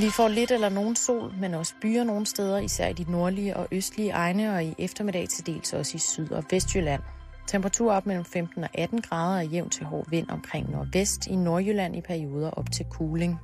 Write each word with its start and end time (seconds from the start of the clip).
Vi 0.00 0.10
får 0.10 0.28
lidt 0.28 0.50
eller 0.50 0.68
nogen 0.68 0.96
sol, 0.96 1.32
men 1.40 1.54
også 1.54 1.74
byer 1.82 2.04
nogle 2.04 2.26
steder, 2.26 2.58
især 2.58 2.88
i 2.88 2.92
de 2.92 3.12
nordlige 3.12 3.56
og 3.56 3.68
østlige 3.72 4.10
egne, 4.10 4.54
og 4.54 4.64
i 4.64 4.74
eftermiddag 4.78 5.28
til 5.28 5.46
dels 5.46 5.72
også 5.72 5.96
i 5.96 5.98
Syd- 5.98 6.32
og 6.32 6.44
Vestjylland. 6.50 7.02
Temperatur 7.46 7.92
op 7.92 8.06
mellem 8.06 8.24
15 8.24 8.64
og 8.64 8.70
18 8.74 9.00
grader 9.00 9.38
og 9.38 9.46
jævn 9.46 9.70
til 9.70 9.86
hård 9.86 10.10
vind 10.10 10.30
omkring 10.30 10.70
nordvest, 10.70 11.26
i 11.26 11.36
Nordjylland 11.36 11.96
i 11.96 12.00
perioder 12.00 12.50
op 12.50 12.72
til 12.72 12.86
kuling. 12.90 13.38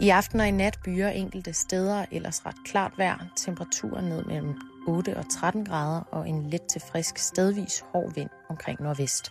I 0.00 0.08
aften 0.08 0.40
og 0.40 0.48
i 0.48 0.50
nat 0.50 0.78
byer 0.84 1.08
enkelte 1.08 1.52
steder, 1.52 2.04
ellers 2.12 2.46
ret 2.46 2.64
klart 2.66 2.92
vejr. 2.96 3.26
Temperaturen 3.36 4.04
ned 4.04 4.24
mellem 4.24 4.54
8 4.86 5.16
og 5.16 5.30
13 5.30 5.64
grader 5.64 6.00
og 6.00 6.28
en 6.28 6.50
let 6.50 6.62
til 6.72 6.80
frisk 6.92 7.18
stedvis 7.18 7.84
hård 7.92 8.14
vind 8.14 8.30
omkring 8.48 8.82
nordvest. 8.82 9.30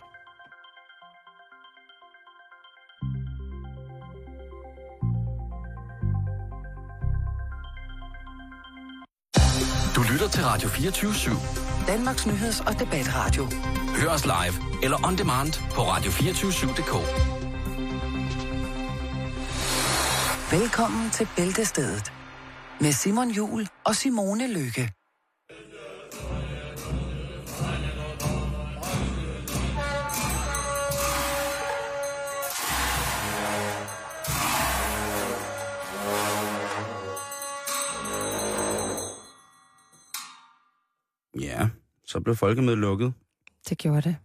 Lytter 10.14 10.28
til 10.28 10.44
Radio 10.44 10.68
24-7. 10.68 11.86
Danmarks 11.86 12.26
Nyheds- 12.26 12.66
og 12.68 12.78
Debatradio. 12.78 13.44
Hør 13.96 14.08
os 14.08 14.24
live 14.24 14.54
eller 14.82 15.06
on 15.06 15.18
demand 15.18 15.52
på 15.74 15.80
radio247.dk. 15.80 16.92
Velkommen 20.52 21.10
til 21.10 21.28
Bæltestedet 21.36 22.12
med 22.80 22.92
Simon 22.92 23.30
Jul 23.30 23.68
og 23.84 23.96
Simone 23.96 24.52
Lykke. 24.52 24.90
Ja, 41.40 41.68
så 42.04 42.20
blev 42.20 42.36
folkemødet 42.36 42.78
lukket. 42.78 43.12
Det 43.68 43.78
gjorde 43.78 44.02
det. 44.02 44.16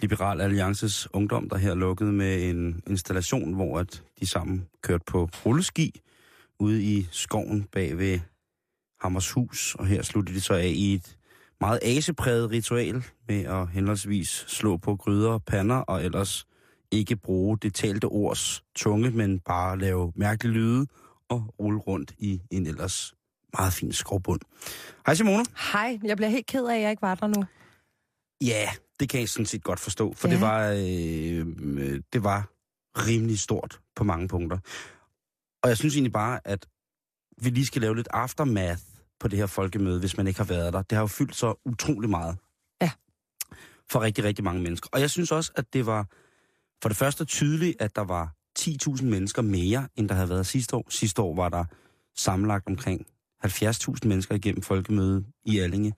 Liberal 0.00 0.40
Alliances 0.40 1.08
Ungdom, 1.14 1.48
der 1.48 1.56
her 1.56 1.74
lukkede 1.74 2.12
med 2.12 2.50
en 2.50 2.82
installation, 2.86 3.54
hvor 3.54 3.78
at 3.78 4.02
de 4.20 4.26
sammen 4.26 4.68
kørte 4.82 5.04
på 5.06 5.28
rulleski 5.46 6.00
ude 6.58 6.82
i 6.82 7.08
skoven 7.10 7.64
bag 7.64 7.98
ved 7.98 8.20
Hammershus, 9.00 9.74
og 9.74 9.86
her 9.86 10.02
sluttede 10.02 10.36
de 10.36 10.40
så 10.40 10.54
af 10.54 10.72
i 10.74 10.94
et 10.94 11.16
meget 11.60 11.78
asepræget 11.82 12.50
ritual 12.50 13.04
med 13.28 13.44
at 13.44 13.68
henholdsvis 13.68 14.44
slå 14.48 14.76
på 14.76 14.96
gryder 14.96 15.30
og 15.30 15.44
pander, 15.44 15.76
og 15.76 16.04
ellers 16.04 16.46
ikke 16.90 17.16
bruge 17.16 17.58
det 17.58 17.74
talte 17.74 18.04
ords 18.04 18.64
tunge, 18.74 19.10
men 19.10 19.40
bare 19.40 19.78
lave 19.78 20.12
mærkelige 20.16 20.54
lyde 20.54 20.86
og 21.28 21.54
rulle 21.58 21.78
rundt 21.78 22.14
i 22.18 22.40
en 22.50 22.66
ellers 22.66 23.14
meget 23.58 23.72
fin 23.72 23.92
skovbund. 23.92 24.40
Hej 25.06 25.14
Simone. 25.14 25.44
Hej, 25.72 25.98
jeg 26.04 26.16
bliver 26.16 26.30
helt 26.30 26.46
ked 26.46 26.64
af, 26.66 26.74
at 26.76 26.82
jeg 26.82 26.90
ikke 26.90 27.02
var 27.02 27.14
der 27.14 27.26
nu. 27.26 27.44
Ja, 28.40 28.68
det 29.00 29.08
kan 29.08 29.20
jeg 29.20 29.28
sådan 29.28 29.46
set 29.46 29.64
godt 29.64 29.80
forstå, 29.80 30.12
for 30.14 30.28
Ja. 30.28 30.34
det, 30.34 30.40
var, 30.40 30.68
øh, 30.70 32.00
det 32.12 32.24
var 32.24 32.48
rimelig 33.06 33.38
stort 33.38 33.80
på 33.96 34.04
mange 34.04 34.28
punkter. 34.28 34.58
Og 35.62 35.68
jeg 35.68 35.76
synes 35.76 35.94
egentlig 35.94 36.12
bare, 36.12 36.40
at 36.44 36.66
vi 37.42 37.50
lige 37.50 37.66
skal 37.66 37.82
lave 37.82 37.96
lidt 37.96 38.08
aftermath 38.10 38.80
på 39.20 39.28
det 39.28 39.38
her 39.38 39.46
folkemøde, 39.46 40.00
hvis 40.00 40.16
man 40.16 40.26
ikke 40.26 40.40
har 40.40 40.44
været 40.44 40.72
der. 40.72 40.82
Det 40.82 40.96
har 40.96 41.02
jo 41.02 41.06
fyldt 41.06 41.36
så 41.36 41.54
utrolig 41.64 42.10
meget. 42.10 42.36
Ja. 42.82 42.90
For 43.90 44.00
rigtig, 44.00 44.24
rigtig 44.24 44.44
mange 44.44 44.62
mennesker. 44.62 44.88
Og 44.92 45.00
jeg 45.00 45.10
synes 45.10 45.32
også, 45.32 45.52
at 45.56 45.72
det 45.72 45.86
var 45.86 46.06
for 46.82 46.88
det 46.88 46.96
første 46.96 47.24
tydeligt, 47.24 47.82
at 47.82 47.96
der 47.96 48.04
var 48.04 48.34
10.000 48.58 49.04
mennesker 49.04 49.42
mere, 49.42 49.88
end 49.96 50.08
der 50.08 50.14
havde 50.14 50.28
været 50.28 50.46
sidste 50.46 50.76
år. 50.76 50.86
Sidste 50.90 51.22
år 51.22 51.34
var 51.34 51.48
der 51.48 51.64
sammenlagt 52.16 52.66
omkring 52.66 53.06
70.000 53.44 54.08
mennesker 54.08 54.34
igennem 54.34 54.62
folkemødet 54.62 55.26
i 55.44 55.58
Allinge. 55.58 55.94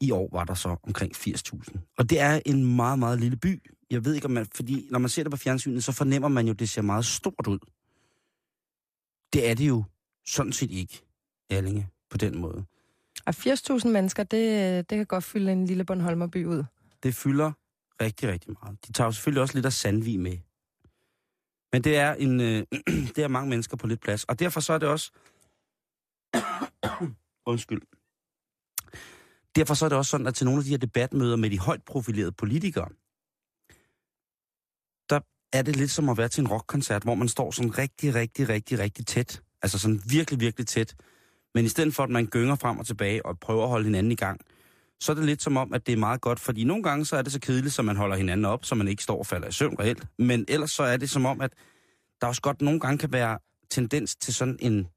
I 0.00 0.10
år 0.10 0.28
var 0.32 0.44
der 0.44 0.54
så 0.54 0.76
omkring 0.82 1.16
80.000. 1.16 1.94
Og 1.98 2.10
det 2.10 2.20
er 2.20 2.40
en 2.46 2.76
meget, 2.76 2.98
meget 2.98 3.20
lille 3.20 3.36
by. 3.36 3.62
Jeg 3.90 4.04
ved 4.04 4.14
ikke, 4.14 4.24
om 4.24 4.30
man... 4.30 4.46
Fordi 4.54 4.86
når 4.90 4.98
man 4.98 5.08
ser 5.08 5.22
det 5.22 5.30
på 5.30 5.36
fjernsynet, 5.36 5.84
så 5.84 5.92
fornemmer 5.92 6.28
man 6.28 6.46
jo, 6.46 6.52
at 6.52 6.58
det 6.58 6.68
ser 6.68 6.82
meget 6.82 7.04
stort 7.04 7.46
ud. 7.46 7.58
Det 9.32 9.48
er 9.50 9.54
det 9.54 9.68
jo 9.68 9.84
sådan 10.26 10.52
set 10.52 10.70
ikke, 10.70 11.04
Allinge, 11.50 11.88
på 12.10 12.16
den 12.18 12.38
måde. 12.38 12.64
Og 13.26 13.34
80.000 13.36 13.88
mennesker, 13.88 14.22
det, 14.22 14.90
det 14.90 14.96
kan 14.96 15.06
godt 15.06 15.24
fylde 15.24 15.52
en 15.52 15.66
lille 15.66 15.84
Bornholmerby 15.84 16.46
ud. 16.46 16.64
Det 17.02 17.14
fylder 17.14 17.52
rigtig, 18.00 18.28
rigtig 18.28 18.56
meget. 18.62 18.86
De 18.86 18.92
tager 18.92 19.08
jo 19.08 19.12
selvfølgelig 19.12 19.42
også 19.42 19.54
lidt 19.54 19.66
af 19.66 19.72
Sandvig 19.72 20.20
med. 20.20 20.38
Men 21.72 21.84
det 21.84 21.96
er, 21.96 22.14
en, 22.14 22.40
øh, 22.40 22.62
det 23.16 23.18
er 23.18 23.28
mange 23.28 23.50
mennesker 23.50 23.76
på 23.76 23.86
lidt 23.86 24.00
plads. 24.00 24.24
Og 24.24 24.38
derfor 24.38 24.60
så 24.60 24.72
er 24.72 24.78
det 24.78 24.88
også... 24.88 25.10
Undskyld. 27.52 27.82
Derfor 29.56 29.74
så 29.74 29.84
er 29.84 29.88
det 29.88 29.98
også 29.98 30.10
sådan, 30.10 30.26
at 30.26 30.34
til 30.34 30.46
nogle 30.46 30.58
af 30.58 30.64
de 30.64 30.70
her 30.70 30.78
debatmøder 30.78 31.36
med 31.36 31.50
de 31.50 31.58
højt 31.58 31.82
profilerede 31.84 32.32
politikere, 32.32 32.88
der 35.10 35.20
er 35.52 35.62
det 35.62 35.76
lidt 35.76 35.90
som 35.90 36.08
at 36.08 36.18
være 36.18 36.28
til 36.28 36.40
en 36.40 36.48
rockkoncert, 36.48 37.02
hvor 37.02 37.14
man 37.14 37.28
står 37.28 37.50
sådan 37.50 37.78
rigtig, 37.78 38.14
rigtig, 38.14 38.48
rigtig, 38.48 38.78
rigtig 38.78 39.06
tæt. 39.06 39.42
Altså 39.62 39.78
sådan 39.78 40.02
virkelig, 40.06 40.40
virkelig 40.40 40.66
tæt. 40.66 40.94
Men 41.54 41.64
i 41.64 41.68
stedet 41.68 41.94
for, 41.94 42.02
at 42.02 42.10
man 42.10 42.26
gynger 42.26 42.54
frem 42.54 42.78
og 42.78 42.86
tilbage 42.86 43.26
og 43.26 43.40
prøver 43.40 43.62
at 43.62 43.68
holde 43.68 43.84
hinanden 43.84 44.12
i 44.12 44.14
gang, 44.14 44.40
så 45.00 45.12
er 45.12 45.16
det 45.16 45.24
lidt 45.24 45.42
som 45.42 45.56
om, 45.56 45.72
at 45.72 45.86
det 45.86 45.92
er 45.92 45.96
meget 45.96 46.20
godt, 46.20 46.40
fordi 46.40 46.64
nogle 46.64 46.82
gange 46.82 47.04
så 47.04 47.16
er 47.16 47.22
det 47.22 47.32
så 47.32 47.40
kedeligt, 47.40 47.74
så 47.74 47.82
man 47.82 47.96
holder 47.96 48.16
hinanden 48.16 48.44
op, 48.44 48.64
så 48.64 48.74
man 48.74 48.88
ikke 48.88 49.02
står 49.02 49.18
og 49.18 49.26
falder 49.26 49.48
i 49.48 49.52
søvn 49.52 49.76
reelt. 49.78 50.06
Men 50.18 50.44
ellers 50.48 50.70
så 50.70 50.82
er 50.82 50.96
det 50.96 51.10
som 51.10 51.26
om, 51.26 51.40
at 51.40 51.52
der 52.20 52.26
også 52.26 52.40
godt 52.40 52.62
nogle 52.62 52.80
gange 52.80 52.98
kan 52.98 53.12
være 53.12 53.38
tendens 53.70 54.16
til 54.16 54.34
sådan 54.34 54.56
en, 54.60 54.88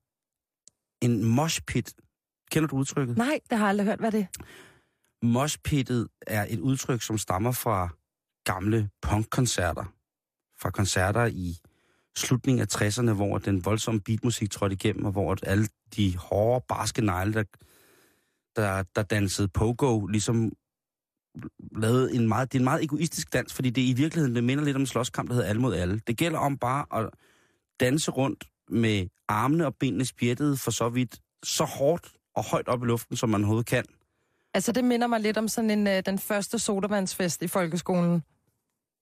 en 1.01 1.23
moshpit. 1.23 1.93
Kender 2.51 2.67
du 2.67 2.75
udtrykket? 2.75 3.17
Nej, 3.17 3.39
det 3.49 3.57
har 3.57 3.65
jeg 3.65 3.69
aldrig 3.69 3.87
hørt, 3.87 3.99
hvad 3.99 4.11
det 4.11 4.19
er. 4.19 4.45
Moshpittet 5.25 6.07
er 6.27 6.45
et 6.49 6.59
udtryk, 6.59 7.01
som 7.01 7.17
stammer 7.17 7.51
fra 7.51 7.89
gamle 8.43 8.89
punkkoncerter. 9.01 9.93
Fra 10.59 10.69
koncerter 10.69 11.25
i 11.25 11.57
slutningen 12.17 12.61
af 12.61 12.81
60'erne, 12.81 13.11
hvor 13.11 13.37
den 13.37 13.65
voldsomme 13.65 14.01
beatmusik 14.01 14.51
trådte 14.51 14.73
igennem, 14.73 15.05
og 15.05 15.11
hvor 15.11 15.37
alle 15.43 15.67
de 15.95 16.17
hårde, 16.17 16.65
barske 16.67 17.01
negle, 17.01 17.33
der, 17.33 17.43
der, 18.55 18.83
der 18.95 19.03
dansede 19.03 19.47
pogo, 19.47 20.05
ligesom 20.05 20.51
lavede 21.75 22.15
en 22.15 22.27
meget, 22.27 22.51
det 22.51 22.57
er 22.57 22.61
en 22.61 22.63
meget 22.63 22.83
egoistisk 22.83 23.33
dans, 23.33 23.53
fordi 23.53 23.69
det 23.69 23.81
i 23.81 23.93
virkeligheden 23.93 24.35
det 24.35 24.43
minder 24.43 24.63
lidt 24.63 24.75
om 24.75 24.81
en 24.81 24.87
slåskamp, 24.87 25.29
der 25.29 25.35
hedder 25.35 25.49
alle 25.49 25.61
mod 25.61 25.75
alle. 25.75 26.01
Det 26.07 26.17
gælder 26.17 26.39
om 26.39 26.57
bare 26.57 26.85
at 26.99 27.09
danse 27.79 28.11
rundt 28.11 28.43
med 28.69 29.07
armene 29.27 29.65
og 29.65 29.75
benene 29.75 30.05
spjættet 30.05 30.59
for 30.59 30.71
så 30.71 30.89
vidt, 30.89 31.19
så 31.43 31.63
hårdt 31.63 32.11
og 32.35 32.43
højt 32.43 32.67
op 32.67 32.83
i 32.83 32.85
luften, 32.85 33.17
som 33.17 33.29
man 33.29 33.41
overhovedet 33.41 33.65
kan. 33.65 33.83
Altså, 34.53 34.71
det 34.71 34.83
minder 34.83 35.07
mig 35.07 35.19
lidt 35.19 35.37
om 35.37 35.47
sådan 35.47 35.69
en, 35.69 35.87
øh, 35.87 36.03
den 36.05 36.19
første 36.19 36.59
sodavandsfest 36.59 37.41
i 37.41 37.47
folkeskolen. 37.47 38.23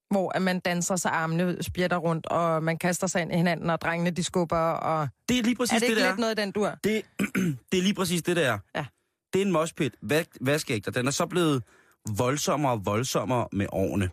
Hvor 0.10 0.32
at 0.36 0.42
man 0.42 0.60
danser 0.60 0.96
sig 0.96 1.12
armene 1.12 1.64
spjætter 1.64 1.98
rundt, 1.98 2.26
og 2.26 2.64
man 2.64 2.78
kaster 2.78 3.08
sig 3.08 3.22
ind 3.22 3.32
i 3.32 3.36
hinanden, 3.36 3.70
og 3.70 3.82
drengene 3.82 4.12
de 4.12 4.24
skubber, 4.24 4.58
og... 4.58 5.08
Det 5.30 5.40
er 5.40 5.44
lige 5.44 5.56
præcis 5.56 5.74
er 5.76 5.80
det 5.80 5.90
det, 5.90 5.98
der. 5.98 6.08
lidt 6.08 6.20
noget 6.20 6.40
i 6.40 6.42
den 6.42 6.52
dur? 6.52 6.72
Det, 6.84 7.02
det 7.72 7.78
er 7.78 7.82
lige 7.82 7.94
præcis 7.94 8.24
det, 8.24 8.36
der. 8.36 8.58
Ja. 8.76 8.86
Det 9.34 9.42
er 9.42 9.46
en 9.46 9.52
moshpit. 9.52 9.96
Vaskeægter. 10.42 10.92
Den 10.92 11.08
er 11.08 11.12
så 11.12 11.26
blevet 11.26 11.64
voldsommere 12.18 12.72
og 12.72 12.86
voldsommere 12.86 13.48
med 13.52 13.68
årene. 13.72 14.10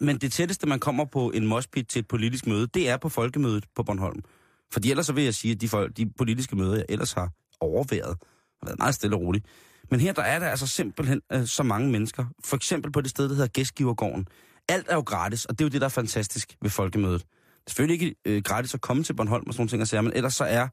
Men 0.00 0.18
det 0.18 0.32
tætteste, 0.32 0.66
man 0.66 0.80
kommer 0.80 1.04
på 1.04 1.30
en 1.30 1.46
moshpit 1.46 1.88
til 1.88 2.00
et 2.00 2.08
politisk 2.08 2.46
møde, 2.46 2.66
det 2.66 2.88
er 2.88 2.96
på 2.96 3.08
folkemødet 3.08 3.64
på 3.74 3.82
Bornholm. 3.82 4.22
Fordi 4.72 4.90
ellers 4.90 5.06
så 5.06 5.12
vil 5.12 5.24
jeg 5.24 5.34
sige, 5.34 5.52
at 5.52 5.60
de, 5.60 5.68
folk, 5.68 5.96
de 5.96 6.10
politiske 6.18 6.56
møder, 6.56 6.74
jeg 6.74 6.84
ellers 6.88 7.12
har 7.12 7.30
overværet, 7.60 8.16
har 8.60 8.66
været 8.66 8.78
meget 8.78 8.94
stille 8.94 9.16
og 9.16 9.22
roligt. 9.22 9.46
Men 9.90 10.00
her 10.00 10.12
der 10.12 10.22
er 10.22 10.38
der 10.38 10.48
altså 10.48 10.66
simpelthen 10.66 11.20
øh, 11.32 11.46
så 11.46 11.62
mange 11.62 11.90
mennesker. 11.90 12.24
For 12.44 12.56
eksempel 12.56 12.92
på 12.92 13.00
det 13.00 13.10
sted, 13.10 13.28
der 13.28 13.34
hedder 13.34 13.48
Gæstgivergården. 13.48 14.26
Alt 14.68 14.86
er 14.88 14.94
jo 14.94 15.00
gratis, 15.00 15.44
og 15.44 15.58
det 15.58 15.64
er 15.64 15.68
jo 15.68 15.70
det, 15.70 15.80
der 15.80 15.84
er 15.84 15.90
fantastisk 15.90 16.56
ved 16.62 16.70
folkemødet. 16.70 17.20
Det 17.20 17.66
er 17.66 17.70
selvfølgelig 17.70 18.04
ikke 18.04 18.16
øh, 18.24 18.42
gratis 18.42 18.74
at 18.74 18.80
komme 18.80 19.02
til 19.02 19.14
Bornholm 19.14 19.44
og 19.46 19.54
sådan 19.54 19.60
nogle 19.60 19.70
ting 19.70 19.82
og 19.82 19.88
sager, 19.88 20.02
men 20.02 20.12
ellers 20.14 20.34
så 20.34 20.44
er 20.44 20.68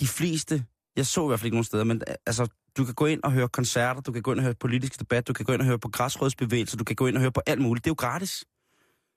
de 0.00 0.06
fleste, 0.06 0.64
jeg 0.96 1.06
så 1.06 1.24
i 1.24 1.26
hvert 1.26 1.40
fald 1.40 1.46
ikke 1.46 1.56
nogen 1.56 1.64
steder, 1.64 1.84
men 1.84 2.02
øh, 2.08 2.14
altså, 2.26 2.46
du 2.76 2.84
kan 2.84 2.94
gå 2.94 3.06
ind 3.06 3.20
og 3.22 3.32
høre 3.32 3.48
koncerter, 3.48 4.00
du 4.00 4.12
kan 4.12 4.22
gå 4.22 4.32
ind 4.32 4.40
og 4.40 4.44
høre 4.44 4.54
politisk 4.54 5.00
debat, 5.00 5.28
du 5.28 5.32
kan 5.32 5.44
gå 5.44 5.52
ind 5.52 5.60
og 5.60 5.66
høre 5.66 5.78
på 5.78 5.88
græsrådsbevægelser, 5.88 6.76
du 6.76 6.84
kan 6.84 6.96
gå 6.96 7.06
ind 7.06 7.16
og 7.16 7.20
høre 7.20 7.32
på 7.32 7.40
alt 7.46 7.60
muligt. 7.60 7.84
Det 7.84 7.90
er 7.90 7.92
jo 7.92 8.08
gratis. 8.08 8.44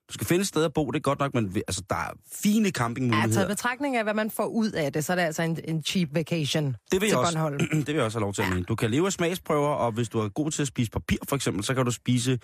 Du 0.10 0.14
skal 0.14 0.28
finde 0.28 0.42
et 0.42 0.48
sted 0.48 0.64
at 0.64 0.74
bo, 0.74 0.92
det 0.92 1.00
er 1.00 1.02
godt 1.02 1.20
nok, 1.20 1.34
men 1.34 1.56
altså, 1.68 1.84
der 1.90 1.96
er 1.96 2.12
fine 2.34 2.66
Ja, 2.66 2.72
campingmuligheder. 2.72 3.34
taget 3.34 3.48
betragtning 3.48 3.96
af, 3.96 4.04
hvad 4.04 4.14
man 4.14 4.32
får 4.32 4.46
ud 4.46 4.72
af 4.72 4.94
det, 4.94 5.06
så 5.06 5.14
er 5.14 5.16
det 5.16 5.24
altså 5.24 5.42
en, 5.44 5.60
en 5.64 5.84
cheap 5.84 6.10
vacation 6.14 6.76
Det 6.92 7.02
vil, 7.02 7.10
til 7.10 7.18
også, 7.18 7.34
Bornholm. 7.34 7.60
det 7.86 7.88
vil 7.88 7.96
jeg 7.96 8.04
også 8.04 8.18
have 8.18 8.24
lov 8.24 8.34
til 8.34 8.42
at 8.42 8.50
mene. 8.50 8.64
Du 8.64 8.76
kan 8.76 8.92
leve 8.92 9.06
af 9.06 9.14
smagsprøver, 9.14 9.70
og 9.70 9.92
hvis 9.92 10.10
du 10.10 10.20
er 10.20 10.30
god 10.30 10.52
til 10.52 10.62
at 10.62 10.68
spise 10.68 10.92
papir, 10.92 11.18
for 11.30 11.36
eksempel, 11.36 11.64
så 11.64 11.74
kan 11.74 11.86
du 11.86 11.92
spise 11.92 12.40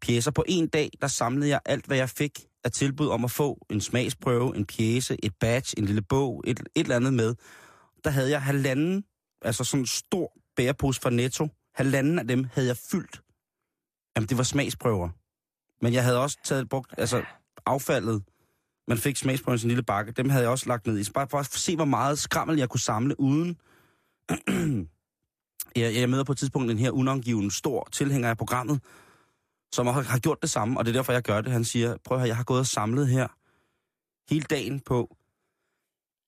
pjæser. 0.00 0.30
På 0.30 0.44
en 0.48 0.66
dag, 0.68 0.90
der 1.00 1.06
samlede 1.06 1.48
jeg 1.48 1.60
alt, 1.64 1.86
hvad 1.86 1.96
jeg 1.96 2.08
fik 2.10 2.40
af 2.64 2.72
tilbud 2.72 3.08
om 3.08 3.24
at 3.24 3.30
få 3.30 3.66
en 3.70 3.80
smagsprøve, 3.80 4.56
en 4.56 4.66
pjæse, 4.66 5.16
et 5.24 5.32
badge, 5.40 5.78
en 5.78 5.84
lille 5.84 6.02
bog, 6.02 6.44
et, 6.46 6.60
et 6.60 6.66
eller 6.76 6.96
andet 6.96 7.14
med. 7.14 7.34
Der 8.04 8.10
havde 8.10 8.30
jeg 8.30 8.42
halvanden, 8.42 9.04
altså 9.42 9.64
sådan 9.64 9.82
en 9.82 9.86
stor 9.86 10.32
bærepose 10.56 11.00
fra 11.00 11.10
Netto. 11.10 11.48
Halvanden 11.74 12.18
af 12.18 12.28
dem 12.28 12.46
havde 12.52 12.68
jeg 12.68 12.76
fyldt. 12.90 13.20
Jamen, 14.16 14.28
det 14.28 14.38
var 14.38 14.44
smagsprøver. 14.44 15.08
Men 15.82 15.92
jeg 15.92 16.04
havde 16.04 16.22
også 16.22 16.38
taget 16.44 16.68
brugt, 16.68 16.94
altså 16.98 17.24
affaldet, 17.66 18.22
man 18.88 18.98
fik 18.98 19.16
smagsprøven 19.16 19.58
sin 19.58 19.68
lille 19.68 19.82
bakke, 19.82 20.12
dem 20.12 20.28
havde 20.28 20.42
jeg 20.42 20.50
også 20.50 20.68
lagt 20.68 20.86
ned 20.86 20.98
i. 20.98 21.10
Bare 21.14 21.28
for 21.28 21.38
at 21.38 21.46
se, 21.46 21.76
hvor 21.76 21.84
meget 21.84 22.18
skrammel 22.18 22.58
jeg 22.58 22.68
kunne 22.68 22.80
samle 22.80 23.20
uden... 23.20 23.56
jeg, 25.76 25.94
jeg 25.94 26.10
møder 26.10 26.24
på 26.24 26.32
et 26.32 26.38
tidspunkt 26.38 26.70
en 26.70 26.78
her 26.78 26.90
unangiven 26.90 27.50
stor 27.50 27.88
tilhænger 27.92 28.30
af 28.30 28.36
programmet, 28.38 28.80
som 29.72 29.86
har, 29.86 30.02
har 30.02 30.18
gjort 30.18 30.42
det 30.42 30.50
samme, 30.50 30.78
og 30.78 30.84
det 30.84 30.90
er 30.90 30.98
derfor, 30.98 31.12
jeg 31.12 31.22
gør 31.22 31.40
det. 31.40 31.52
Han 31.52 31.64
siger, 31.64 31.96
prøv 32.04 32.16
at 32.16 32.20
høre, 32.20 32.28
jeg 32.28 32.36
har 32.36 32.44
gået 32.44 32.60
og 32.60 32.66
samlet 32.66 33.08
her 33.08 33.28
hele 34.30 34.44
dagen 34.44 34.80
på, 34.80 35.16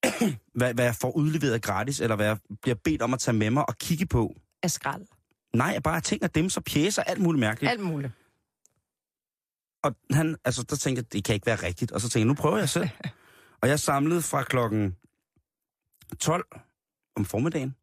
hvad, 0.59 0.75
hvad 0.75 0.85
jeg 0.85 0.95
får 0.95 1.17
udleveret 1.17 1.63
gratis, 1.63 2.01
eller 2.01 2.17
hvad 2.17 2.27
jeg 2.27 2.39
bliver 2.63 2.75
bedt 2.75 3.03
om 3.03 3.15
at 3.15 3.21
tage 3.21 3.37
med 3.37 3.51
mig 3.51 3.69
og 3.69 3.79
kigge 3.79 4.07
på. 4.07 4.37
Af 4.63 4.71
skrald. 4.71 5.07
Nej, 5.55 5.79
bare 5.79 6.01
ting 6.01 6.23
af 6.23 6.31
dem, 6.31 6.49
så 6.49 6.61
pjæser, 6.61 7.03
alt 7.03 7.21
muligt 7.21 7.41
mærkeligt. 7.41 7.71
Alt 7.71 7.81
muligt. 7.81 8.13
Og 9.83 9.97
han, 10.11 10.37
altså, 10.45 10.63
der 10.63 10.77
tænkte 10.77 11.01
jeg, 11.01 11.13
det 11.13 11.25
kan 11.25 11.35
ikke 11.35 11.47
være 11.47 11.63
rigtigt. 11.63 11.93
Og 11.93 12.01
så 12.01 12.07
tænkte 12.09 12.19
jeg, 12.19 12.27
nu 12.27 12.35
prøver 12.35 12.59
jeg 12.59 12.69
selv. 12.69 12.89
og 13.63 13.69
jeg 13.69 13.81
samlede 13.81 14.23
fra 14.23 14.43
klokken 14.43 14.97
12 16.21 16.45
om 17.17 17.25
formiddagen 17.25 17.75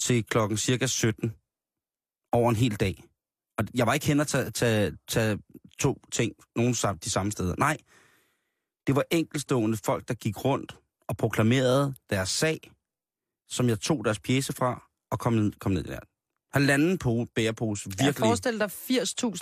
til 0.00 0.24
klokken 0.24 0.58
cirka 0.58 0.86
17 0.86 1.34
over 2.32 2.50
en 2.50 2.56
hel 2.56 2.76
dag. 2.76 3.04
Og 3.58 3.64
jeg 3.74 3.86
var 3.86 3.94
ikke 3.94 4.06
hen 4.06 4.20
at 4.20 4.26
tage, 4.26 4.50
tage, 4.50 4.96
tage 5.08 5.38
to 5.78 6.00
ting, 6.12 6.32
nogen 6.56 6.74
sam, 6.74 6.98
de 6.98 7.10
samme 7.10 7.32
steder. 7.32 7.54
Nej, 7.58 7.76
det 8.86 8.96
var 8.96 9.04
enkelstående 9.10 9.76
folk, 9.84 10.08
der 10.08 10.14
gik 10.14 10.44
rundt 10.44 10.78
og 11.08 11.16
proklamerede 11.16 11.94
deres 12.10 12.28
sag, 12.28 12.72
som 13.48 13.68
jeg 13.68 13.80
tog 13.80 14.04
deres 14.04 14.18
pjæse 14.20 14.52
fra 14.52 14.88
og 15.10 15.18
kom 15.18 15.32
ned, 15.32 15.52
kom 15.52 15.72
ned 15.72 15.84
der. 15.84 15.98
Halvanden 16.52 16.98
på 16.98 17.26
bærepose, 17.34 17.88
Jeg 17.98 18.06
virkelig. 18.06 18.26
forestiller 18.26 18.66
dig 18.66 18.74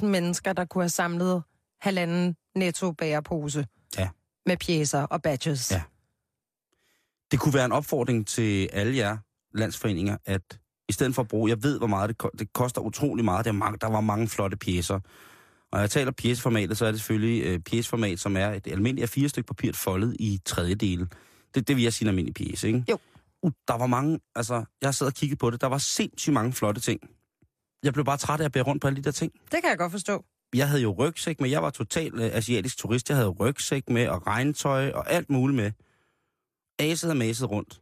80.000 0.02 0.04
mennesker, 0.06 0.52
der 0.52 0.64
kunne 0.64 0.82
have 0.84 0.88
samlet 0.88 1.42
halvanden 1.80 2.36
netto 2.54 2.92
bærepose. 2.92 3.66
Ja. 3.98 4.08
Med 4.46 4.56
pjæser 4.56 5.02
og 5.02 5.22
badges. 5.22 5.72
Ja. 5.72 5.82
Det 7.30 7.40
kunne 7.40 7.54
være 7.54 7.64
en 7.64 7.72
opfordring 7.72 8.26
til 8.26 8.68
alle 8.72 8.96
jer 8.96 9.16
landsforeninger, 9.54 10.16
at 10.24 10.58
i 10.88 10.92
stedet 10.92 11.14
for 11.14 11.22
at 11.22 11.28
bruge, 11.28 11.50
jeg 11.50 11.62
ved, 11.62 11.78
hvor 11.78 11.86
meget 11.86 12.08
det, 12.08 12.18
ko- 12.18 12.30
det 12.38 12.52
koster 12.52 12.80
utrolig 12.80 13.24
meget, 13.24 13.44
der, 13.44 13.50
er 13.50 13.54
mange, 13.54 13.78
der 13.78 13.86
var 13.86 14.00
mange 14.00 14.28
flotte 14.28 14.56
pjæser. 14.56 14.94
Og 14.94 15.02
når 15.72 15.78
jeg 15.80 15.90
taler 15.90 16.10
pjæseformatet, 16.10 16.78
så 16.78 16.86
er 16.86 16.90
det 16.90 17.00
selvfølgelig 17.00 17.44
øh, 17.44 17.58
pjæseformat, 17.60 18.20
som 18.20 18.36
er 18.36 18.46
et 18.48 18.66
almindeligt 18.66 19.10
fire 19.10 19.28
stykke 19.28 19.46
papir 19.46 19.72
foldet 19.72 20.16
i 20.18 20.40
tredjedele. 20.44 21.08
Det, 21.54 21.68
det 21.68 21.76
vil 21.76 21.82
jeg 21.82 21.92
sige 21.92 22.06
en 22.06 22.08
almindelig 22.08 22.34
pjæse, 22.34 22.66
ikke? 22.66 22.84
Jo. 22.90 22.98
Uh, 23.42 23.52
der 23.68 23.74
var 23.78 23.86
mange, 23.86 24.20
altså, 24.34 24.54
jeg 24.54 24.86
har 24.86 24.92
siddet 24.92 25.12
og 25.12 25.16
kigget 25.16 25.38
på 25.38 25.50
det, 25.50 25.60
der 25.60 25.66
var 25.66 25.78
sindssygt 25.78 26.34
mange 26.34 26.52
flotte 26.52 26.80
ting. 26.80 27.00
Jeg 27.82 27.92
blev 27.92 28.04
bare 28.04 28.16
træt 28.16 28.40
af 28.40 28.44
at 28.44 28.52
bære 28.52 28.64
rundt 28.64 28.82
på 28.82 28.86
alle 28.86 28.96
de 28.96 29.02
der 29.02 29.10
ting. 29.10 29.32
Det 29.32 29.60
kan 29.62 29.70
jeg 29.70 29.78
godt 29.78 29.92
forstå. 29.92 30.24
Jeg 30.56 30.68
havde 30.68 30.82
jo 30.82 30.94
rygsæk 30.98 31.40
med, 31.40 31.50
jeg 31.50 31.62
var 31.62 31.70
total 31.70 32.14
øh, 32.14 32.30
asiatisk 32.32 32.78
turist, 32.78 33.08
jeg 33.08 33.16
havde 33.16 33.28
rygsæk 33.28 33.88
med, 33.88 34.08
og 34.08 34.26
regntøj, 34.26 34.90
og 34.90 35.10
alt 35.10 35.30
muligt 35.30 35.56
med. 35.56 35.72
Aset 36.78 37.10
og 37.10 37.16
maset 37.16 37.50
rundt. 37.50 37.80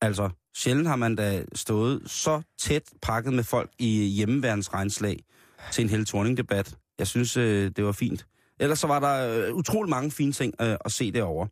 Altså, 0.00 0.30
sjældent 0.56 0.88
har 0.88 0.96
man 0.96 1.16
da 1.16 1.44
stået 1.54 2.10
så 2.10 2.42
tæt 2.58 2.82
pakket 3.02 3.32
med 3.32 3.44
folk 3.44 3.70
i 3.78 4.04
hjemmeværensregnslag 4.04 5.24
til 5.72 5.82
en 5.82 5.88
hele 5.88 6.36
debat 6.36 6.76
Jeg 6.98 7.06
synes, 7.06 7.36
øh, 7.36 7.70
det 7.76 7.84
var 7.84 7.92
fint. 7.92 8.26
Ellers 8.60 8.78
så 8.78 8.86
var 8.86 9.00
der 9.00 9.46
øh, 9.48 9.54
utrolig 9.54 9.90
mange 9.90 10.10
fine 10.10 10.32
ting 10.32 10.54
øh, 10.60 10.76
at 10.84 10.92
se 10.92 11.12
derovre. 11.12 11.48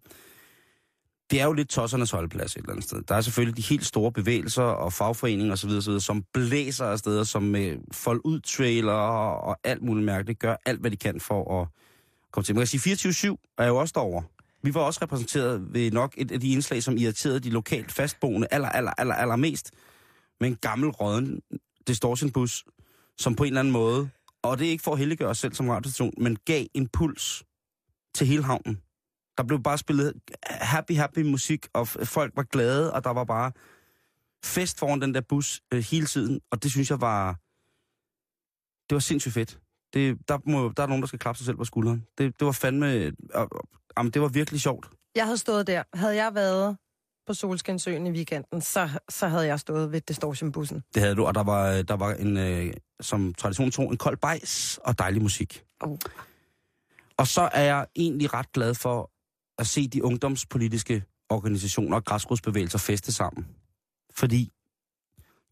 Det 1.35 1.41
er 1.41 1.45
jo 1.45 1.53
lidt 1.53 1.69
tossernes 1.69 2.11
holdplads 2.11 2.53
et 2.53 2.59
eller 2.59 2.71
andet 2.71 2.85
sted. 2.85 3.03
Der 3.03 3.15
er 3.15 3.21
selvfølgelig 3.21 3.57
de 3.57 3.63
helt 3.63 3.87
store 3.87 4.13
bevægelser 4.13 4.63
og 4.63 4.93
fagforeninger 4.93 5.53
osv., 5.53 5.71
osv. 5.71 6.01
som 6.01 6.25
blæser 6.33 6.85
af 6.85 6.99
steder, 6.99 7.25
som 7.25 7.45
øh, 7.45 7.51
med 7.51 7.79
folk 7.93 8.21
ud 8.25 8.41
trailer 8.41 8.93
og, 8.93 9.41
og 9.41 9.57
alt 9.65 9.83
muligt 9.83 10.07
mærkeligt 10.07 10.39
gør 10.39 10.57
alt, 10.67 10.81
hvad 10.81 10.91
de 10.91 10.97
kan 10.97 11.21
for 11.21 11.61
at 11.61 11.69
komme 12.33 12.45
til. 12.45 12.55
Man 12.55 12.67
kan 12.67 12.79
sige, 12.81 13.31
24-7 13.33 13.55
er 13.59 13.67
jo 13.67 13.77
også 13.77 13.93
derovre. 13.95 14.23
Vi 14.63 14.75
var 14.75 14.81
også 14.81 15.01
repræsenteret 15.03 15.75
ved 15.75 15.91
nok 15.91 16.15
et 16.17 16.33
af 16.33 16.41
de 16.41 16.53
indslag, 16.53 16.83
som 16.83 16.97
irriterede 16.97 17.41
de 17.41 17.51
lokalt 17.51 17.93
fastboende 17.93 18.47
aller, 18.51 18.69
aller, 18.69 18.93
aller, 18.99 19.15
aller 19.15 19.37
mest 19.37 19.71
med 20.41 20.49
en 20.49 20.57
gammel 20.57 20.91
røden 20.91 21.41
distortionbus, 21.87 22.65
som 23.19 23.35
på 23.35 23.45
en 23.45 23.49
eller 23.49 23.61
anden 23.61 23.73
måde, 23.73 24.09
og 24.43 24.59
det 24.59 24.67
er 24.67 24.71
ikke 24.71 24.85
for 24.85 24.93
at 24.93 24.99
helliggøre 24.99 25.29
os 25.29 25.39
selv 25.39 25.55
som 25.55 25.69
radiostation, 25.69 26.15
men 26.19 26.37
gav 26.37 26.67
impuls 26.75 27.45
til 28.15 28.27
hele 28.27 28.45
havnen. 28.45 28.84
Der 29.39 29.45
blev 29.45 29.63
bare 29.63 29.79
spillet 29.79 30.13
happy, 30.47 30.93
happy 30.93 31.19
musik, 31.19 31.67
og 31.73 31.89
folk 31.89 32.33
var 32.37 32.43
glade, 32.43 32.93
og 32.93 33.05
der 33.05 33.11
var 33.11 33.25
bare 33.25 33.53
fest 34.45 34.79
foran 34.79 35.01
den 35.01 35.15
der 35.15 35.21
bus 35.21 35.61
øh, 35.73 35.85
hele 35.91 36.07
tiden, 36.07 36.41
og 36.51 36.63
det 36.63 36.71
synes 36.71 36.91
jeg 36.91 37.01
var... 37.01 37.39
Det 38.89 38.95
var 38.95 39.01
sindssygt 39.01 39.35
fedt. 39.35 39.59
Det, 39.95 40.29
der, 40.29 40.39
må, 40.47 40.73
der 40.77 40.83
er 40.83 40.87
nogen, 40.87 41.03
der 41.03 41.07
skal 41.07 41.19
klappe 41.19 41.39
sig 41.39 41.47
selv 41.47 41.57
på 41.57 41.65
skulderen. 41.65 42.07
Det, 42.19 42.41
det 42.41 42.47
var 42.47 42.53
fandme... 42.53 42.93
Øh, 42.93 43.13
øh, 43.35 43.47
jamen, 43.99 44.13
det 44.13 44.23
var 44.23 44.29
virkelig 44.29 44.61
sjovt. 44.61 44.89
Jeg 45.15 45.25
havde 45.25 45.39
stået 45.39 45.67
der. 45.67 45.83
Havde 45.95 46.17
jeg 46.17 46.35
været 46.35 46.77
på 47.27 47.35
Solskinsøen 47.35 48.07
i 48.07 48.11
weekenden, 48.11 48.61
så, 48.61 48.89
så 49.09 49.29
havde 49.29 49.47
jeg 49.47 49.61
stået 49.61 49.93
ved 49.93 50.01
distortionbussen. 50.01 50.83
Det 50.95 51.03
havde 51.03 51.15
du, 51.15 51.25
og 51.27 51.35
der 51.35 51.43
var, 51.43 51.83
der 51.83 51.95
var 51.95 52.15
en, 52.15 52.37
øh, 52.37 52.75
som 53.01 53.35
tradition 53.35 53.71
tro, 53.71 53.91
en 53.91 53.97
kold 53.97 54.17
bajs 54.17 54.79
og 54.85 54.99
dejlig 54.99 55.23
musik. 55.23 55.65
Oh. 55.81 55.99
Og 57.17 57.27
så 57.27 57.49
er 57.53 57.63
jeg 57.63 57.87
egentlig 57.97 58.35
ret 58.35 58.53
glad 58.53 58.75
for 58.75 59.11
at 59.59 59.67
se 59.67 59.89
de 59.89 60.05
ungdomspolitiske 60.05 61.05
organisationer 61.29 61.97
og 61.97 62.05
græsrodsbevægelser 62.05 62.79
feste 62.79 63.13
sammen. 63.13 63.47
Fordi 64.15 64.53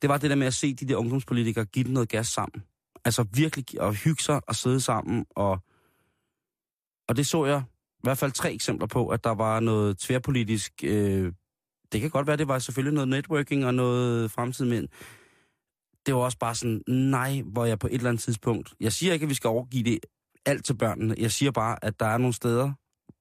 det 0.02 0.10
var 0.10 0.18
det 0.18 0.30
der 0.30 0.36
med 0.36 0.46
at 0.46 0.54
se 0.54 0.74
de 0.74 0.88
der 0.88 0.96
ungdomspolitikere 0.96 1.64
give 1.64 1.84
den 1.84 1.92
noget 1.92 2.08
gas 2.08 2.26
sammen. 2.26 2.62
Altså 3.04 3.26
virkelig 3.34 3.64
at 3.80 3.96
hygge 3.96 4.22
sig 4.22 4.40
og 4.48 4.56
sidde 4.56 4.80
sammen. 4.80 5.26
Og, 5.30 5.58
og 7.08 7.16
det 7.16 7.26
så 7.26 7.44
jeg 7.44 7.62
i 7.98 8.02
hvert 8.02 8.18
fald 8.18 8.32
tre 8.32 8.52
eksempler 8.52 8.86
på, 8.86 9.08
at 9.08 9.24
der 9.24 9.30
var 9.30 9.60
noget 9.60 9.98
tværpolitisk... 9.98 10.72
Øh, 10.84 11.32
det 11.92 12.00
kan 12.00 12.10
godt 12.10 12.26
være, 12.26 12.36
det 12.36 12.48
var 12.48 12.58
selvfølgelig 12.58 12.94
noget 12.94 13.08
networking 13.08 13.66
og 13.66 13.74
noget 13.74 14.30
fremtid, 14.30 14.64
men 14.64 14.88
det 16.06 16.14
var 16.14 16.20
også 16.20 16.38
bare 16.38 16.54
sådan, 16.54 16.82
nej, 16.88 17.42
hvor 17.42 17.64
jeg 17.64 17.78
på 17.78 17.86
et 17.86 17.94
eller 17.94 18.08
andet 18.08 18.22
tidspunkt... 18.22 18.74
Jeg 18.80 18.92
siger 18.92 19.12
ikke, 19.12 19.22
at 19.22 19.28
vi 19.28 19.34
skal 19.34 19.48
overgive 19.48 19.84
det 19.84 19.98
alt 20.46 20.64
til 20.64 20.74
børnene. 20.74 21.14
Jeg 21.18 21.32
siger 21.32 21.50
bare, 21.50 21.84
at 21.84 22.00
der 22.00 22.06
er 22.06 22.18
nogle 22.18 22.34
steder, 22.34 22.72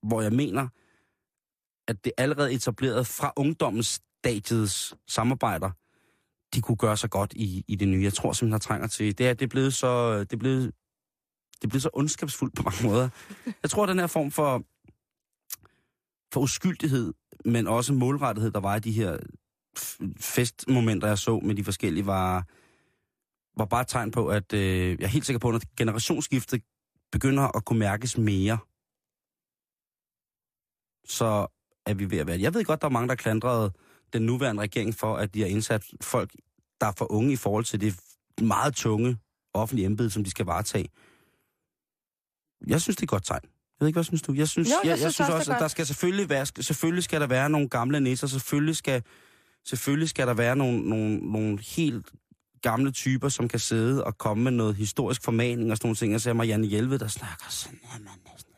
hvor 0.03 0.21
jeg 0.21 0.33
mener, 0.33 0.67
at 1.87 2.05
det 2.05 2.11
allerede 2.17 2.53
etableret 2.53 3.07
fra 3.07 3.33
ungdommens 3.35 4.01
stadiets 4.19 4.95
samarbejder, 5.07 5.71
de 6.53 6.61
kunne 6.61 6.77
gøre 6.77 6.97
sig 6.97 7.09
godt 7.09 7.33
i, 7.33 7.65
i 7.67 7.75
det 7.75 7.87
nye. 7.87 8.03
Jeg 8.03 8.13
tror 8.13 8.33
simpelthen, 8.33 8.51
der 8.51 8.57
trænger 8.57 8.87
til. 8.87 9.17
Det 9.17 9.27
er, 9.27 9.33
det 9.33 9.45
er 9.45 9.49
blevet 9.49 9.73
så, 9.73 10.19
det 10.19 10.33
er 10.33 10.37
blevet, 10.37 10.65
det 11.55 11.63
er 11.63 11.67
blevet 11.67 11.83
så 11.83 11.89
ondskabsfuldt 11.93 12.55
på 12.55 12.63
mange 12.63 12.87
måder. 12.87 13.09
Jeg 13.63 13.69
tror, 13.69 13.85
den 13.85 13.99
her 13.99 14.07
form 14.07 14.31
for, 14.31 14.63
for 16.33 16.41
uskyldighed, 16.41 17.13
men 17.45 17.67
også 17.67 17.93
målrettighed, 17.93 18.51
der 18.51 18.59
var 18.59 18.75
i 18.75 18.79
de 18.79 18.91
her 18.91 19.17
festmomenter, 20.19 21.07
jeg 21.07 21.17
så 21.17 21.39
med 21.39 21.55
de 21.55 21.63
forskellige, 21.63 22.05
var, 22.05 22.45
var 23.57 23.65
bare 23.65 23.81
et 23.81 23.87
tegn 23.87 24.11
på, 24.11 24.27
at 24.27 24.53
øh, 24.53 24.89
jeg 24.89 25.05
er 25.05 25.07
helt 25.07 25.25
sikker 25.25 25.39
på, 25.39 25.47
at 25.47 25.53
når 25.53 25.61
generationsskiftet 25.77 26.63
begynder 27.11 27.57
at 27.57 27.65
kunne 27.65 27.79
mærkes 27.79 28.17
mere, 28.17 28.57
så 31.07 31.47
er 31.85 31.93
vi 31.93 32.11
ved 32.11 32.17
at 32.17 32.27
være. 32.27 32.41
Jeg 32.41 32.53
ved 32.53 32.65
godt, 32.65 32.81
der 32.81 32.87
er 32.87 32.91
mange, 32.91 33.09
der 33.09 33.15
klandrede 33.15 33.71
den 34.13 34.21
nuværende 34.21 34.61
regering 34.61 34.95
for, 34.95 35.15
at 35.15 35.33
de 35.33 35.41
har 35.41 35.47
indsat 35.47 35.83
folk, 36.01 36.31
der 36.81 36.87
er 36.87 36.93
for 36.97 37.11
unge 37.11 37.33
i 37.33 37.35
forhold 37.35 37.65
til 37.65 37.81
det 37.81 37.99
meget 38.41 38.75
tunge 38.75 39.17
offentlige 39.53 39.85
embede, 39.85 40.09
som 40.09 40.23
de 40.23 40.29
skal 40.29 40.45
varetage. 40.45 40.89
Jeg 42.67 42.81
synes, 42.81 42.95
det 42.95 43.01
er 43.01 43.05
et 43.05 43.09
godt 43.09 43.25
tegn. 43.25 43.41
Jeg 43.43 43.49
ved 43.79 43.87
ikke, 43.87 43.95
hvad 43.95 44.03
synes 44.03 44.21
du? 44.21 44.33
Jeg 44.33 44.47
synes, 44.47 44.69
Jo, 44.69 44.73
jeg 44.83 44.89
jeg, 44.89 44.97
synes 44.97 45.13
synes 45.13 45.29
også, 45.29 45.53
at 45.53 45.59
der 45.59 45.67
skal 45.67 45.85
selvfølgelig 45.85 46.29
være, 46.29 46.45
selvfølgelig 46.45 47.03
skal 47.03 47.21
der 47.21 47.27
være 47.27 47.49
nogle 47.49 47.69
gamle 47.69 47.99
nisser, 47.99 48.27
selvfølgelig 48.27 48.75
skal, 48.75 49.03
selvfølgelig 49.65 50.09
skal 50.09 50.27
der 50.27 50.33
være 50.33 50.55
nogle, 50.55 50.89
nogle, 50.89 51.17
nogle 51.17 51.59
helt 51.61 52.11
gamle 52.61 52.91
typer, 52.91 53.29
som 53.29 53.47
kan 53.47 53.59
sidde 53.59 54.03
og 54.03 54.17
komme 54.17 54.43
med 54.43 54.51
noget 54.51 54.75
historisk 54.75 55.23
formaning 55.23 55.71
og 55.71 55.77
sådan 55.77 55.87
nogle 55.87 55.95
ting. 55.95 56.11
Jeg 56.11 56.21
ser 56.21 56.33
Marianne 56.33 56.67
Hjelved, 56.67 56.99
der 56.99 57.07
snakker 57.07 57.45
sådan 57.49 57.79
her, 57.83 57.99
man 57.99 58.13
næsten. 58.33 58.50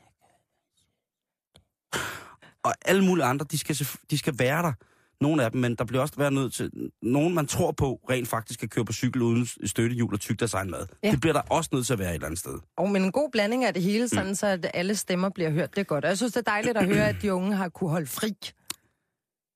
Og 2.63 2.73
alle 2.85 3.05
mulige 3.05 3.25
andre, 3.25 3.45
de 3.51 3.57
skal, 3.57 3.75
de 4.11 4.17
skal 4.17 4.39
være 4.39 4.61
der. 4.63 4.73
Nogle 5.21 5.43
af 5.43 5.51
dem, 5.51 5.61
men 5.61 5.75
der 5.75 5.83
bliver 5.85 6.01
også 6.01 6.13
være 6.17 6.31
nødt 6.31 6.53
til... 6.53 6.71
Nogen, 7.01 7.33
man 7.33 7.47
tror 7.47 7.71
på, 7.71 7.99
rent 8.09 8.27
faktisk 8.27 8.59
kan 8.59 8.69
køre 8.69 8.85
på 8.85 8.93
cykel 8.93 9.21
uden 9.21 9.47
støttehjul 9.65 10.13
og 10.13 10.19
tygge 10.19 10.39
deres 10.39 10.53
egen 10.53 10.71
mad. 10.71 10.85
Ja. 11.03 11.11
Det 11.11 11.21
bliver 11.21 11.33
der 11.33 11.41
også 11.49 11.69
nødt 11.73 11.85
til 11.85 11.93
at 11.93 11.99
være 11.99 12.09
et 12.09 12.13
eller 12.13 12.25
andet 12.25 12.39
sted. 12.39 12.59
Og 12.77 12.89
men 12.89 13.03
en 13.03 13.11
god 13.11 13.29
blanding 13.31 13.65
af 13.65 13.73
det 13.73 13.83
hele, 13.83 14.09
sådan 14.09 14.27
mm. 14.27 14.35
så 14.35 14.47
at 14.47 14.71
alle 14.73 14.95
stemmer 14.95 15.29
bliver 15.29 15.49
hørt. 15.49 15.69
Det 15.75 15.79
er 15.79 15.83
godt. 15.83 16.05
Og 16.05 16.09
jeg 16.09 16.17
synes, 16.17 16.33
det 16.33 16.39
er 16.47 16.51
dejligt 16.51 16.77
at 16.77 16.85
høre, 16.85 17.09
at 17.09 17.15
de 17.21 17.33
unge 17.33 17.55
har 17.55 17.69
kunne 17.69 17.89
holde 17.89 18.07
fri. 18.07 18.33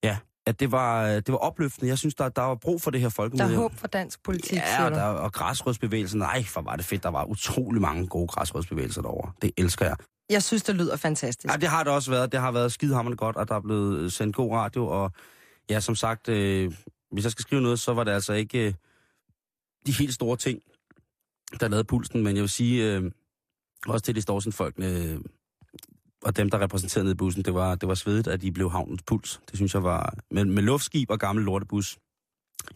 Ja, 0.03 0.17
at 0.45 0.59
det 0.59 0.71
var, 0.71 1.07
det 1.07 1.31
var 1.31 1.37
opløftende. 1.37 1.89
Jeg 1.89 1.97
synes, 1.97 2.15
der, 2.15 2.29
der 2.29 2.41
var 2.41 2.55
brug 2.55 2.81
for 2.81 2.91
det 2.91 2.99
her 3.01 3.07
Der 3.07 3.13
folkemøde. 3.13 3.53
er 3.53 3.57
håb 3.57 3.73
for 3.75 3.87
dansk 3.87 4.23
politik, 4.23 4.57
Ja, 4.57 4.85
og, 4.85 4.91
der, 4.91 5.03
og 5.03 5.33
græsrådsbevægelsen. 5.33 6.19
Nej, 6.19 6.43
for 6.43 6.61
var 6.61 6.75
det 6.75 6.85
fedt. 6.85 7.03
Der 7.03 7.09
var 7.09 7.23
utrolig 7.25 7.81
mange 7.81 8.07
gode 8.07 8.27
græsrådsbevægelser 8.27 9.01
derovre. 9.01 9.31
Det 9.41 9.51
elsker 9.57 9.85
jeg. 9.85 9.95
Jeg 10.29 10.43
synes, 10.43 10.63
det 10.63 10.75
lyder 10.75 10.95
fantastisk. 10.95 11.51
Ja, 11.53 11.57
det 11.57 11.69
har 11.69 11.83
det 11.83 11.93
også 11.93 12.11
været. 12.11 12.31
Det 12.31 12.39
har 12.39 12.51
været 12.51 12.71
skidehammerende 12.71 13.17
godt, 13.17 13.35
og 13.35 13.47
der 13.47 13.55
er 13.55 13.59
blevet 13.59 13.99
øh, 13.99 14.11
sendt 14.11 14.35
god 14.35 14.51
radio. 14.51 14.87
Og 14.87 15.11
ja, 15.69 15.79
som 15.79 15.95
sagt, 15.95 16.29
øh, 16.29 16.73
hvis 17.11 17.23
jeg 17.23 17.31
skal 17.31 17.43
skrive 17.43 17.61
noget, 17.61 17.79
så 17.79 17.93
var 17.93 18.03
det 18.03 18.11
altså 18.11 18.33
ikke 18.33 18.67
øh, 18.67 18.73
de 19.85 19.91
helt 19.91 20.13
store 20.13 20.37
ting, 20.37 20.61
der 21.59 21.67
lavede 21.67 21.83
pulsen. 21.83 22.23
Men 22.23 22.35
jeg 22.35 22.41
vil 22.41 22.49
sige, 22.49 22.95
øh, 22.95 23.11
også 23.87 24.05
til 24.05 24.15
de 24.15 24.21
store 24.21 24.51
folk, 24.51 24.75
øh, 24.77 25.19
og 26.23 26.37
dem, 26.37 26.49
der 26.49 26.61
repræsenterede 26.61 27.05
nede 27.05 27.13
i 27.13 27.17
bussen, 27.17 27.43
det 27.43 27.53
var, 27.53 27.75
det 27.75 27.89
var 27.89 27.95
svedigt, 27.95 28.27
at 28.27 28.41
de 28.41 28.51
blev 28.51 28.71
havnens 28.71 29.03
puls. 29.03 29.41
Det 29.49 29.55
synes 29.55 29.73
jeg 29.73 29.83
var... 29.83 30.13
Med, 30.31 30.45
med 30.45 30.63
luftskib 30.63 31.11
og 31.11 31.19
gammel 31.19 31.45
lortebus. 31.45 31.97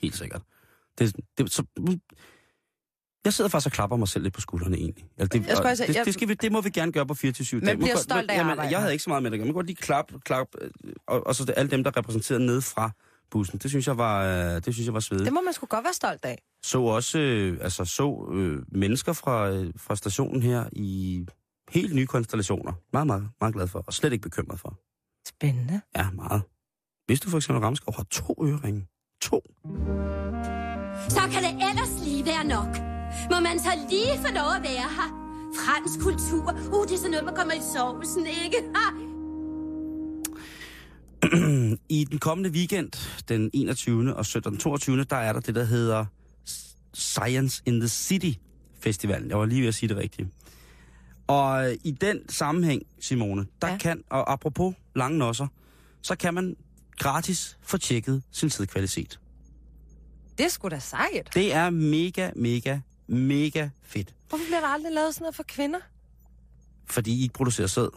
Helt 0.01 0.15
sikkert. 0.15 0.41
Det, 0.99 1.15
det, 1.37 1.51
så, 1.51 1.63
jeg 3.25 3.33
sidder 3.33 3.49
faktisk 3.49 3.65
og 3.67 3.71
klapper 3.71 3.97
mig 3.97 4.07
selv 4.07 4.23
lidt 4.23 4.33
på 4.33 4.41
skuldrene 4.41 4.77
egentlig. 4.77 5.05
Altså, 5.17 5.37
det, 5.39 5.47
Jeg 5.47 5.57
skulle 5.57 5.69
altså- 5.69 5.85
det, 5.87 5.95
jeg- 5.95 6.05
det, 6.05 6.13
skal 6.13 6.27
vi, 6.27 6.33
det 6.33 6.51
må 6.51 6.61
vi 6.61 6.69
gerne 6.69 6.91
gøre 6.91 7.05
på 7.05 7.13
24 7.13 7.61
Man 7.61 7.77
bliver 7.79 7.95
stolt 7.97 8.31
af 8.31 8.33
at 8.33 8.39
jamen, 8.47 8.71
Jeg 8.71 8.79
havde 8.79 8.91
ikke 8.91 9.03
så 9.03 9.09
meget 9.09 9.23
med 9.23 9.31
det 9.31 9.35
at 9.35 9.39
gøre. 9.39 9.45
Man 9.45 9.53
kan 9.53 9.55
godt 9.55 9.65
lige 9.65 9.75
klap, 9.75 10.11
klap, 10.25 10.47
øh, 10.61 10.69
og, 11.07 11.27
og 11.27 11.35
så 11.35 11.45
det, 11.45 11.53
alle 11.57 11.71
dem, 11.71 11.83
der 11.83 11.97
repræsenterede 11.97 12.45
nede 12.45 12.61
fra 12.61 12.91
bussen. 13.31 13.59
Det 13.59 13.69
synes 13.71 13.87
jeg 13.87 13.97
var, 13.97 14.23
øh, 14.23 14.55
det 14.65 14.73
synes 14.73 14.85
jeg 14.85 14.93
var 14.93 14.99
svedigt. 14.99 15.25
Det 15.25 15.33
må 15.33 15.41
man 15.41 15.53
sgu 15.53 15.65
godt 15.65 15.83
være 15.83 15.93
stolt 15.93 16.25
af. 16.25 16.41
Så 16.63 16.81
også 16.81 17.19
øh, 17.19 17.57
altså, 17.61 17.85
så 17.85 18.29
øh, 18.33 18.63
mennesker 18.71 19.13
fra, 19.13 19.49
øh, 19.49 19.73
fra 19.77 19.95
stationen 19.95 20.41
her 20.41 20.65
i 20.71 21.25
helt 21.69 21.95
nye 21.95 22.07
konstellationer. 22.07 22.73
Meget, 22.93 23.07
meget, 23.07 23.29
meget 23.41 23.53
glad 23.55 23.67
for, 23.67 23.83
og 23.87 23.93
slet 23.93 24.13
ikke 24.13 24.23
bekymret 24.23 24.59
for. 24.59 24.77
Spændende. 25.27 25.81
Ja, 25.97 26.09
meget. 26.11 26.41
Hvis 27.05 27.19
du 27.19 27.29
for 27.29 27.37
eksempel 27.37 27.63
Ramskov 27.63 27.95
har 27.95 28.03
to 28.03 28.35
øreringe. 28.47 28.87
To. 29.21 29.41
Så 31.09 31.19
kan 31.31 31.43
det 31.43 31.69
ellers 31.69 32.03
lige 32.03 32.25
være 32.25 32.43
nok. 32.43 32.90
Må 33.29 33.39
man 33.39 33.59
så 33.59 33.69
lige 33.89 34.17
få 34.17 34.33
lov 34.33 34.49
at 34.57 34.63
være 34.63 34.87
her? 34.97 35.17
Fransk 35.65 35.99
kultur. 35.99 36.51
Uh, 36.73 36.87
det 36.87 36.93
er 36.93 36.97
sådan 36.97 37.11
noget, 37.11 37.25
man 37.25 37.35
kommer 37.35 37.53
i 37.53 37.61
sovsen, 37.75 38.25
ikke? 38.43 38.57
Ha! 38.75 38.91
I 41.89 42.03
den 42.03 42.19
kommende 42.19 42.49
weekend, 42.49 42.91
den 43.29 43.49
21. 43.53 44.15
og 44.15 44.25
søndag 44.25 44.51
den 44.51 44.59
22. 44.59 45.03
der 45.03 45.15
er 45.15 45.33
der 45.33 45.39
det, 45.39 45.55
der 45.55 45.63
hedder 45.63 46.05
Science 46.93 47.61
in 47.65 47.79
the 47.79 47.87
City 47.89 48.31
Festivalen. 48.79 49.29
Jeg 49.29 49.39
var 49.39 49.45
lige 49.45 49.61
ved 49.61 49.67
at 49.67 49.75
sige 49.75 49.89
det 49.89 49.97
rigtigt. 49.97 50.29
Og 51.27 51.69
øh, 51.71 51.77
i 51.83 51.91
den 51.91 52.29
sammenhæng, 52.29 52.81
Simone, 52.99 53.45
der 53.61 53.67
Ja. 53.67 53.77
kan, 53.77 54.03
og 54.09 54.31
apropos 54.33 54.75
lange 54.95 55.17
nosser, 55.17 55.47
så 56.01 56.15
kan 56.15 56.33
man 56.33 56.55
gratis 56.97 57.57
få 57.61 57.77
tjekket 57.77 58.23
sin 58.31 58.49
sædkvalitet. 58.49 59.19
Det 60.37 60.45
er 60.45 60.49
sgu 60.49 60.67
da 60.69 60.79
sejt. 60.79 61.29
Det 61.33 61.53
er 61.53 61.69
mega, 61.69 62.29
mega, 62.35 62.79
mega 63.11 63.69
fedt. 63.83 64.13
Hvorfor 64.29 64.45
bliver 64.45 64.59
der 64.59 64.67
aldrig 64.67 64.93
lavet 64.93 65.13
sådan 65.15 65.23
noget 65.23 65.35
for 65.35 65.43
kvinder? 65.47 65.79
Fordi 66.85 67.13
I 67.13 67.21
ikke 67.21 67.33
producerer 67.33 67.67
sæd. 67.67 67.87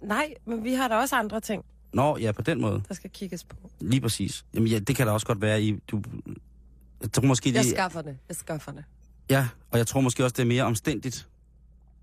Nej, 0.00 0.34
men 0.44 0.64
vi 0.64 0.74
har 0.74 0.88
da 0.88 0.94
også 0.94 1.16
andre 1.16 1.40
ting, 1.40 1.64
Nå, 1.92 2.16
ja, 2.16 2.32
på 2.32 2.42
den 2.42 2.60
måde. 2.60 2.82
der 2.88 2.94
skal 2.94 3.10
kigges 3.10 3.44
på. 3.44 3.56
Lige 3.80 4.00
præcis. 4.00 4.44
Jamen 4.54 4.68
ja, 4.68 4.78
det 4.78 4.96
kan 4.96 5.06
da 5.06 5.12
også 5.12 5.26
godt 5.26 5.40
være, 5.40 5.62
I, 5.62 5.78
du... 5.88 6.02
Jeg 7.02 7.12
tror 7.12 7.22
måske, 7.22 7.54
Jeg 7.54 7.64
de, 7.64 7.70
skaffer 7.70 8.02
det. 8.02 8.18
Jeg 8.28 8.36
skaffer 8.36 8.72
det. 8.72 8.84
Ja, 9.30 9.48
og 9.70 9.78
jeg 9.78 9.86
tror 9.86 10.00
måske 10.00 10.24
også, 10.24 10.34
det 10.34 10.42
er 10.42 10.46
mere 10.46 10.62
omstændigt. 10.62 11.28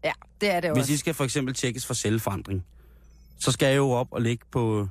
Ja, 0.04 0.12
det 0.42 0.52
er 0.52 0.60
det 0.60 0.72
Hvis 0.72 0.82
også. 0.82 0.94
I 0.94 0.98
skal 0.98 1.14
for 1.14 1.24
eksempel 1.24 1.54
tjekkes 1.54 1.86
for 1.86 1.94
celleforandring, 1.94 2.66
så 3.40 3.52
skal 3.52 3.68
jeg 3.68 3.78
jo 3.78 3.92
op 3.92 4.08
og 4.12 4.22
ligge 4.22 4.46
på 4.52 4.88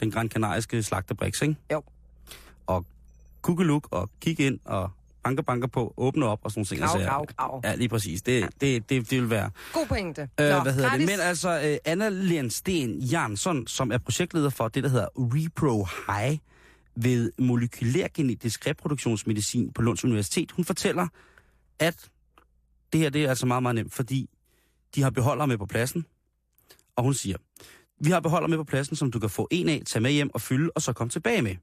den 0.00 0.10
gran 0.10 0.28
kanariske 0.28 0.82
slagtebrik, 0.82 1.42
ikke? 1.42 1.56
Jo. 1.72 1.82
Og 2.66 2.86
kukkeluk 3.42 3.88
og 3.90 4.10
kigge 4.20 4.46
ind 4.46 4.58
og 4.64 4.90
banker 5.24 5.42
banker 5.42 5.68
på, 5.68 5.94
åbne 5.96 6.26
op 6.26 6.40
og 6.42 6.50
sådan 6.50 6.58
nogle 6.58 6.66
ting. 6.66 6.80
Grav, 6.80 6.96
Altså, 6.96 7.08
grav, 7.10 7.26
grav. 7.26 7.60
Ja, 7.64 7.74
lige 7.74 7.88
præcis. 7.88 8.22
Det, 8.22 8.48
det, 8.60 8.88
det, 8.88 9.10
det 9.10 9.20
vil 9.20 9.30
være. 9.30 9.50
God 9.72 9.86
pointe. 9.86 10.28
Øh, 10.40 10.48
Nå, 10.50 10.60
hvad 10.60 10.72
hedder 10.72 10.88
gratis. 10.88 11.06
det? 11.08 11.16
Men 11.16 11.26
altså, 11.26 11.60
øh, 11.64 11.76
Anna 11.84 12.08
Lensten 12.08 12.98
Jansson, 12.98 13.66
som 13.66 13.92
er 13.92 13.98
projektleder 13.98 14.50
for 14.50 14.68
det, 14.68 14.82
der 14.84 14.88
hedder 14.90 15.06
Repro 15.16 15.86
High 16.06 16.38
ved 16.96 17.32
molekylærgenetisk 17.38 18.66
reproduktionsmedicin 18.66 19.72
på 19.72 19.82
Lunds 19.82 20.04
Universitet, 20.04 20.50
hun 20.52 20.64
fortæller, 20.64 21.06
at 21.78 22.08
det 22.92 23.00
her 23.00 23.10
det 23.10 23.24
er 23.24 23.28
altså 23.28 23.46
meget, 23.46 23.62
meget 23.62 23.74
nemt, 23.74 23.94
fordi 23.94 24.30
de 24.94 25.02
har 25.02 25.10
beholder 25.10 25.46
med 25.46 25.58
på 25.58 25.66
pladsen, 25.66 26.04
og 26.96 27.04
hun 27.04 27.14
siger, 27.14 27.36
vi 28.00 28.10
har 28.10 28.20
beholder 28.20 28.48
med 28.48 28.56
på 28.56 28.64
pladsen, 28.64 28.96
som 28.96 29.10
du 29.10 29.18
kan 29.18 29.30
få 29.30 29.48
en 29.50 29.68
af, 29.68 29.82
tage 29.86 30.02
med 30.02 30.10
hjem 30.10 30.30
og 30.34 30.40
fylde, 30.40 30.70
og 30.74 30.82
så 30.82 30.92
komme 30.92 31.10
tilbage 31.10 31.42
med. 31.42 31.56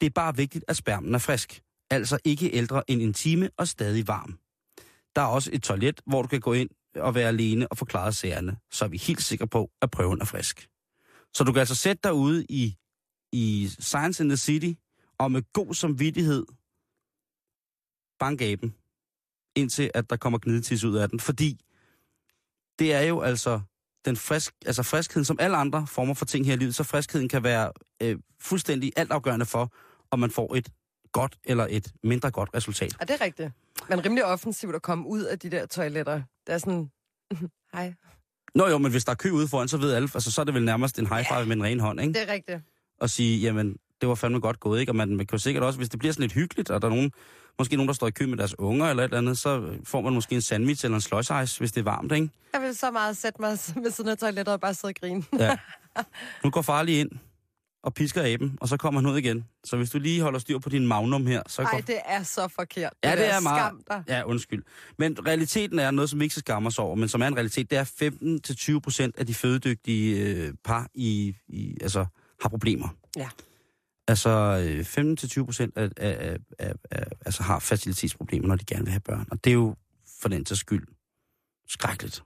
Det 0.00 0.06
er 0.06 0.10
bare 0.10 0.36
vigtigt, 0.36 0.64
at 0.68 0.76
spermen 0.76 1.14
er 1.14 1.18
frisk. 1.18 1.62
Altså 1.90 2.18
ikke 2.24 2.54
ældre 2.54 2.90
end 2.90 3.02
en 3.02 3.14
time 3.14 3.50
og 3.56 3.68
stadig 3.68 4.08
varm. 4.08 4.38
Der 5.16 5.22
er 5.22 5.26
også 5.26 5.50
et 5.52 5.62
toilet, 5.62 6.00
hvor 6.06 6.22
du 6.22 6.28
kan 6.28 6.40
gå 6.40 6.52
ind 6.52 6.70
og 6.96 7.14
være 7.14 7.28
alene 7.28 7.68
og 7.68 7.78
forklare 7.78 8.12
sagerne, 8.12 8.56
så 8.70 8.84
er 8.84 8.88
vi 8.88 8.96
helt 8.96 9.22
sikre 9.22 9.46
på, 9.46 9.70
at 9.82 9.90
prøven 9.90 10.20
er 10.20 10.24
frisk. 10.24 10.68
Så 11.34 11.44
du 11.44 11.52
kan 11.52 11.60
altså 11.60 11.74
sætte 11.74 12.00
dig 12.04 12.12
ude 12.12 12.46
i, 12.48 12.76
i 13.32 13.68
Science 13.78 14.22
in 14.22 14.28
the 14.28 14.36
City, 14.36 14.72
og 15.18 15.32
med 15.32 15.42
god 15.52 15.74
samvittighed 15.74 16.46
banke 18.18 18.44
aben, 18.44 18.74
indtil 19.56 19.90
at 19.94 20.10
der 20.10 20.16
kommer 20.16 20.38
gnidetis 20.42 20.84
ud 20.84 20.96
af 20.96 21.08
den. 21.08 21.20
Fordi 21.20 21.60
det 22.78 22.94
er 22.94 23.00
jo 23.00 23.20
altså 23.20 23.60
den 24.04 24.16
frisk, 24.16 24.54
altså 24.66 24.82
friskheden, 24.82 25.24
som 25.24 25.36
alle 25.40 25.56
andre 25.56 25.86
former 25.86 26.14
for 26.14 26.24
ting 26.24 26.46
her 26.46 26.52
i 26.52 26.56
livet, 26.56 26.74
så 26.74 26.84
friskheden 26.84 27.28
kan 27.28 27.42
være 27.42 27.72
øh, 28.02 28.18
fuldstændig 28.40 28.92
altafgørende 28.96 29.46
for, 29.46 29.72
om 30.10 30.18
man 30.18 30.30
får 30.30 30.54
et 30.54 30.68
godt 31.12 31.36
eller 31.44 31.66
et 31.70 31.92
mindre 32.02 32.30
godt 32.30 32.50
resultat. 32.54 32.96
Er 33.00 33.04
det 33.04 33.20
rigtigt? 33.20 33.50
Men 33.88 34.04
rimelig 34.04 34.24
offensivt 34.24 34.74
at 34.74 34.82
komme 34.82 35.06
ud 35.06 35.22
af 35.22 35.38
de 35.38 35.50
der 35.50 35.66
toiletter. 35.66 36.22
Det 36.46 36.54
er 36.54 36.58
sådan, 36.58 36.90
hej. 37.74 37.94
Nå 38.54 38.68
jo, 38.68 38.78
men 38.78 38.90
hvis 38.90 39.04
der 39.04 39.12
er 39.12 39.16
kø 39.16 39.30
ude 39.30 39.48
foran, 39.48 39.68
så 39.68 39.76
ved 39.76 39.92
alle, 39.92 40.08
altså 40.14 40.32
så 40.32 40.40
er 40.40 40.44
det 40.44 40.54
vel 40.54 40.64
nærmest 40.64 40.98
en 40.98 41.06
high 41.06 41.24
five 41.28 41.46
med 41.46 41.56
en 41.56 41.62
ren 41.62 41.80
hånd, 41.80 42.00
ikke? 42.00 42.12
Det 42.12 42.28
er 42.28 42.32
rigtigt. 42.32 42.58
Og 43.00 43.10
sige, 43.10 43.40
jamen, 43.40 43.76
det 44.00 44.08
var 44.08 44.14
fandme 44.14 44.40
godt 44.40 44.60
gået, 44.60 44.80
ikke? 44.80 44.92
Og 44.92 44.96
man, 44.96 45.16
man 45.16 45.26
kan 45.26 45.36
jo 45.36 45.38
sikkert 45.38 45.64
også, 45.64 45.78
hvis 45.78 45.88
det 45.88 45.98
bliver 45.98 46.12
sådan 46.12 46.22
lidt 46.22 46.32
hyggeligt, 46.32 46.70
og 46.70 46.82
der 46.82 46.88
er 46.88 46.92
nogen, 46.92 47.12
måske 47.58 47.76
nogen, 47.76 47.88
der 47.88 47.94
står 47.94 48.06
i 48.06 48.10
kø 48.10 48.26
med 48.26 48.38
deres 48.38 48.58
unger 48.58 48.86
eller 48.86 49.02
et 49.02 49.04
eller 49.04 49.18
andet, 49.18 49.38
så 49.38 49.76
får 49.84 50.00
man 50.00 50.12
måske 50.12 50.34
en 50.34 50.40
sandwich 50.40 50.84
eller 50.84 51.22
en 51.30 51.44
ice, 51.44 51.58
hvis 51.58 51.72
det 51.72 51.80
er 51.80 51.84
varmt, 51.84 52.12
ikke? 52.12 52.30
Jeg 52.52 52.62
vil 52.62 52.76
så 52.76 52.90
meget 52.90 53.16
sætte 53.16 53.40
mig 53.40 53.50
ved 53.82 53.90
siden 53.90 54.10
af 54.10 54.18
toilettet 54.18 54.54
og 54.54 54.60
bare 54.60 54.74
sidde 54.74 54.90
og 54.90 54.94
grine. 55.00 55.24
Ja. 55.38 55.56
Nu 56.44 56.50
går 56.50 56.62
far 56.62 56.82
lige 56.82 57.00
ind 57.00 57.10
og 57.82 57.94
pisker 57.94 58.34
aben, 58.34 58.58
og 58.60 58.68
så 58.68 58.76
kommer 58.76 59.00
han 59.00 59.10
ud 59.10 59.18
igen. 59.18 59.44
Så 59.64 59.76
hvis 59.76 59.90
du 59.90 59.98
lige 59.98 60.22
holder 60.22 60.38
styr 60.38 60.58
på 60.58 60.68
din 60.68 60.86
magnum 60.86 61.26
her, 61.26 61.42
så 61.46 61.62
går... 61.62 61.70
Nej, 61.72 61.80
det 61.80 61.98
er 62.04 62.22
så 62.22 62.48
forkert. 62.48 62.92
Ja, 63.04 63.10
det 63.10 63.18
der. 63.18 63.24
er 63.24 63.40
meget... 63.40 63.66
Skam 63.66 63.82
dig. 63.88 64.04
Ja, 64.08 64.22
undskyld. 64.22 64.62
Men 64.98 65.26
realiteten 65.26 65.78
er 65.78 65.90
noget, 65.90 66.10
som 66.10 66.20
vi 66.20 66.24
ikke 66.24 66.32
skal 66.32 66.40
skamme 66.40 66.66
os 66.66 66.78
over, 66.78 66.94
men 66.94 67.08
som 67.08 67.22
er 67.22 67.26
en 67.26 67.36
realitet, 67.36 67.70
det 67.70 67.78
er 67.78 68.74
15-20 68.76 68.80
procent 68.80 69.18
af 69.18 69.26
de 69.26 69.34
fødedygtige 69.34 70.26
øh, 70.26 70.54
par 70.64 70.88
i, 70.94 71.36
i, 71.48 71.76
altså, 71.80 72.06
har 72.42 72.48
problemer. 72.48 72.88
Ja. 73.16 73.28
Altså 74.08 74.30
øh, 74.30 74.80
15-20 75.40 75.44
procent 75.44 75.76
af, 75.76 75.90
af, 75.96 76.38
af, 76.58 76.72
af, 76.90 77.04
altså, 77.26 77.42
har 77.42 77.58
facilitetsproblemer, 77.58 78.48
når 78.48 78.56
de 78.56 78.64
gerne 78.64 78.84
vil 78.84 78.90
have 78.90 79.00
børn. 79.00 79.26
Og 79.30 79.44
det 79.44 79.50
er 79.50 79.54
jo 79.54 79.76
for 80.20 80.28
den 80.28 80.44
til 80.44 80.56
skyld 80.56 80.86
skrækkeligt, 81.68 82.22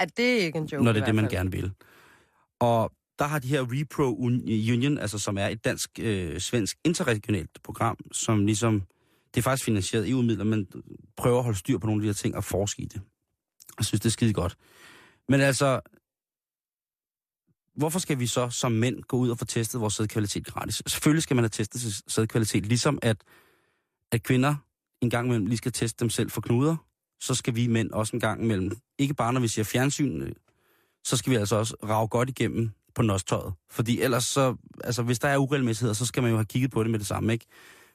Ja, 0.00 0.04
det 0.04 0.40
er 0.40 0.44
ikke 0.44 0.58
en 0.58 0.64
joke 0.64 0.84
når 0.84 0.92
det 0.92 1.00
er 1.00 1.06
det, 1.06 1.14
man 1.14 1.28
gerne 1.28 1.52
vil. 1.52 1.72
Og 2.60 2.92
der 3.18 3.24
har 3.24 3.38
de 3.38 3.48
her 3.48 3.66
Repro 3.72 4.16
Union, 4.16 4.98
altså 4.98 5.18
som 5.18 5.38
er 5.38 5.46
et 5.46 5.64
dansk-svensk 5.64 6.76
øh, 6.76 6.88
interregionalt 6.88 7.62
program, 7.62 7.96
som 8.12 8.46
ligesom, 8.46 8.82
det 9.34 9.40
er 9.40 9.42
faktisk 9.42 9.64
finansieret 9.64 10.10
EU-midler, 10.10 10.44
men 10.44 10.66
prøver 11.16 11.38
at 11.38 11.44
holde 11.44 11.58
styr 11.58 11.78
på 11.78 11.86
nogle 11.86 12.00
af 12.00 12.02
de 12.02 12.08
her 12.08 12.14
ting 12.14 12.36
og 12.36 12.44
forske 12.44 12.82
i 12.82 12.86
det. 12.86 13.00
Jeg 13.78 13.86
synes, 13.86 14.00
det 14.00 14.08
er 14.08 14.12
skide 14.12 14.32
godt. 14.32 14.56
Men 15.28 15.40
altså, 15.40 15.80
hvorfor 17.76 17.98
skal 17.98 18.18
vi 18.18 18.26
så 18.26 18.50
som 18.50 18.72
mænd 18.72 19.02
gå 19.02 19.16
ud 19.16 19.30
og 19.30 19.38
få 19.38 19.44
testet 19.44 19.80
vores 19.80 19.94
sædkvalitet 19.94 20.46
gratis? 20.46 20.82
Selvfølgelig 20.86 21.22
skal 21.22 21.34
man 21.36 21.42
have 21.42 21.48
testet 21.48 21.80
sin 21.80 21.90
sædkvalitet, 22.08 22.66
ligesom 22.66 22.98
at, 23.02 23.16
at 24.12 24.22
kvinder 24.22 24.54
en 25.00 25.10
gang 25.10 25.26
imellem 25.26 25.46
lige 25.46 25.56
skal 25.56 25.72
teste 25.72 26.00
dem 26.00 26.10
selv 26.10 26.30
for 26.30 26.40
knuder, 26.40 26.76
så 27.20 27.34
skal 27.34 27.54
vi 27.54 27.66
mænd 27.66 27.90
også 27.90 28.16
en 28.16 28.20
gang 28.20 28.42
imellem, 28.42 28.76
ikke 28.98 29.14
bare 29.14 29.32
når 29.32 29.40
vi 29.40 29.48
ser 29.48 29.62
fjernsyn, 29.62 30.22
øh, 30.22 30.32
så 31.04 31.16
skal 31.16 31.30
vi 31.30 31.36
altså 31.36 31.56
også 31.56 31.76
rave 31.82 32.08
godt 32.08 32.28
igennem 32.28 32.70
på 32.98 33.02
nostøjet. 33.02 33.54
Fordi 33.70 34.00
ellers 34.00 34.24
så, 34.24 34.54
altså 34.84 35.02
hvis 35.02 35.18
der 35.18 35.28
er 35.28 35.36
uregelmæssigheder, 35.36 35.94
så 35.94 36.06
skal 36.06 36.22
man 36.22 36.30
jo 36.30 36.36
have 36.36 36.44
kigget 36.44 36.70
på 36.70 36.82
det 36.82 36.90
med 36.90 36.98
det 36.98 37.06
samme, 37.06 37.32
ikke? 37.32 37.46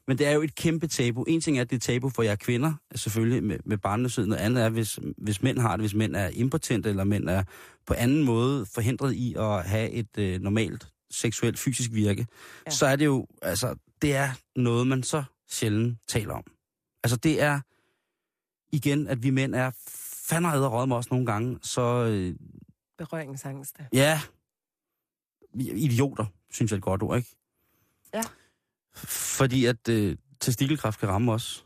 Men 0.07 0.17
det 0.17 0.27
er 0.27 0.31
jo 0.31 0.41
et 0.41 0.55
kæmpe 0.55 0.88
tabu. 0.88 1.24
En 1.24 1.41
ting 1.41 1.57
er, 1.57 1.62
at 1.62 1.69
det 1.69 1.75
er 1.75 1.79
tabu 1.79 2.10
for 2.10 2.24
jer 2.24 2.36
kvinder, 2.36 2.74
selvfølgelig 2.95 3.43
med, 3.43 3.57
med 3.65 3.77
barnløshed. 3.77 4.25
Noget 4.25 4.41
andet 4.41 4.63
er, 4.63 4.69
hvis, 4.69 5.00
hvis 5.17 5.41
mænd 5.41 5.60
har 5.60 5.72
det, 5.72 5.79
hvis 5.79 5.93
mænd 5.93 6.15
er 6.15 6.27
impotente, 6.33 6.89
eller 6.89 7.03
mænd 7.03 7.29
er 7.29 7.43
på 7.88 7.93
anden 7.93 8.24
måde 8.24 8.65
forhindret 8.74 9.13
i 9.13 9.36
at 9.38 9.63
have 9.63 9.89
et 9.89 10.17
øh, 10.17 10.41
normalt 10.41 10.88
seksuelt 11.12 11.60
fysisk 11.60 11.89
virke, 11.93 12.27
Ja. 12.65 12.72
så 12.72 12.86
er 12.86 12.95
det 12.95 13.05
jo, 13.05 13.27
altså, 13.41 13.75
det 14.01 14.15
er 14.15 14.29
noget, 14.55 14.88
man 14.88 15.03
så 15.03 15.24
sjældent 15.51 15.98
taler 16.07 16.33
om. 16.33 16.43
Altså 17.03 17.17
det 17.17 17.41
er, 17.41 17.60
igen, 18.75 19.07
at 19.07 19.24
vi 19.24 19.29
mænd 19.29 19.55
er 19.55 19.72
fandme 20.29 20.67
råd 20.67 20.88
med 20.88 20.95
os 20.95 21.10
nogle 21.12 21.25
gange, 21.25 21.60
så 21.62 21.81
øh, 21.81 22.36
Berøringsangst. 22.98 23.75
Ja. 23.93 24.22
Idioter, 25.60 26.25
synes 26.51 26.72
jeg 26.72 26.75
er 26.75 26.79
et 26.79 26.83
godt 26.83 27.03
ord, 27.03 27.17
ikke? 27.17 27.29
Ja. 28.13 28.22
Fordi 29.38 29.65
at 29.65 29.89
øh, 29.89 30.15
testikelkræft 30.39 31.00
kan 31.00 31.10
ramme 31.10 31.31
os. 31.31 31.65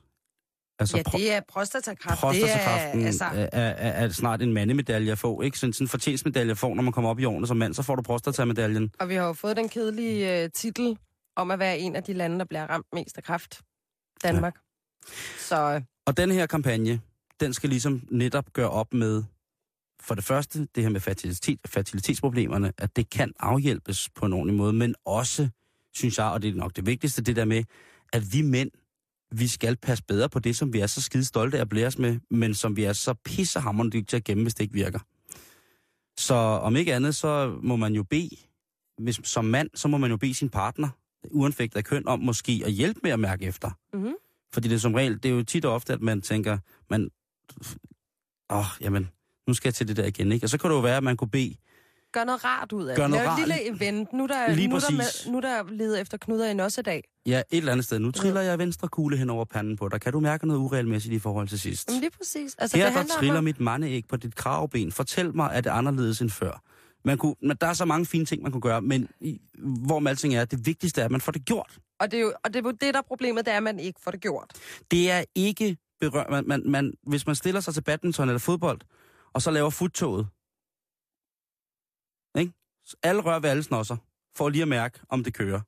Altså, 0.79 0.98
Ja, 0.98 1.03
det 1.17 1.32
er 1.34 1.41
prostatakræft. 1.48 2.20
prostatakræften 2.20 3.00
Det 3.00 3.03
er, 3.03 3.08
altså... 3.08 3.25
er, 3.25 3.50
er, 3.51 4.06
er 4.06 4.10
snart 4.10 4.41
en 4.41 4.53
mandemedalje 4.53 5.12
at 5.12 5.20
få, 5.20 5.41
ikke? 5.41 5.60
Sådan, 5.60 5.74
sådan 5.74 5.86
en 5.86 5.89
fortjensmedalje 5.89 6.51
at 6.51 6.58
få, 6.58 6.74
når 6.74 6.84
man 6.84 6.94
kommer 6.94 7.10
op 7.10 7.20
i 7.20 7.25
årene 7.25 7.48
som 7.48 7.58
mand, 7.58 7.74
så 7.74 7.84
får 7.84 7.96
du 7.96 8.01
prostatamedaljen. 8.01 8.91
og 9.00 9.10
vi 9.10 9.15
har 9.15 9.27
jo 9.27 9.34
fået 9.34 9.58
den 9.58 9.70
kedelige 9.70 10.44
uh, 10.44 10.50
titel 10.56 10.98
om 11.36 11.51
at 11.51 11.60
være 11.60 11.79
en 11.79 11.96
af 11.96 12.03
de 12.03 12.13
lande, 12.13 12.39
der 12.39 12.46
bliver 12.46 12.65
ramt 12.65 12.86
mest 12.94 13.17
af 13.17 13.24
kræft. 13.24 13.62
Danmark. 14.24 14.56
Ja. 14.56 15.12
Så 15.39 15.74
øh, 15.74 15.82
Og 16.06 16.17
den 16.17 16.32
her 16.32 16.46
kampagne, 16.46 17.01
den 17.39 17.53
skal 17.53 17.70
ligesom 17.70 18.08
netop 18.12 18.53
gøre 18.53 18.70
op 18.70 18.94
med 18.94 19.24
for 20.00 20.16
det 20.16 20.24
første, 20.24 20.68
det 20.75 20.84
her 20.84 20.89
med 20.89 21.00
fertilitet, 21.00 21.60
fertilitetsproblemerne, 21.66 22.74
at 22.77 22.96
det 22.96 23.10
kan 23.10 23.34
afhjælpes 23.39 24.10
på 24.10 24.25
en 24.25 24.34
ordentlig 24.34 24.58
måde, 24.58 24.74
men 24.74 24.96
også, 25.06 25.50
synes 25.94 26.18
jeg, 26.18 26.25
og 26.25 26.42
det 26.42 26.50
er 26.50 26.56
nok 26.56 26.75
det 26.75 26.86
vigtigste, 26.86 27.22
det 27.22 27.36
der 27.36 27.46
med, 27.46 27.63
at 28.13 28.34
vi 28.34 28.42
mænd, 28.42 28.72
vi 29.32 29.48
skal 29.48 29.77
passe 29.77 30.04
bedre 30.04 30.30
på 30.30 30.39
det, 30.39 30.56
som 30.56 30.74
vi 30.74 30.80
er 30.80 30.88
så 30.88 31.01
skide 31.01 31.25
stolte 31.25 31.58
af 31.58 31.62
at 31.62 31.70
blære 31.70 31.88
os 31.88 31.98
med, 31.98 32.20
men 32.32 32.54
som 32.54 32.75
vi 32.75 32.84
er 32.84 32.94
så 32.94 33.13
pissehammerende 33.13 33.92
dygtige 33.92 34.06
til 34.06 34.18
at 34.18 34.24
gemme, 34.24 34.44
hvis 34.44 34.54
det 34.54 34.63
ikke 34.63 34.74
virker. 34.74 35.00
Så 36.18 36.34
om 36.36 36.75
ikke 36.75 36.96
andet, 36.96 37.16
så 37.16 37.60
må 37.63 37.75
man 37.75 37.94
jo 37.94 38.04
bede, 38.04 38.38
hvis, 38.98 39.20
som 39.24 39.46
mand, 39.46 39.70
så 39.75 39.88
må 39.88 39.98
man 39.98 40.12
jo 40.12 40.18
bede 40.18 40.34
sin 40.34 40.50
partner, 40.50 40.89
uanfægtet 41.32 41.77
af 41.77 41.84
køn, 41.84 42.08
om 42.08 42.20
måske 42.20 42.62
at 42.66 42.72
hjælpe 42.72 43.00
med 43.04 43.12
at 43.12 43.20
mærke 43.20 43.46
efter. 43.46 43.72
Mhm. 43.94 44.13
Fordi 44.54 44.68
det 44.68 44.75
er 44.75 44.80
som 44.80 44.94
regel, 44.94 45.24
det 45.24 45.32
er 45.32 45.36
jo 45.36 45.44
tit 45.44 45.66
og 45.66 45.74
ofte, 45.74 45.94
at 45.94 46.01
man 46.01 46.22
tænker, 46.22 46.58
man, 46.89 47.10
åh, 48.50 48.66
jamen, 48.82 49.08
nu 49.48 49.54
skal 49.54 49.68
jeg 49.70 49.74
til 49.75 49.88
det 49.88 49.98
der 49.98 50.06
igen, 50.06 50.32
ikke? 50.32 50.46
Og 50.46 50.50
så 50.50 50.58
kan 50.58 50.70
det 50.70 50.75
jo 50.75 50.82
være, 50.82 50.98
at 50.98 51.04
man 51.04 51.18
kunne 51.18 51.30
bede, 51.30 51.56
Gør 52.12 52.24
noget 52.24 52.44
rart 52.46 52.72
ud 52.72 52.86
af 52.86 52.96
Gør 52.96 53.04
det. 53.04 53.10
noget 53.10 53.25
Lav 53.25 53.34
et 53.34 53.39
rart. 53.39 53.48
lille 53.48 53.75
event. 53.75 54.13
Nu 54.13 54.24
er 54.24 54.27
der, 54.27 54.56
Lige 54.56 54.68
nu 54.68 54.75
er 54.75 54.80
der, 54.80 54.92
med, 54.92 55.32
nu 55.32 55.38
er 55.38 55.42
der 55.42 55.63
leder 55.72 56.01
efter 56.01 56.18
knuder 56.18 56.48
i 56.48 56.51
en 56.51 56.60
også 56.60 56.82
dag. 56.82 57.04
ja, 57.25 57.39
et 57.39 57.58
eller 57.58 57.72
andet 57.72 57.86
sted, 57.86 58.00
nu 58.00 58.12
triller 58.12 58.42
jeg 58.42 58.60
venstre 58.60 58.88
kugle 58.88 59.18
hen 59.18 59.30
over 59.30 59.46
panden 59.46 59.75
på 59.77 59.89
dig. 59.89 60.01
Kan 60.01 60.13
du 60.13 60.20
mærke 60.20 60.48
noget 60.48 60.60
uregelmæssigt 60.60 61.13
i 61.13 61.20
forhold 61.20 61.48
til 61.48 61.60
sidst? 61.60 61.89
Jamen 61.89 62.01
lige 62.01 62.12
præcis. 62.12 62.56
Altså, 62.58 62.77
Her 62.77 62.86
det 62.86 62.96
der 62.96 63.04
triller 63.18 63.38
om, 63.38 63.44
mit 63.44 63.60
mandeæg 63.60 64.04
på 64.10 64.18
dit 64.18 64.36
kravben. 64.36 64.92
Fortæl 64.92 65.36
mig, 65.36 65.54
at 65.54 65.63
det 65.63 65.70
er 65.70 65.74
anderledes 65.74 66.22
end 66.22 66.30
før. 66.30 66.62
Man 67.06 67.18
kunne, 67.18 67.36
men 67.42 67.58
der 67.62 67.68
er 67.68 67.74
så 67.74 67.86
mange 67.86 68.06
fine 68.06 68.25
ting, 68.25 68.44
man 68.44 68.51
kunne 68.51 68.62
gøre, 68.62 68.82
men 68.82 69.10
i, 69.20 69.42
hvor 69.58 70.00
med 70.00 70.10
alting 70.12 70.36
er, 70.36 70.46
det 70.46 70.66
vigtigste 70.66 71.01
er, 71.01 71.06
at 71.06 71.12
man 71.12 71.22
får 71.22 71.32
det 71.32 71.46
gjort. 71.46 71.77
Og 72.00 72.12
det 72.12 72.18
er 72.18 72.22
jo 72.22 72.34
og 72.44 72.54
det, 72.54 72.60
er 72.60 72.63
jo 72.70 72.72
det, 72.72 72.94
der 72.94 72.98
er 73.00 73.04
problemet, 73.08 73.46
det 73.46 73.54
er, 73.54 73.58
at 73.58 73.63
man 73.63 73.80
ikke 73.80 74.00
får 74.04 74.12
det 74.12 74.22
gjort. 74.22 74.51
Det 74.92 75.12
er 75.12 75.24
ikke 75.36 75.77
berørt. 76.01 76.30
Man, 76.30 76.44
man, 76.48 76.62
man, 76.66 76.94
hvis 77.08 77.27
man 77.27 77.36
stiller 77.36 77.62
sig 77.62 77.74
til 77.74 77.82
badminton 77.82 78.30
eller 78.30 78.39
fodbold, 78.39 78.80
og 79.38 79.41
så 79.41 79.51
laver 79.51 79.70
futtoget, 79.70 80.27
ikke? 82.41 82.53
Så 82.86 82.96
alle 83.03 83.22
rører 83.22 83.39
ved 83.39 83.50
alle 83.50 83.63
snosser, 83.63 83.98
for 84.36 84.50
lige 84.50 84.62
at 84.62 84.67
mærke, 84.67 85.00
om 85.10 85.24
det 85.24 85.34
kører. 85.34 85.62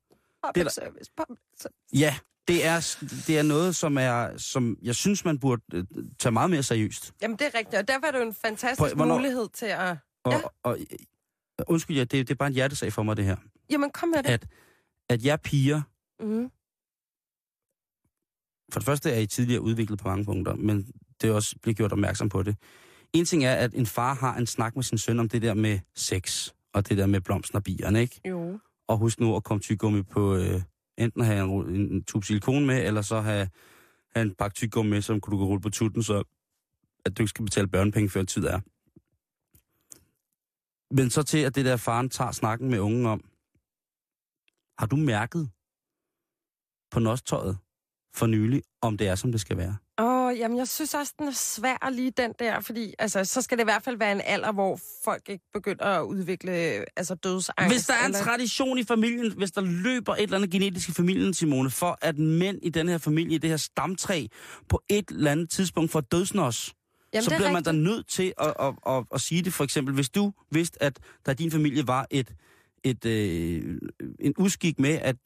Public 0.46 0.64
der- 0.64 0.70
service. 0.70 1.10
Public 1.16 1.38
service. 1.56 1.78
Ja, 1.94 2.18
det 2.48 2.64
er, 2.66 2.96
det 3.26 3.38
er 3.38 3.42
noget, 3.42 3.76
som, 3.76 3.98
er, 3.98 4.36
som 4.36 4.76
jeg 4.82 4.94
synes, 4.94 5.24
man 5.24 5.38
burde 5.38 5.62
øh, 5.72 5.84
tage 6.18 6.32
meget 6.32 6.50
mere 6.50 6.62
seriøst. 6.62 7.12
Jamen, 7.22 7.36
det 7.38 7.46
er 7.46 7.54
rigtigt. 7.58 7.74
Og 7.74 7.88
derfor 7.88 8.06
er 8.06 8.10
det 8.10 8.18
jo 8.18 8.24
en 8.26 8.34
fantastisk 8.34 8.78
Prøv, 8.78 8.94
hvornår- 8.94 9.14
mulighed 9.16 9.48
til 9.48 9.66
at... 9.66 9.96
Og, 10.24 10.32
ja. 10.32 10.40
og, 10.62 10.78
og 11.58 11.64
undskyld, 11.68 11.96
ja, 11.96 12.02
det, 12.04 12.12
det 12.12 12.30
er 12.30 12.34
bare 12.34 12.46
en 12.48 12.54
hjertesag 12.54 12.92
for 12.92 13.02
mig, 13.02 13.16
det 13.16 13.24
her. 13.24 13.36
Jamen, 13.70 13.90
kom 13.90 14.08
med 14.08 14.22
det. 14.22 14.28
At, 14.30 14.46
at 15.08 15.24
jeg 15.24 15.40
piger, 15.40 15.82
Mm. 16.20 16.50
for 18.72 18.80
det 18.80 18.84
første 18.86 19.10
er 19.10 19.18
I 19.18 19.26
tidligere 19.26 19.60
udviklet 19.60 19.98
på 19.98 20.08
mange 20.08 20.24
punkter, 20.24 20.54
men 20.54 20.92
det 21.20 21.30
er 21.30 21.34
også 21.34 21.56
blevet 21.62 21.76
gjort 21.76 21.92
opmærksom 21.92 22.28
på 22.28 22.42
det. 22.42 22.56
En 23.12 23.24
ting 23.24 23.44
er, 23.44 23.54
at 23.54 23.74
en 23.74 23.86
far 23.86 24.14
har 24.14 24.36
en 24.36 24.46
snak 24.46 24.76
med 24.76 24.82
sin 24.82 24.98
søn 24.98 25.20
om 25.20 25.28
det 25.28 25.42
der 25.42 25.54
med 25.54 25.78
sex, 25.94 26.50
og 26.72 26.88
det 26.88 26.98
der 26.98 27.06
med 27.06 27.20
blomsten 27.20 27.56
og 27.56 27.62
bierne, 27.62 28.00
ikke? 28.00 28.20
Jo. 28.28 28.58
Og 28.88 28.98
husk 28.98 29.20
nu 29.20 29.36
at 29.36 29.44
komme 29.44 29.60
tyggegummi 29.60 30.02
på, 30.02 30.34
øh, 30.36 30.62
enten 30.98 31.24
have 31.24 31.44
en, 31.44 31.76
en 31.76 32.04
tube 32.04 32.26
silikon 32.26 32.66
med, 32.66 32.86
eller 32.86 33.02
så 33.02 33.20
have, 33.20 33.48
have 34.14 34.22
en 34.22 34.34
pakke 34.34 34.54
tyggegummi 34.54 34.90
med, 34.90 35.02
som 35.02 35.20
du 35.20 35.30
kan 35.30 35.46
rulle 35.46 35.60
på 35.60 35.70
tutten, 35.70 36.02
så 36.02 36.24
at 37.04 37.18
du 37.18 37.22
ikke 37.22 37.30
skal 37.30 37.44
betale 37.44 37.68
børnepenge 37.68 38.10
før 38.10 38.22
tid 38.22 38.44
er. 38.44 38.60
Men 40.94 41.10
så 41.10 41.22
til, 41.22 41.38
at 41.38 41.54
det 41.54 41.64
der 41.64 41.76
faren 41.76 42.10
tager 42.10 42.32
snakken 42.32 42.70
med 42.70 42.78
ungen 42.78 43.06
om, 43.06 43.24
har 44.78 44.86
du 44.86 44.96
mærket 44.96 45.50
på 46.90 47.00
nostøjet 47.00 47.58
for 48.14 48.26
nylig, 48.26 48.62
om 48.80 48.96
det 48.96 49.08
er, 49.08 49.14
som 49.14 49.32
det 49.32 49.40
skal 49.40 49.56
være? 49.56 49.76
Åh, 50.00 50.38
jamen, 50.38 50.58
jeg 50.58 50.68
synes 50.68 50.94
også, 50.94 51.12
den 51.18 51.28
er 51.28 51.32
svær 51.32 51.90
lige 51.90 52.10
den 52.10 52.32
der, 52.38 52.60
fordi 52.60 52.94
altså, 52.98 53.24
så 53.24 53.42
skal 53.42 53.58
det 53.58 53.62
i 53.62 53.64
hvert 53.64 53.82
fald 53.82 53.96
være 53.96 54.12
en 54.12 54.20
alder, 54.24 54.52
hvor 54.52 54.80
folk 55.04 55.28
ikke 55.28 55.44
begynder 55.52 55.84
at 55.84 56.02
udvikle 56.02 56.52
altså, 56.98 57.14
dødsangst. 57.14 57.74
Hvis 57.74 57.86
der 57.86 57.94
er 57.94 57.98
en 57.98 58.04
eller... 58.04 58.24
tradition 58.24 58.78
i 58.78 58.84
familien, 58.84 59.32
hvis 59.32 59.50
der 59.50 59.60
løber 59.60 60.14
et 60.14 60.22
eller 60.22 60.36
andet 60.36 60.50
genetisk 60.50 60.88
i 60.88 60.92
familien, 60.92 61.34
Simone, 61.34 61.70
for 61.70 61.98
at 62.02 62.18
mænd 62.18 62.58
i 62.62 62.68
den 62.68 62.88
her 62.88 62.98
familie, 62.98 63.34
i 63.34 63.38
det 63.38 63.50
her 63.50 63.56
stamtræ, 63.56 64.26
på 64.68 64.82
et 64.88 65.08
eller 65.08 65.30
andet 65.30 65.50
tidspunkt 65.50 65.90
får 65.90 66.00
dødsnos, 66.00 66.74
Jamen, 67.12 67.24
så 67.24 67.30
er 67.34 67.38
bliver 67.38 67.52
man 67.52 67.62
da 67.62 67.70
rigtigt. 67.70 67.84
nødt 67.84 68.08
til 68.08 68.32
at, 68.40 68.54
at, 68.60 68.74
at, 68.86 69.04
at 69.14 69.20
sige 69.20 69.42
det. 69.42 69.52
For 69.52 69.64
eksempel, 69.64 69.94
hvis 69.94 70.08
du 70.08 70.32
vidste, 70.50 70.82
at 70.82 70.98
der 71.26 71.32
i 71.32 71.34
din 71.34 71.50
familie 71.50 71.86
var 71.86 72.06
et, 72.10 72.34
et, 72.84 73.04
øh, 73.04 73.78
en 74.20 74.34
uskik 74.38 74.78
med, 74.78 74.98
at 75.02 75.16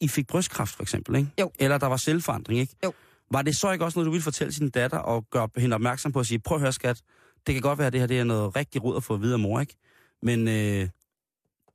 I 0.00 0.08
fik 0.08 0.26
brystkræft, 0.26 0.74
for 0.74 0.82
eksempel, 0.82 1.16
ikke? 1.16 1.30
Jo. 1.40 1.50
eller 1.58 1.78
der 1.78 1.86
var 1.86 1.96
selvforandring, 1.96 2.60
ikke? 2.60 2.76
Jo. 2.84 2.92
Var 3.32 3.42
det 3.42 3.56
så 3.56 3.70
ikke 3.72 3.84
også 3.84 3.98
noget, 3.98 4.06
du 4.06 4.10
ville 4.10 4.22
fortælle 4.24 4.52
sin 4.52 4.70
datter 4.70 4.98
og 4.98 5.24
gøre 5.30 5.48
hende 5.56 5.74
opmærksom 5.74 6.12
på 6.12 6.20
at 6.20 6.26
sige, 6.26 6.38
prøv 6.38 6.56
at 6.56 6.60
høre, 6.60 6.72
skat, 6.72 7.00
det 7.46 7.54
kan 7.54 7.62
godt 7.62 7.78
være, 7.78 7.86
at 7.86 7.92
det 7.92 8.00
her 8.00 8.06
det 8.06 8.18
er 8.20 8.24
noget 8.24 8.56
rigtig 8.56 8.84
råd 8.84 8.96
at 8.96 9.02
få 9.04 9.14
at 9.14 9.22
vide 9.22 9.32
af 9.32 9.38
mor, 9.38 9.60
ikke? 9.60 9.76
Men 10.22 10.48
øh, 10.48 10.88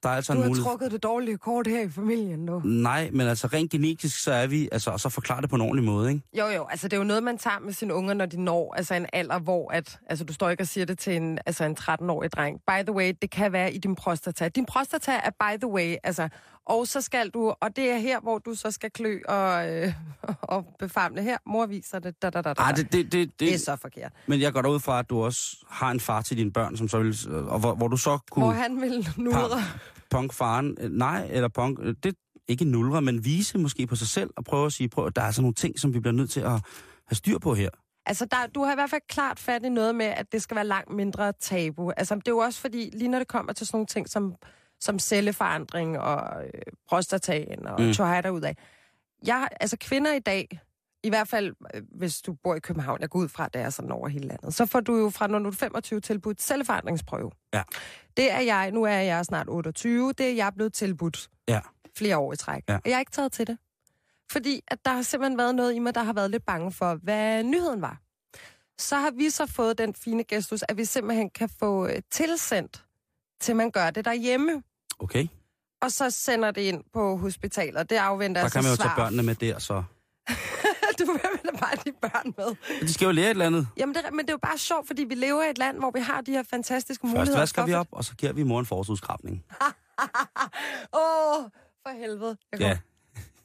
der 0.03 0.09
er 0.11 0.15
altså 0.15 0.33
Du 0.33 0.37
en 0.37 0.41
har 0.43 0.49
mulighed. 0.49 0.65
trukket 0.65 0.91
det 0.91 1.03
dårlige 1.03 1.37
kort 1.37 1.67
her 1.67 1.81
i 1.81 1.89
familien 1.89 2.39
nu. 2.45 2.59
Nej, 2.65 3.09
men 3.13 3.27
altså 3.27 3.47
rent 3.47 3.71
genetisk, 3.71 4.19
så 4.23 4.31
er 4.31 4.47
vi, 4.47 4.69
altså, 4.71 4.91
og 4.91 4.99
så 4.99 5.09
forklare 5.09 5.41
det 5.41 5.49
på 5.49 5.55
en 5.55 5.61
ordentlig 5.61 5.85
måde, 5.85 6.09
ikke? 6.09 6.21
Jo, 6.37 6.45
jo, 6.47 6.65
altså 6.65 6.87
det 6.87 6.93
er 6.93 6.97
jo 6.97 7.03
noget, 7.03 7.23
man 7.23 7.37
tager 7.37 7.59
med 7.59 7.73
sine 7.73 7.93
unger, 7.93 8.13
når 8.13 8.25
de 8.25 8.41
når 8.43 8.73
altså 8.77 8.93
en 8.95 9.05
alder, 9.13 9.39
hvor 9.39 9.71
at, 9.71 9.99
altså 10.09 10.25
du 10.25 10.33
står 10.33 10.49
ikke 10.49 10.63
og 10.63 10.67
siger 10.67 10.85
det 10.85 10.99
til 10.99 11.15
en, 11.15 11.39
altså 11.45 11.63
en 11.63 11.77
13-årig 11.79 12.31
dreng. 12.31 12.59
By 12.67 12.83
the 12.83 12.91
way, 12.93 13.13
det 13.21 13.31
kan 13.31 13.51
være 13.51 13.73
i 13.73 13.77
din 13.77 13.95
prostata. 13.95 14.47
Din 14.47 14.65
prostata 14.65 15.11
er 15.11 15.29
by 15.29 15.57
the 15.61 15.67
way, 15.71 15.95
altså, 16.03 16.29
og 16.65 16.87
så 16.87 17.01
skal 17.01 17.29
du, 17.29 17.53
og 17.61 17.75
det 17.75 17.91
er 17.91 17.97
her, 17.97 18.19
hvor 18.19 18.37
du 18.37 18.55
så 18.55 18.71
skal 18.71 18.91
klø 18.91 19.19
og, 19.27 19.69
øh, 19.69 19.93
og 20.41 20.65
befamle 20.79 21.21
her. 21.23 21.37
Mor 21.45 21.65
viser 21.65 21.99
det, 21.99 22.21
da, 22.21 22.29
da, 22.29 22.41
da, 22.41 22.53
da. 22.53 22.61
Ej, 22.61 22.71
det, 22.71 22.91
det, 22.91 23.11
det, 23.11 23.39
det, 23.39 23.53
er 23.53 23.57
så 23.57 23.75
forkert. 23.75 24.11
Men 24.27 24.41
jeg 24.41 24.53
går 24.53 24.67
ud 24.67 24.79
fra, 24.79 24.99
at 24.99 25.09
du 25.09 25.23
også 25.23 25.65
har 25.69 25.91
en 25.91 25.99
far 25.99 26.21
til 26.21 26.37
dine 26.37 26.51
børn, 26.51 26.77
som 26.77 26.87
så 26.87 26.99
vil, 26.99 27.17
og 27.47 27.59
hvor, 27.59 27.75
hvor 27.75 27.87
du 27.87 27.97
så 27.97 28.09
Hvor 28.09 28.21
kunne 28.31 28.53
han 28.53 28.81
vil 28.81 29.07
nudre. 29.17 29.61
punk 30.11 30.33
faren, 30.33 30.77
øh, 30.79 30.91
nej, 30.91 31.27
eller 31.31 31.47
punk, 31.47 31.79
øh, 31.81 31.95
det 32.03 32.15
ikke 32.47 32.65
nulre, 32.65 33.01
men 33.01 33.25
vise 33.25 33.57
måske 33.57 33.87
på 33.87 33.95
sig 33.95 34.07
selv, 34.07 34.29
og 34.37 34.43
prøve 34.43 34.65
at 34.65 34.73
sige, 34.73 34.89
prøv, 34.89 35.11
der 35.15 35.21
er 35.21 35.25
altså 35.25 35.41
nogle 35.41 35.53
ting, 35.53 35.79
som 35.79 35.93
vi 35.93 35.99
bliver 35.99 36.13
nødt 36.13 36.29
til 36.29 36.39
at 36.39 36.51
have 37.07 37.15
styr 37.15 37.37
på 37.37 37.53
her. 37.53 37.69
Altså, 38.05 38.25
der, 38.31 38.37
du 38.55 38.63
har 38.63 38.71
i 38.71 38.75
hvert 38.75 38.89
fald 38.89 39.01
klart 39.09 39.39
fat 39.39 39.65
i 39.65 39.69
noget 39.69 39.95
med, 39.95 40.05
at 40.05 40.31
det 40.31 40.41
skal 40.41 40.55
være 40.55 40.65
langt 40.65 40.93
mindre 40.93 41.33
tabu. 41.41 41.91
Altså, 41.97 42.15
det 42.15 42.27
er 42.27 42.31
jo 42.31 42.37
også 42.37 42.61
fordi, 42.61 42.89
lige 42.93 43.07
når 43.07 43.17
det 43.19 43.27
kommer 43.27 43.53
til 43.53 43.67
sådan 43.67 43.77
nogle 43.77 43.87
ting 43.87 44.09
som, 44.09 44.35
som 44.79 44.99
celleforandring 44.99 45.99
og 45.99 46.43
øh, 46.45 46.61
prostataen 46.89 47.67
og 47.67 47.81
Mm. 47.81 47.93
tøj 47.93 48.29
ud 48.29 48.41
af. 48.41 48.57
Jeg, 49.25 49.47
altså, 49.59 49.77
kvinder 49.79 50.13
i 50.13 50.19
dag, 50.19 50.59
i 51.03 51.09
hvert 51.09 51.27
fald 51.27 51.55
øh, 51.73 51.81
hvis 51.91 52.21
du 52.21 52.33
bor 52.33 52.55
i 52.55 52.59
København, 52.59 53.01
jeg 53.01 53.09
går 53.09 53.19
ud 53.19 53.27
fra, 53.29 53.45
at 53.45 53.53
det 53.53 53.61
er 53.61 53.69
sådan 53.69 53.91
over 53.91 54.07
hele 54.07 54.27
landet, 54.27 54.53
så 54.53 54.65
får 54.65 54.79
du 54.79 54.97
jo 54.97 55.09
fra 55.09 55.27
når 55.27 55.39
du 55.39 55.47
er 55.49 55.53
25 55.53 55.99
tilbudt 56.01 56.41
celleforandringsprøve. 56.41 57.31
Ja. 57.53 57.63
Det 58.17 58.31
er 58.31 58.39
jeg, 58.39 58.71
nu 58.71 58.83
er 58.83 58.89
jeg 58.91 59.25
snart 59.25 59.49
28, 59.49 60.13
det 60.13 60.29
er 60.29 60.33
jeg 60.35 60.51
blevet 60.55 60.73
tilbudt 60.73 61.27
Ja. 61.47 61.59
flere 61.97 62.17
år 62.17 62.33
i 62.33 62.35
træk. 62.37 62.63
Ja. 62.69 62.75
Og 62.75 62.81
jeg 62.85 62.93
er 62.93 62.99
ikke 62.99 63.11
taget 63.11 63.31
til 63.31 63.47
det. 63.47 63.57
Fordi 64.31 64.61
at 64.67 64.85
der 64.85 64.91
har 64.91 65.01
simpelthen 65.01 65.37
været 65.37 65.55
noget 65.55 65.73
i 65.73 65.79
mig, 65.79 65.95
der 65.95 66.03
har 66.03 66.13
været 66.13 66.31
lidt 66.31 66.45
bange 66.45 66.71
for, 66.71 66.95
hvad 66.95 67.43
nyheden 67.43 67.81
var. 67.81 68.01
Så 68.77 68.95
har 68.95 69.11
vi 69.11 69.29
så 69.29 69.45
fået 69.45 69.77
den 69.77 69.93
fine 69.93 70.23
gestus, 70.23 70.63
at 70.69 70.77
vi 70.77 70.85
simpelthen 70.85 71.29
kan 71.29 71.49
få 71.59 71.87
øh, 71.87 72.01
tilsendt, 72.11 72.84
til 73.45 73.55
man 73.55 73.71
gør 73.71 73.89
det 73.89 74.05
derhjemme. 74.05 74.63
Okay? 74.99 75.27
Og 75.81 75.91
så 75.91 76.09
sender 76.09 76.51
det 76.51 76.61
ind 76.61 76.83
på 76.93 77.17
hospitalet. 77.17 77.89
Det 77.89 77.95
afventer 77.95 78.41
Der 78.41 78.45
altså 78.45 78.59
kan 78.59 78.63
man 78.63 78.71
jo 78.71 78.75
svar. 78.75 78.85
tage 78.85 78.95
børnene 78.95 79.23
med 79.23 79.35
der, 79.35 79.59
så. 79.59 79.73
du 80.99 81.05
vil 81.11 81.19
bare 81.59 81.75
de 81.85 81.91
børn 82.01 82.33
med. 82.37 82.55
De 82.87 82.93
skal 82.93 83.05
jo 83.05 83.11
lære 83.11 83.25
et 83.25 83.29
eller 83.29 83.45
andet. 83.45 83.67
Jamen, 83.77 83.95
det, 83.95 84.03
men 84.11 84.19
det 84.19 84.29
er 84.29 84.33
jo 84.33 84.37
bare 84.37 84.57
sjovt, 84.57 84.87
fordi 84.87 85.03
vi 85.03 85.15
lever 85.15 85.43
i 85.43 85.49
et 85.49 85.57
land, 85.57 85.77
hvor 85.77 85.91
vi 85.91 85.99
har 85.99 86.21
de 86.21 86.31
her 86.31 86.43
fantastiske 86.49 87.01
Først 87.07 87.17
muligheder. 87.17 87.39
vasker 87.39 87.65
vi 87.65 87.73
op, 87.73 87.87
og 87.91 88.03
så 88.05 88.15
giver 88.15 88.33
vi 88.33 88.43
mor 88.43 88.59
en 88.59 88.65
forskudskrabning. 88.65 89.43
Åh, 90.93 90.99
oh, 91.37 91.43
for 91.87 91.99
helvede. 91.99 92.37
Jeg 92.51 92.59
Ja. 92.59 92.77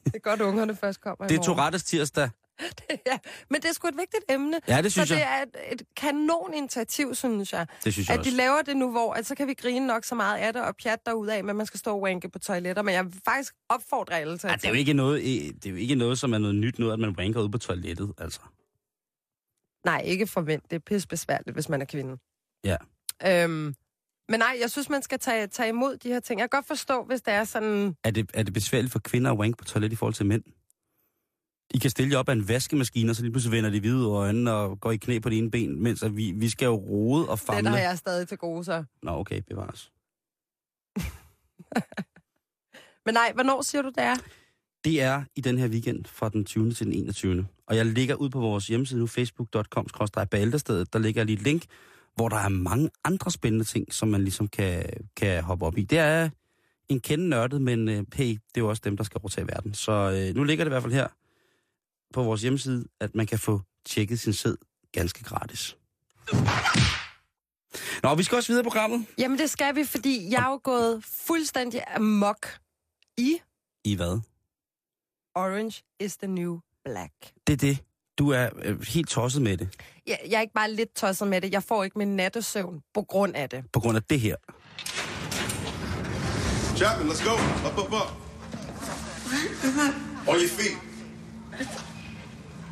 Det 0.05 0.15
er 0.15 0.19
godt, 0.19 0.41
ungerne 0.41 0.75
først 0.75 1.01
kommer 1.01 1.25
i 1.25 1.29
det 1.29 1.37
er. 1.37 1.41
Tourettes 1.43 1.83
tirsdag. 1.83 2.29
ja, 3.11 3.17
men 3.49 3.61
det 3.61 3.69
er 3.69 3.73
sgu 3.73 3.87
et 3.87 3.97
vigtigt 3.97 4.23
emne. 4.29 4.59
Ja, 4.67 4.81
det 4.81 4.91
synes 4.91 5.09
så 5.09 5.15
det 5.15 5.21
jeg. 5.21 5.39
er 5.55 5.69
et, 5.71 5.73
et 5.73 5.81
kanon 5.97 6.53
initiativ, 6.53 7.15
synes 7.15 7.53
jeg. 7.53 7.67
Det 7.83 7.93
synes 7.93 8.09
jeg 8.09 8.19
At 8.19 8.25
de 8.25 8.29
også. 8.29 8.37
laver 8.37 8.61
det 8.61 8.77
nu, 8.77 8.91
hvor 8.91 9.13
at 9.13 9.25
så 9.25 9.35
kan 9.35 9.47
vi 9.47 9.53
grine 9.53 9.87
nok 9.87 10.05
så 10.05 10.15
meget 10.15 10.37
af 10.37 10.53
det 10.53 10.61
og 10.61 10.75
pjat 10.83 10.99
af, 11.07 11.43
men 11.43 11.55
man 11.55 11.65
skal 11.65 11.79
stå 11.79 11.91
og 11.95 12.01
wanke 12.01 12.29
på 12.29 12.39
toiletter. 12.39 12.81
Men 12.81 12.93
jeg 12.93 13.05
vil 13.05 13.21
faktisk 13.25 13.53
opfordre 13.69 14.19
alle 14.19 14.37
til 14.37 14.47
Ja, 14.47 14.55
det 14.55 14.65
er 14.65 14.69
jo 14.69 14.75
ikke 14.75 14.93
noget, 14.93 15.23
det 15.23 15.65
er 15.65 15.69
jo 15.69 15.75
ikke 15.75 15.95
noget, 15.95 16.19
som 16.19 16.33
er 16.33 16.37
noget 16.37 16.55
nyt 16.55 16.79
noget, 16.79 16.93
at 16.93 16.99
man 16.99 17.09
wanker 17.09 17.41
ud 17.41 17.49
på 17.49 17.57
toilettet, 17.57 18.13
altså. 18.17 18.39
Nej, 19.85 20.01
ikke 20.05 20.27
for 20.27 20.41
mænd. 20.41 20.61
Det 20.69 20.75
er 20.75 20.79
pisse 20.79 21.07
besværligt, 21.07 21.53
hvis 21.55 21.69
man 21.69 21.81
er 21.81 21.85
kvinde. 21.85 22.17
Ja. 22.63 22.77
Øhm, 23.27 23.75
men 24.29 24.39
nej, 24.39 24.57
jeg 24.61 24.71
synes, 24.71 24.89
man 24.89 25.01
skal 25.01 25.19
tage, 25.19 25.47
tage 25.47 25.69
imod 25.69 25.97
de 25.97 26.07
her 26.09 26.19
ting. 26.19 26.39
Jeg 26.39 26.49
kan 26.49 26.57
godt 26.57 26.67
forstå, 26.67 27.03
hvis 27.03 27.21
det 27.21 27.33
er 27.33 27.43
sådan... 27.43 27.95
Er 28.03 28.11
det, 28.11 28.31
er 28.33 28.43
det 28.43 28.53
besværligt 28.53 28.91
for 28.91 28.99
kvinder 28.99 29.31
at 29.31 29.37
wanke 29.37 29.57
på 29.57 29.63
toilet 29.65 29.93
i 29.93 29.95
forhold 29.95 30.13
til 30.13 30.25
mænd? 30.25 30.43
I 31.73 31.77
kan 31.77 31.89
stille 31.89 32.11
jer 32.11 32.17
op 32.19 32.29
af 32.29 32.33
en 32.33 32.47
vaskemaskine, 32.47 33.11
og 33.11 33.15
så 33.15 33.21
lige 33.21 33.31
pludselig 33.31 33.51
vender 33.57 33.69
de 33.69 33.79
hvide 33.79 34.07
øjnene 34.07 34.53
og 34.53 34.79
går 34.79 34.91
i 34.91 34.97
knæ 34.97 35.19
på 35.19 35.29
det 35.29 35.37
ene 35.37 35.51
ben, 35.51 35.83
mens 35.83 36.03
at 36.03 36.17
vi, 36.17 36.31
vi 36.35 36.49
skal 36.49 36.65
jo 36.65 36.75
rode 36.75 37.29
og 37.29 37.37
Det 37.37 37.45
famle. 37.45 37.63
der 37.63 37.69
har 37.69 37.77
jeg 37.77 37.97
stadig 37.97 38.27
til 38.27 38.37
gode, 38.37 38.63
så. 38.63 38.83
Nå, 39.03 39.11
okay, 39.11 39.41
bevares. 39.49 39.91
Men 43.05 43.13
nej, 43.13 43.31
hvornår 43.33 43.61
siger 43.61 43.81
du, 43.81 43.87
det 43.89 44.03
er? 44.03 44.15
Det 44.85 45.01
er 45.01 45.23
i 45.35 45.41
den 45.41 45.57
her 45.57 45.67
weekend 45.67 46.05
fra 46.05 46.29
den 46.29 46.45
20. 46.45 46.73
til 46.73 46.85
den 46.85 46.93
21. 46.93 47.47
Og 47.67 47.75
jeg 47.75 47.85
ligger 47.85 48.15
ud 48.15 48.29
på 48.29 48.39
vores 48.39 48.67
hjemmeside 48.67 48.99
nu, 48.99 49.07
facebook.com-bæltestedet. 49.07 50.93
Der 50.93 50.99
ligger 50.99 51.23
lige 51.23 51.35
et 51.35 51.41
link, 51.41 51.63
hvor 52.15 52.29
der 52.29 52.37
er 52.37 52.49
mange 52.49 52.89
andre 53.03 53.31
spændende 53.31 53.65
ting, 53.65 53.93
som 53.93 54.07
man 54.07 54.21
ligesom 54.21 54.47
kan, 54.47 54.85
kan 55.15 55.43
hoppe 55.43 55.65
op 55.65 55.77
i. 55.77 55.83
Det 55.83 55.97
er 55.97 56.29
en 56.89 56.99
kende 56.99 57.29
nørdet, 57.29 57.61
men 57.61 57.89
øh, 57.89 58.03
hey, 58.13 58.27
det 58.27 58.39
er 58.55 58.61
jo 58.61 58.69
også 58.69 58.81
dem, 58.85 58.97
der 58.97 59.03
skal 59.03 59.19
overtage 59.23 59.47
verden. 59.47 59.73
Så 59.73 59.91
øh, 59.91 60.35
nu 60.35 60.43
ligger 60.43 60.65
det 60.65 60.69
i 60.69 60.73
hvert 60.73 60.83
fald 60.83 60.93
her 60.93 61.07
på 62.13 62.23
vores 62.23 62.41
hjemmeside, 62.41 62.85
at 62.99 63.15
man 63.15 63.27
kan 63.27 63.39
få 63.39 63.61
tjekket 63.85 64.19
sin 64.19 64.33
sæd 64.33 64.55
ganske 64.91 65.23
gratis. 65.23 65.77
Nå, 68.03 68.15
vi 68.15 68.23
skal 68.23 68.35
også 68.35 68.47
videre 68.51 68.61
i 68.63 68.69
programmet. 68.69 69.05
Jamen, 69.17 69.37
det 69.37 69.49
skal 69.49 69.75
vi, 69.75 69.83
fordi 69.83 70.27
jeg 70.31 70.43
er 70.43 70.49
jo 70.49 70.59
gået 70.63 71.03
fuldstændig 71.27 71.81
amok 71.95 72.47
i 73.17 73.37
I 73.83 73.95
hvad? 73.95 74.19
Orange 75.35 75.83
is 75.99 76.17
the 76.17 76.27
New 76.27 76.59
Black. 76.85 77.13
Det 77.47 77.53
er 77.53 77.57
det. 77.57 77.77
Du 78.17 78.29
er 78.29 78.49
øh, 78.63 78.81
helt 78.81 79.09
tosset 79.09 79.41
med 79.41 79.57
det, 79.57 79.69
Jeg, 80.07 80.19
jeg 80.29 80.37
er 80.37 80.41
ikke 80.41 80.53
bare 80.53 80.73
lidt 80.73 80.95
tosset 80.95 81.27
med 81.27 81.41
det. 81.41 81.51
Jeg 81.51 81.63
får 81.63 81.83
ikke 81.83 81.97
min 81.97 82.15
nattesøvn 82.15 82.81
på 82.93 83.01
grund 83.01 83.35
af 83.35 83.49
det. 83.49 83.63
på 83.73 83.79
grund 83.79 83.97
af 83.97 84.03
det 84.03 84.19
her. 84.19 84.35
Chapman, 86.77 87.07
let's 87.09 87.23
go. 87.29 87.33
Up, 87.69 87.77
up, 87.85 87.91
up. 87.93 88.09
On 90.27 90.35
your 90.35 90.47
feet. 90.49 90.77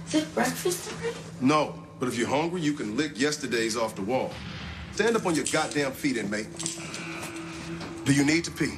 Is 0.09 0.15
it 0.15 0.33
breakfast 0.33 0.91
already? 0.91 1.17
No, 1.39 1.75
but 1.99 2.07
if 2.07 2.17
you're 2.17 2.27
hungry, 2.27 2.61
you 2.61 2.73
can 2.73 2.97
lick 2.97 3.11
yesterday's 3.19 3.77
off 3.77 3.93
the 3.93 4.01
wall. 4.01 4.31
Stand 4.93 5.15
up 5.15 5.25
on 5.27 5.35
your 5.35 5.45
goddamn 5.45 5.91
feet, 5.91 6.17
inmate. 6.17 6.47
Do 8.05 8.13
you 8.13 8.25
need 8.25 8.43
to 8.45 8.51
pee? 8.51 8.73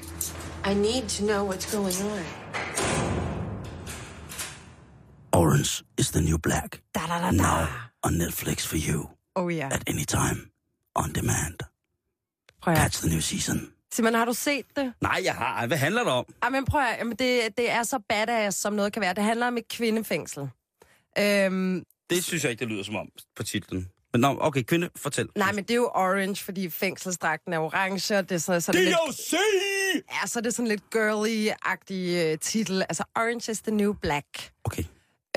I 0.66 0.74
need 0.74 1.08
to 1.08 1.24
know 1.24 1.46
what's 1.46 1.74
going 1.74 1.96
on. 2.12 2.24
Orange 5.32 5.86
is 5.98 6.12
the 6.12 6.20
new 6.20 6.38
black. 6.38 6.82
Da, 6.94 7.08
da, 7.08 7.20
da, 7.22 7.32
da. 7.32 7.32
Now 7.32 7.68
on 8.04 8.18
Netflix 8.18 8.68
for 8.68 8.76
you. 8.78 9.10
Oh 9.36 9.48
ja. 9.48 9.70
At 9.72 9.84
any 9.88 10.04
time. 10.04 10.52
On 10.96 11.14
demand. 11.14 11.60
Prøv 12.62 12.74
at 12.74 12.80
Catch 12.80 13.00
the 13.02 13.10
new 13.10 13.22
season. 13.22 13.72
Simon, 13.94 14.14
har 14.14 14.26
du 14.26 14.34
set 14.34 14.66
det? 14.76 14.94
Nej, 15.02 15.22
jeg 15.24 15.34
har. 15.36 15.68
Hvad 15.68 15.78
handler 15.78 16.04
det 16.04 16.14
om? 16.14 16.26
Ej, 16.42 16.50
men 16.50 16.66
prøv 16.66 16.82
at, 16.82 16.98
jamen 17.00 17.16
det, 17.16 17.58
det 17.58 17.72
er 17.72 17.84
så 17.84 18.00
badass, 18.10 18.58
som 18.58 18.74
noget 18.74 18.94
kan 18.94 19.02
være. 19.02 19.14
Det 19.14 19.24
handler 19.24 19.48
om 19.48 19.58
et 19.58 19.68
kvindefængsel. 19.68 20.50
Øhm, 21.20 21.84
Det 22.10 22.24
synes 22.24 22.44
jeg 22.44 22.52
ikke, 22.52 22.60
det 22.60 22.68
lyder 22.68 22.84
som 22.84 22.96
om 22.96 23.10
på 23.36 23.44
titlen. 23.44 23.88
Men 24.14 24.22
nå, 24.22 24.38
okay, 24.42 24.64
kvinde, 24.64 24.90
fortæl. 24.96 25.28
nej, 25.36 25.52
men 25.52 25.64
det 25.64 25.72
er 25.72 25.76
jo 25.76 25.90
orange, 25.94 26.44
fordi 26.44 26.70
fængselsdragten 26.70 27.54
er 27.54 27.60
orange, 27.60 28.18
og 28.18 28.30
det 28.30 28.36
er 28.36 28.40
sådan, 28.40 28.62
sådan 28.62 28.84
lidt... 28.84 28.96
DOC! 29.08 29.34
Ja, 30.22 30.28
så 30.28 30.40
er 30.40 30.44
det 30.44 30.54
sådan 30.54 30.68
lidt 30.68 30.82
girly-agtig 30.96 32.32
uh, 32.34 32.40
titel. 32.40 32.82
Altså, 32.82 33.04
Orange 33.16 33.52
is 33.52 33.62
the 33.62 33.72
New 33.72 33.94
Black. 33.94 34.52
Okay. 34.64 34.84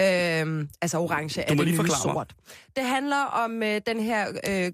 Øhm, 0.00 0.68
altså, 0.82 0.98
orange 0.98 1.40
er 1.40 1.54
det 1.54 1.66
nye 1.66 1.76
sort. 2.02 2.34
Det 2.76 2.84
handler 2.84 3.24
om 3.24 3.62
øh, 3.62 3.80
den 3.86 4.00
her 4.00 4.28
øh, 4.48 4.64
øh, 4.66 4.72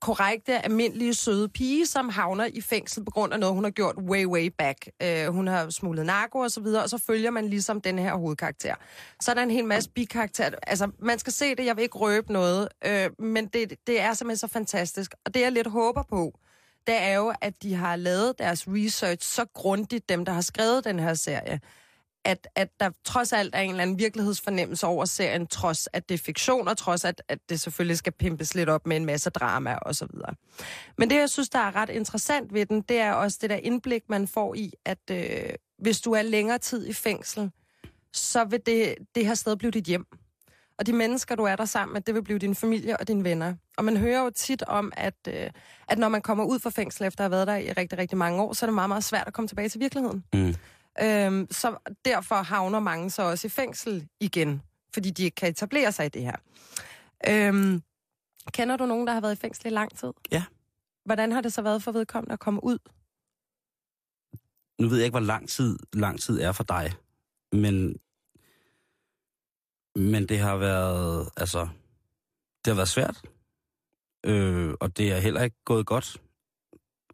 korrekte, 0.00 0.64
almindelige, 0.64 1.14
søde 1.14 1.48
pige, 1.48 1.86
som 1.86 2.08
havner 2.08 2.44
i 2.44 2.60
fængsel 2.60 3.04
på 3.04 3.10
grund 3.10 3.32
af 3.32 3.40
noget, 3.40 3.54
hun 3.54 3.64
har 3.64 3.70
gjort 3.70 3.96
way, 3.96 4.26
way 4.26 4.46
back. 4.58 4.88
Øh, 5.02 5.26
hun 5.26 5.46
har 5.46 5.70
smuglet 5.70 6.06
narko 6.06 6.38
og 6.38 6.50
så 6.50 6.60
videre, 6.60 6.82
og 6.82 6.90
så 6.90 6.98
følger 6.98 7.30
man 7.30 7.48
ligesom 7.48 7.80
den 7.80 7.98
her 7.98 8.14
hovedkarakter. 8.14 8.74
Så 9.20 9.30
er 9.30 9.34
der 9.34 9.42
en 9.42 9.50
hel 9.50 9.64
masse 9.64 9.90
bikarakterer. 9.90 10.50
Altså, 10.66 10.90
man 10.98 11.18
skal 11.18 11.32
se 11.32 11.54
det, 11.54 11.66
jeg 11.66 11.76
vil 11.76 11.82
ikke 11.82 11.98
røbe 11.98 12.32
noget, 12.32 12.68
øh, 12.86 13.10
men 13.18 13.46
det, 13.46 13.74
det 13.86 14.00
er 14.00 14.14
simpelthen 14.14 14.36
så 14.38 14.48
fantastisk. 14.48 15.14
Og 15.24 15.34
det, 15.34 15.40
jeg 15.40 15.52
lidt 15.52 15.66
håber 15.66 16.02
på, 16.02 16.38
det 16.86 17.02
er 17.02 17.14
jo, 17.14 17.32
at 17.40 17.62
de 17.62 17.74
har 17.74 17.96
lavet 17.96 18.38
deres 18.38 18.64
research 18.68 19.34
så 19.34 19.44
grundigt, 19.54 20.08
dem, 20.08 20.24
der 20.24 20.32
har 20.32 20.40
skrevet 20.40 20.84
den 20.84 20.98
her 20.98 21.14
serie, 21.14 21.60
at, 22.24 22.48
at 22.54 22.68
der 22.80 22.90
trods 23.04 23.32
alt 23.32 23.54
er 23.54 23.60
en 23.60 23.70
eller 23.70 23.82
anden 23.82 23.98
virkelighedsfornemmelse 23.98 24.86
over 24.86 25.04
serien, 25.04 25.46
trods 25.46 25.88
at 25.92 26.08
det 26.08 26.14
er 26.14 26.18
fiktion, 26.18 26.68
og 26.68 26.76
trods 26.76 27.04
at, 27.04 27.22
at 27.28 27.38
det 27.48 27.60
selvfølgelig 27.60 27.96
skal 27.96 28.12
pimpes 28.12 28.54
lidt 28.54 28.68
op 28.68 28.86
med 28.86 28.96
en 28.96 29.04
masse 29.04 29.30
drama 29.30 29.74
og 29.74 29.94
så 29.94 30.06
videre. 30.12 30.34
Men 30.98 31.10
det, 31.10 31.16
jeg 31.16 31.30
synes, 31.30 31.48
der 31.48 31.58
er 31.58 31.76
ret 31.76 31.90
interessant 31.90 32.54
ved 32.54 32.66
den, 32.66 32.80
det 32.80 32.98
er 32.98 33.12
også 33.12 33.38
det 33.42 33.50
der 33.50 33.56
indblik, 33.56 34.02
man 34.08 34.28
får 34.28 34.54
i, 34.54 34.72
at 34.84 34.98
øh, 35.10 35.54
hvis 35.78 36.00
du 36.00 36.12
er 36.12 36.22
længere 36.22 36.58
tid 36.58 36.86
i 36.86 36.92
fængsel, 36.92 37.50
så 38.12 38.44
vil 38.44 38.60
det, 38.66 38.94
det 39.14 39.26
her 39.26 39.34
sted 39.34 39.56
blive 39.56 39.70
dit 39.70 39.84
hjem. 39.84 40.06
Og 40.78 40.86
de 40.86 40.92
mennesker, 40.92 41.34
du 41.34 41.44
er 41.44 41.56
der 41.56 41.64
sammen 41.64 41.92
med, 41.92 42.00
det 42.00 42.14
vil 42.14 42.22
blive 42.22 42.38
din 42.38 42.54
familie 42.54 42.96
og 43.00 43.08
dine 43.08 43.24
venner. 43.24 43.54
Og 43.76 43.84
man 43.84 43.96
hører 43.96 44.24
jo 44.24 44.30
tit 44.30 44.62
om, 44.62 44.92
at, 44.96 45.14
øh, 45.28 45.50
at 45.88 45.98
når 45.98 46.08
man 46.08 46.22
kommer 46.22 46.44
ud 46.44 46.58
fra 46.58 46.70
fængsel 46.70 47.06
efter 47.06 47.24
at 47.24 47.30
have 47.30 47.30
været 47.30 47.46
der 47.46 47.56
i 47.56 47.72
rigtig, 47.72 47.98
rigtig 47.98 48.18
mange 48.18 48.42
år, 48.42 48.52
så 48.52 48.66
er 48.66 48.68
det 48.68 48.74
meget, 48.74 48.88
meget 48.88 49.04
svært 49.04 49.26
at 49.26 49.32
komme 49.32 49.48
tilbage 49.48 49.68
til 49.68 49.80
virkeligheden. 49.80 50.24
Mm. 50.32 50.54
Øhm, 51.02 51.46
så 51.50 51.76
derfor 52.04 52.34
havner 52.34 52.80
mange 52.80 53.10
så 53.10 53.22
også 53.22 53.46
i 53.46 53.50
fængsel 53.50 54.08
igen, 54.20 54.62
fordi 54.94 55.10
de 55.10 55.24
ikke 55.24 55.34
kan 55.34 55.48
etablere 55.48 55.92
sig 55.92 56.06
i 56.06 56.08
det 56.08 56.22
her. 56.22 56.36
Øhm, 57.28 57.82
kender 58.52 58.76
du 58.76 58.86
nogen, 58.86 59.06
der 59.06 59.12
har 59.12 59.20
været 59.20 59.32
i 59.32 59.40
fængsel 59.40 59.66
i 59.66 59.70
lang 59.70 59.98
tid? 59.98 60.12
Ja. 60.32 60.44
Hvordan 61.04 61.32
har 61.32 61.40
det 61.40 61.52
så 61.52 61.62
været 61.62 61.82
for 61.82 61.92
vedkommende 61.92 62.32
at 62.32 62.40
komme 62.40 62.64
ud? 62.64 62.78
Nu 64.80 64.88
ved 64.88 64.96
jeg 64.96 65.04
ikke, 65.04 65.18
hvor 65.18 65.26
lang 65.26 65.48
tid, 65.48 65.78
lang 65.92 66.20
tid 66.20 66.40
er 66.40 66.52
for 66.52 66.64
dig, 66.64 66.92
men, 67.52 67.96
men 69.94 70.28
det 70.28 70.38
har 70.38 70.56
været, 70.56 71.30
altså, 71.36 71.68
det 72.64 72.66
har 72.66 72.74
været 72.74 72.88
svært, 72.88 73.22
øh, 74.26 74.74
og 74.80 74.96
det 74.96 75.12
er 75.12 75.18
heller 75.18 75.42
ikke 75.42 75.64
gået 75.64 75.86
godt. 75.86 76.20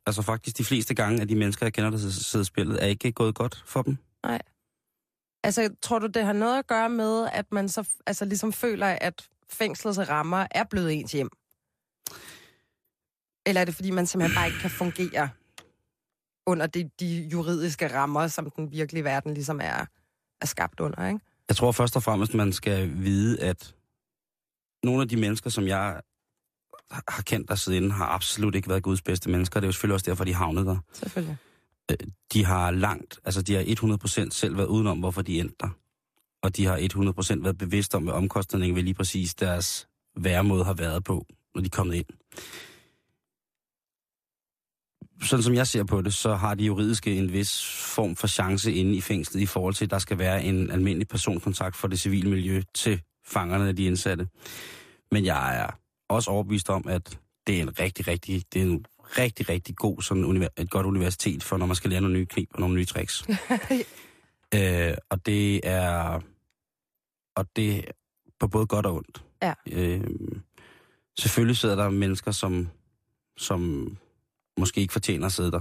Altså 0.06 0.22
faktisk 0.22 0.58
de 0.58 0.64
fleste 0.64 0.94
gange 0.94 1.20
af 1.20 1.28
de 1.28 1.34
mennesker, 1.36 1.66
jeg 1.66 1.72
kender, 1.72 1.90
der 1.90 1.98
sidder 1.98 2.44
spillet, 2.44 2.82
er 2.82 2.86
ikke 2.86 3.12
gået 3.12 3.34
godt 3.34 3.62
for 3.66 3.82
dem. 3.82 3.98
Altså, 5.44 5.74
tror 5.82 5.98
du, 5.98 6.06
det 6.06 6.24
har 6.24 6.32
noget 6.32 6.58
at 6.58 6.66
gøre 6.66 6.88
med, 6.88 7.28
at 7.32 7.52
man 7.52 7.68
så 7.68 7.88
altså, 8.06 8.24
ligesom 8.24 8.52
føler, 8.52 8.86
at 8.86 9.28
fængslets 9.48 9.98
rammer 9.98 10.46
er 10.50 10.64
blevet 10.64 10.92
ens 10.92 11.12
hjem? 11.12 11.30
Eller 13.46 13.60
er 13.60 13.64
det, 13.64 13.74
fordi 13.74 13.90
man 13.90 14.06
simpelthen 14.06 14.36
bare 14.36 14.46
ikke 14.46 14.58
kan 14.58 14.70
fungere 14.70 15.28
under 16.46 16.66
de, 16.66 16.90
de 17.00 17.28
juridiske 17.32 17.94
rammer, 17.94 18.26
som 18.26 18.50
den 18.50 18.70
virkelige 18.70 19.04
verden 19.04 19.34
ligesom 19.34 19.60
er, 19.60 19.86
er 20.40 20.46
skabt 20.46 20.80
under, 20.80 21.08
ikke? 21.08 21.20
Jeg 21.48 21.56
tror 21.56 21.72
først 21.72 21.96
og 21.96 22.02
fremmest, 22.02 22.34
man 22.34 22.52
skal 22.52 22.90
vide, 22.94 23.40
at 23.40 23.74
nogle 24.82 25.02
af 25.02 25.08
de 25.08 25.16
mennesker, 25.16 25.50
som 25.50 25.66
jeg 25.66 26.00
har 26.90 27.22
kendt 27.22 27.48
der 27.48 27.54
siden, 27.54 27.90
har 27.90 28.06
absolut 28.06 28.54
ikke 28.54 28.68
været 28.68 28.82
Guds 28.82 29.02
bedste 29.02 29.30
mennesker. 29.30 29.60
Det 29.60 29.64
er 29.64 29.68
jo 29.68 29.72
selvfølgelig 29.72 29.94
også 29.94 30.10
derfor, 30.10 30.24
de 30.24 30.34
havnede 30.34 30.66
der. 30.66 30.76
Selvfølgelig. 30.92 31.36
De 32.32 32.44
har 32.44 32.70
langt, 32.70 33.18
altså 33.24 33.42
de 33.42 33.54
har 33.54 33.62
100% 34.26 34.30
selv 34.30 34.56
været 34.56 34.66
udenom, 34.66 34.98
hvorfor 34.98 35.22
de 35.22 35.40
endte 35.40 35.54
der. 35.60 35.68
Og 36.42 36.56
de 36.56 36.66
har 36.66 36.76
100% 37.38 37.42
været 37.42 37.58
bevidst 37.58 37.94
om, 37.94 38.02
hvad 38.02 38.14
omkostningen 38.14 38.76
ved 38.76 38.82
lige 38.82 38.94
præcis 38.94 39.34
deres 39.34 39.88
væremåde 40.16 40.64
har 40.64 40.74
været 40.74 41.04
på, 41.04 41.26
når 41.54 41.62
de 41.62 41.66
er 41.66 41.70
kommet 41.70 41.94
ind. 41.94 42.06
Sådan 45.22 45.42
som 45.42 45.54
jeg 45.54 45.66
ser 45.66 45.84
på 45.84 46.02
det, 46.02 46.14
så 46.14 46.34
har 46.34 46.54
de 46.54 46.64
juridiske 46.64 47.16
en 47.16 47.32
vis 47.32 47.64
form 47.94 48.16
for 48.16 48.26
chance 48.26 48.72
inde 48.72 48.94
i 48.96 49.00
fængslet 49.00 49.40
i 49.40 49.46
forhold 49.46 49.74
til, 49.74 49.84
at 49.84 49.90
der 49.90 49.98
skal 49.98 50.18
være 50.18 50.44
en 50.44 50.70
almindelig 50.70 51.08
personkontakt 51.08 51.76
for 51.76 51.88
det 51.88 52.00
civile 52.00 52.30
miljø 52.30 52.62
til 52.74 53.02
fangerne 53.26 53.68
af 53.68 53.76
de 53.76 53.84
indsatte. 53.84 54.28
Men 55.10 55.24
jeg 55.24 55.58
er 55.60 55.70
også 56.08 56.30
overbevist 56.30 56.70
om, 56.70 56.88
at 56.88 57.18
det 57.46 57.58
er 57.58 57.62
en 57.62 57.78
rigtig, 57.80 58.08
rigtig, 58.08 58.44
det 58.52 58.62
er 58.62 58.66
en 58.66 58.86
rigtig, 59.18 59.48
rigtig 59.48 59.76
god, 59.76 60.02
sådan 60.02 60.48
et 60.56 60.70
godt 60.70 60.86
universitet 60.86 61.42
for, 61.42 61.56
når 61.56 61.66
man 61.66 61.76
skal 61.76 61.90
lære 61.90 62.00
nogle 62.00 62.16
nye 62.16 62.26
knep 62.26 62.48
og 62.54 62.60
nogle 62.60 62.74
nye 62.74 62.84
tricks. 62.84 63.24
øh, 64.54 64.94
og 65.10 65.26
det 65.26 65.60
er, 65.68 66.20
og 67.36 67.46
det 67.56 67.76
er 67.76 67.82
på 68.40 68.48
både 68.48 68.66
godt 68.66 68.86
og 68.86 68.94
ondt. 68.94 69.24
Ja. 69.42 69.54
Øh, 69.72 70.04
selvfølgelig 71.18 71.56
sidder 71.56 71.76
der 71.76 71.90
mennesker, 71.90 72.30
som, 72.30 72.68
som 73.36 73.90
måske 74.58 74.80
ikke 74.80 74.92
fortjener 74.92 75.26
at 75.26 75.32
sidde 75.32 75.50
der 75.50 75.60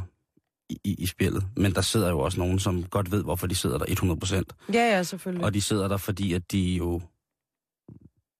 i, 0.69 0.77
i, 0.83 0.93
i 0.93 1.05
spillet, 1.05 1.45
men 1.55 1.75
der 1.75 1.81
sidder 1.81 2.09
jo 2.09 2.19
også 2.19 2.39
nogen, 2.39 2.59
som 2.59 2.83
godt 2.83 3.11
ved, 3.11 3.23
hvorfor 3.23 3.47
de 3.47 3.55
sidder 3.55 3.77
der 3.77 3.85
100%. 3.85 4.71
Ja, 4.73 4.95
ja, 4.95 5.03
selvfølgelig. 5.03 5.45
Og 5.45 5.53
de 5.53 5.61
sidder 5.61 5.87
der, 5.87 5.97
fordi 5.97 6.33
at 6.33 6.51
de 6.51 6.59
jo... 6.59 7.01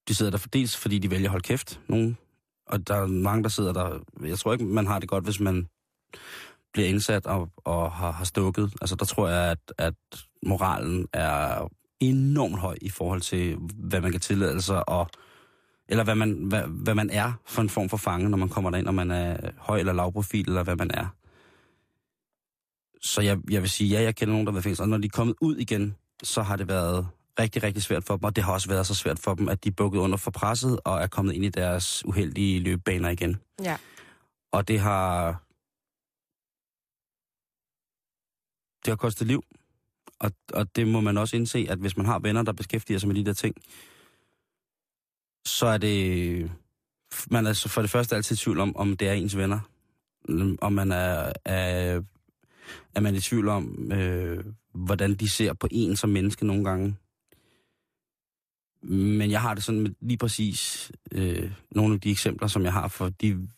De 0.08 0.14
sidder 0.14 0.30
der 0.30 0.38
for, 0.38 0.48
dels 0.48 0.76
fordi 0.76 0.98
de 0.98 1.10
vælger 1.10 1.26
at 1.26 1.30
holde 1.30 1.42
kæft, 1.42 1.80
nogen. 1.88 2.18
Og 2.66 2.88
der 2.88 2.94
er 2.94 3.06
mange, 3.06 3.42
der 3.42 3.48
sidder 3.48 3.72
der... 3.72 3.98
Jeg 4.26 4.38
tror 4.38 4.52
ikke, 4.52 4.64
man 4.64 4.86
har 4.86 4.98
det 4.98 5.08
godt, 5.08 5.24
hvis 5.24 5.40
man 5.40 5.68
bliver 6.72 6.88
indsat 6.88 7.26
og, 7.26 7.50
og 7.56 7.92
har, 7.92 8.10
har 8.10 8.24
stukket. 8.24 8.72
Altså, 8.80 8.96
der 8.96 9.04
tror 9.04 9.28
jeg, 9.28 9.50
at, 9.50 9.72
at 9.78 9.94
moralen 10.42 11.08
er 11.12 11.68
enormt 12.00 12.58
høj 12.58 12.76
i 12.82 12.90
forhold 12.90 13.20
til, 13.20 13.56
hvad 13.74 14.00
man 14.00 14.10
kan 14.10 14.20
tillade 14.20 14.62
sig, 14.62 14.88
og, 14.88 15.08
eller 15.88 16.04
hvad 16.04 16.14
man, 16.14 16.32
hvad, 16.32 16.62
hvad 16.62 16.94
man 16.94 17.10
er 17.10 17.32
for 17.46 17.62
en 17.62 17.68
form 17.68 17.88
for 17.88 17.96
fange, 17.96 18.28
når 18.28 18.38
man 18.38 18.48
kommer 18.48 18.70
derind, 18.70 18.88
om 18.88 18.94
man 18.94 19.10
er 19.10 19.50
høj 19.58 19.78
eller 19.78 19.92
lavprofil, 19.92 20.48
eller 20.48 20.62
hvad 20.62 20.76
man 20.76 20.90
er. 20.94 21.06
Så 23.02 23.20
jeg, 23.20 23.38
jeg 23.50 23.62
vil 23.62 23.70
sige, 23.70 23.90
ja, 23.90 24.02
jeg 24.02 24.16
kender 24.16 24.32
nogen, 24.32 24.46
der 24.46 24.52
har 24.52 24.54
været 24.54 24.62
i 24.62 24.68
fængsel, 24.68 24.82
og 24.82 24.88
når 24.88 24.98
de 24.98 25.06
er 25.06 25.10
kommet 25.10 25.36
ud 25.40 25.56
igen, 25.56 25.96
så 26.22 26.42
har 26.42 26.56
det 26.56 26.68
været 26.68 27.08
rigtig, 27.38 27.62
rigtig 27.62 27.82
svært 27.82 28.04
for 28.04 28.16
dem, 28.16 28.24
og 28.24 28.36
det 28.36 28.44
har 28.44 28.52
også 28.52 28.68
været 28.68 28.86
så 28.86 28.94
svært 28.94 29.18
for 29.18 29.34
dem, 29.34 29.48
at 29.48 29.64
de 29.64 29.68
er 29.68 29.72
bukket 29.72 29.98
under 29.98 30.16
for 30.16 30.30
presset 30.30 30.80
og 30.84 31.02
er 31.02 31.06
kommet 31.06 31.32
ind 31.32 31.44
i 31.44 31.48
deres 31.48 32.04
uheldige 32.04 32.60
løbebaner 32.60 33.08
igen. 33.08 33.36
Ja. 33.62 33.76
Og 34.52 34.68
det 34.68 34.80
har... 34.80 35.42
Det 38.84 38.92
har 38.92 38.96
kostet 38.96 39.26
liv. 39.26 39.42
Og, 40.18 40.32
og 40.52 40.76
det 40.76 40.88
må 40.88 41.00
man 41.00 41.18
også 41.18 41.36
indse, 41.36 41.66
at 41.70 41.78
hvis 41.78 41.96
man 41.96 42.06
har 42.06 42.18
venner, 42.18 42.42
der 42.42 42.52
beskæftiger 42.52 42.98
sig 42.98 43.08
med 43.08 43.16
de 43.16 43.24
der 43.24 43.32
ting, 43.32 43.56
så 45.46 45.66
er 45.66 45.78
det 45.78 46.50
man 47.30 47.46
er 47.46 47.52
så 47.52 47.68
for 47.68 47.80
det 47.80 47.90
første 47.90 48.16
altid 48.16 48.36
i 48.36 48.38
tvivl 48.38 48.60
om, 48.60 48.76
om 48.76 48.96
det 48.96 49.08
er 49.08 49.12
ens 49.12 49.36
venner. 49.36 49.60
Om 50.60 50.72
man 50.72 50.92
er, 50.92 51.32
er, 51.44 52.02
er 52.94 53.00
man 53.00 53.14
i 53.14 53.20
tvivl 53.20 53.48
om, 53.48 53.92
øh, 53.92 54.44
hvordan 54.74 55.14
de 55.14 55.28
ser 55.28 55.52
på 55.52 55.68
en 55.70 55.96
som 55.96 56.10
menneske 56.10 56.46
nogle 56.46 56.64
gange. 56.64 56.96
Men 58.82 59.30
jeg 59.30 59.40
har 59.40 59.54
det 59.54 59.64
sådan 59.64 59.80
med 59.80 59.90
lige 60.00 60.18
præcis 60.18 60.92
øh, 61.12 61.52
nogle 61.70 61.94
af 61.94 62.00
de 62.00 62.10
eksempler, 62.10 62.48
som 62.48 62.62
jeg 62.62 62.72
har 62.72 62.88
for 62.88 63.08
de, 63.08 63.48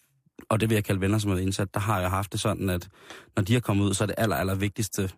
og 0.48 0.61
det 0.61 0.70
vil 0.70 0.74
jeg 0.74 0.85
kalde 0.85 1.00
venner, 1.00 1.18
som 1.18 1.31
er 1.31 1.37
indsat, 1.37 1.74
der 1.74 1.81
har 1.81 2.00
jeg 2.00 2.11
haft 2.11 2.33
det 2.33 2.40
sådan, 2.40 2.70
at 2.70 2.88
når 3.37 3.42
de 3.42 3.52
har 3.52 3.61
kommet 3.61 3.85
ud, 3.85 3.94
så 3.94 4.04
er 4.04 4.07
det 4.07 4.14
aller, 4.18 4.37
aller 4.37 4.54
vigtigste 4.54 5.11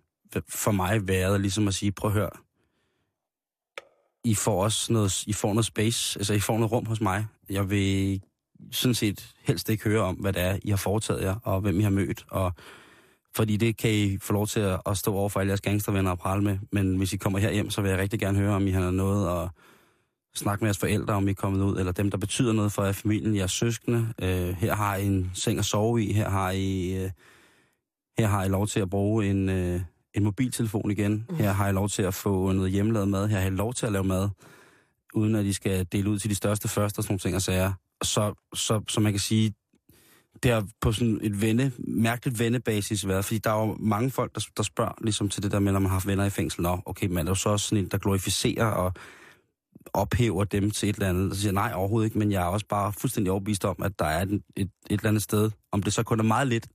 for 0.49 0.73
mig 0.73 1.09
været 1.09 1.41
ligesom 1.41 1.69
at 1.69 1.75
sige, 1.75 1.93
prøv 1.93 2.11
at 2.11 2.15
høre, 2.15 2.31
I 4.25 4.35
får 4.35 4.65
også 4.65 4.93
noget, 4.93 5.27
I 5.27 5.33
får 5.33 5.55
noget 5.55 5.67
space, 5.67 6.19
altså 6.19 6.35
I 6.35 6.41
får 6.41 6.59
noget 6.59 6.73
rum 6.73 6.87
hos 6.87 7.01
mig. 7.01 7.27
Jeg 7.51 7.71
vil 7.71 8.21
sådan 8.71 8.95
set 8.95 9.35
helst 9.43 9.69
ikke 9.69 9.85
høre 9.85 10.03
om, 10.03 10.15
hvad 10.15 10.33
det 10.33 10.43
er, 10.43 10.59
I 10.63 10.71
har 10.71 10.77
foretaget 10.77 11.23
jer, 11.23 11.35
og 11.35 11.61
hvem 11.61 11.81
I 11.81 11.83
har 11.83 11.91
mødt, 11.91 12.25
og 12.31 12.53
fordi 13.35 13.57
det 13.57 13.77
kan 13.77 13.91
I 13.91 14.19
få 14.19 14.33
lov 14.33 14.47
til 14.47 14.61
at, 14.61 14.81
at 14.87 14.99
stå 14.99 15.15
over 15.15 15.29
for 15.29 15.41
alle 15.41 15.51
jeres 15.51 15.61
gangstervenner 15.61 16.11
og 16.11 16.19
prale 16.19 16.43
med. 16.43 16.59
Men 16.73 16.97
hvis 16.97 17.13
I 17.13 17.17
kommer 17.17 17.39
herhjem, 17.39 17.71
så 17.71 17.83
vil 17.83 17.89
jeg 17.89 17.99
rigtig 17.99 18.21
gerne 18.21 18.39
høre, 18.39 18.55
om 18.55 18.67
I 18.67 18.71
har 18.71 18.91
noget 18.91 19.43
at 19.43 19.51
snakke 20.35 20.64
med 20.64 20.69
jeres 20.69 20.79
forældre, 20.79 21.14
om 21.14 21.29
I 21.29 21.31
er 21.31 21.35
kommet 21.35 21.62
ud, 21.62 21.79
eller 21.79 21.93
dem, 21.93 22.11
der 22.11 22.19
betyder 22.19 22.53
noget 22.53 22.73
for 22.73 22.85
jer 22.85 22.93
familien, 22.93 23.37
jeres 23.37 23.53
søskende. 23.53 24.12
Øh, 24.23 24.49
her 24.49 24.75
har 24.75 24.97
I 24.97 25.07
en 25.07 25.31
seng 25.35 25.59
at 25.59 25.64
sove 25.64 26.03
i, 26.03 26.12
her 26.12 26.31
har 26.31 26.51
I, 26.51 26.95
øh, 27.05 27.11
her 28.19 28.27
har 28.27 28.45
I 28.45 28.49
lov 28.49 28.66
til 28.66 28.81
at 28.81 28.90
bruge 28.90 29.31
en, 29.31 29.49
øh, 29.49 29.81
en 30.14 30.25
mobiltelefon 30.25 30.90
igen, 30.90 31.27
her 31.31 31.53
har 31.53 31.69
I 31.69 31.73
lov 31.73 31.88
til 31.88 32.03
at 32.03 32.14
få 32.14 32.53
noget 32.53 32.71
hjemmelavet 32.73 33.09
mad, 33.09 33.29
her 33.29 33.40
har 33.40 33.47
I 33.47 33.51
lov 33.51 33.75
til 33.75 33.87
at 33.87 33.93
lave 33.93 34.05
mad, 34.05 34.29
uden 35.14 35.35
at 35.35 35.45
I 35.45 35.53
skal 35.53 35.87
dele 35.93 36.11
ud 36.11 36.19
til 36.19 36.31
de 36.31 36.35
største 36.35 36.69
først 36.69 36.99
og 36.99 37.05
sådan 37.05 37.12
nogle 37.12 37.21
ting 37.21 37.35
og 37.37 37.43
sager. 37.43 37.73
Så, 38.03 38.35
så, 38.55 38.83
så 38.88 39.01
man 39.01 39.12
kan 39.12 39.21
sige, 39.21 39.55
det 40.43 40.51
har 40.51 40.66
på 40.81 40.93
sådan 40.93 41.21
et 41.23 41.40
venne, 41.40 41.73
mærkeligt 41.79 42.38
vennebasis 42.38 43.09
været, 43.09 43.25
fordi 43.25 43.38
der 43.38 43.51
er 43.51 43.66
jo 43.66 43.77
mange 43.81 44.11
folk, 44.11 44.35
der, 44.35 44.40
der 44.57 44.62
spørger 44.62 44.93
ligesom 45.01 45.29
til 45.29 45.43
det 45.43 45.53
der 45.53 45.59
med, 45.59 45.73
når 45.73 45.79
man 45.79 45.88
har 45.88 45.95
haft 45.95 46.07
venner 46.07 46.25
i 46.25 46.31
fængsel, 46.31 46.62
Nå, 46.62 46.79
okay, 46.87 47.07
men 47.07 47.19
er 47.27 47.31
jo 47.31 47.35
så 47.35 47.49
også 47.49 47.66
sådan 47.66 47.85
en, 47.85 47.90
der 47.90 47.99
glorificerer 47.99 48.66
og 48.66 48.93
ophæver 49.94 50.44
dem 50.44 50.70
til 50.70 50.88
et 50.88 50.94
eller 50.94 51.09
andet. 51.09 51.35
Så 51.35 51.40
siger 51.40 51.53
jeg, 51.53 51.55
nej, 51.55 51.72
overhovedet 51.74 52.07
ikke, 52.07 52.18
men 52.18 52.33
jeg 52.33 52.42
er 52.42 52.46
også 52.46 52.66
bare 52.66 52.92
fuldstændig 52.92 53.31
overbevist 53.31 53.64
om, 53.64 53.76
at 53.83 53.98
der 53.98 54.05
er 54.05 54.22
et, 54.22 54.33
et, 54.33 54.42
et 54.57 54.70
eller 54.90 55.09
andet 55.09 55.22
sted, 55.22 55.50
om 55.72 55.83
det 55.83 55.92
så 55.92 56.03
kun 56.03 56.20
er 56.20 56.24
meget 56.24 56.48
lidt 56.48 56.68